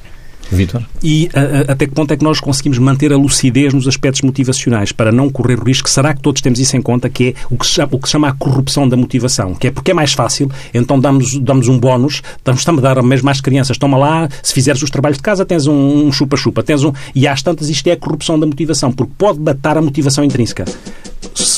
Vitor? 0.51 0.83
E 1.03 1.29
a, 1.33 1.71
a, 1.71 1.73
até 1.73 1.85
que 1.85 1.93
ponto 1.93 2.13
é 2.13 2.17
que 2.17 2.23
nós 2.23 2.39
conseguimos 2.39 2.77
manter 2.79 3.11
a 3.11 3.17
lucidez 3.17 3.73
nos 3.73 3.87
aspectos 3.87 4.21
motivacionais 4.21 4.91
para 4.91 5.11
não 5.11 5.29
correr 5.29 5.59
o 5.59 5.63
risco? 5.63 5.89
Será 5.89 6.13
que 6.13 6.21
todos 6.21 6.41
temos 6.41 6.59
isso 6.59 6.75
em 6.77 6.81
conta, 6.81 7.09
que 7.09 7.29
é 7.29 7.33
o 7.49 7.57
que 7.57 7.65
se 7.65 7.73
chama, 7.73 7.89
o 7.91 7.99
que 7.99 8.07
se 8.07 8.11
chama 8.11 8.29
a 8.29 8.33
corrupção 8.33 8.87
da 8.87 8.95
motivação? 8.95 9.53
Que 9.55 9.67
é 9.67 9.71
porque 9.71 9.91
é 9.91 9.93
mais 9.93 10.13
fácil, 10.13 10.49
então 10.73 10.99
damos, 10.99 11.37
damos 11.39 11.67
um 11.67 11.77
bónus, 11.77 12.21
estamos, 12.37 12.61
estamos 12.61 12.83
a 12.83 12.93
dar 12.93 13.03
mesmo 13.03 13.29
às 13.29 13.41
crianças, 13.41 13.77
toma 13.77 13.97
lá, 13.97 14.29
se 14.41 14.53
fizeres 14.53 14.81
os 14.81 14.89
trabalhos 14.89 15.17
de 15.17 15.23
casa 15.23 15.45
tens 15.45 15.67
um 15.67 16.11
chupa-chupa, 16.11 16.61
um 16.61 16.63
tens 16.63 16.83
um... 16.83 16.93
E 17.13 17.27
às 17.27 17.41
tantas 17.41 17.69
isto 17.69 17.87
é 17.87 17.91
a 17.91 17.97
corrupção 17.97 18.39
da 18.39 18.45
motivação, 18.45 18.91
porque 18.91 19.13
pode 19.17 19.39
batar 19.39 19.77
a 19.77 19.81
motivação 19.81 20.23
intrínseca 20.23 20.65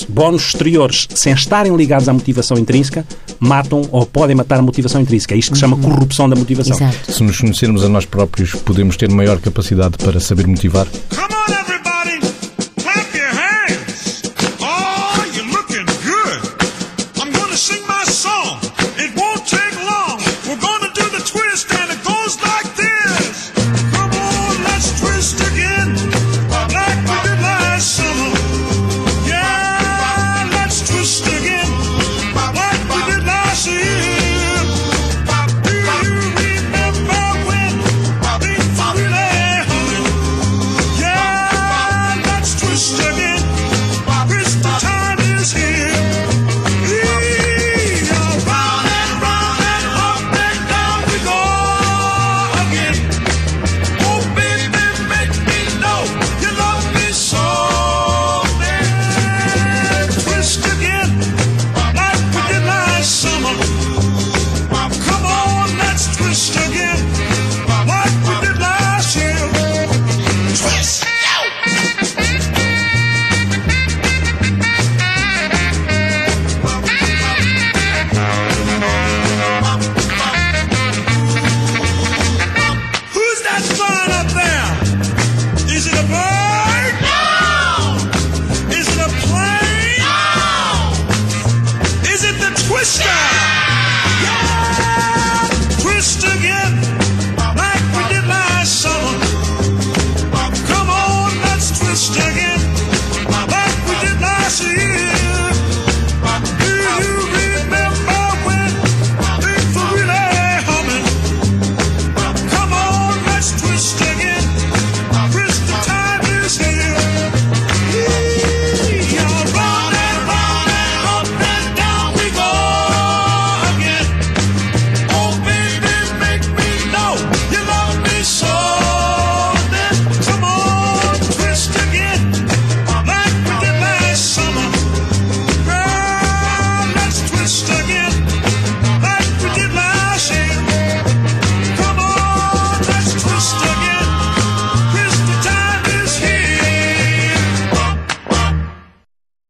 bónus 0.08 0.48
exteriores, 0.48 1.08
sem 1.14 1.34
estarem 1.34 1.76
ligados 1.76 2.08
à 2.10 2.14
motivação 2.14 2.58
intrínseca, 2.58 3.06
matam 3.40 3.82
ou 3.92 4.06
podem 4.06 4.36
matar 4.36 4.60
a 4.60 4.62
motivação 4.62 5.02
intrínseca. 5.02 5.36
É 5.36 5.38
isto 5.38 5.52
que 5.52 5.58
se 5.58 5.62
chama 5.62 5.76
uhum. 5.76 5.84
corrupção 5.84 6.30
da 6.30 6.36
motivação. 6.36 6.76
Exato. 6.76 7.12
Se 7.12 7.24
nos 7.24 7.40
conhecermos 7.40 7.84
a 7.84 7.90
nós 7.90 8.06
próprios, 8.06 8.54
podemos 8.54 8.98
ter 8.98 9.10
maior 9.10 9.40
capacidade 9.40 9.98
para 9.98 10.20
saber 10.20 10.48
motivar? 10.48 10.88
Oh, 11.14 11.79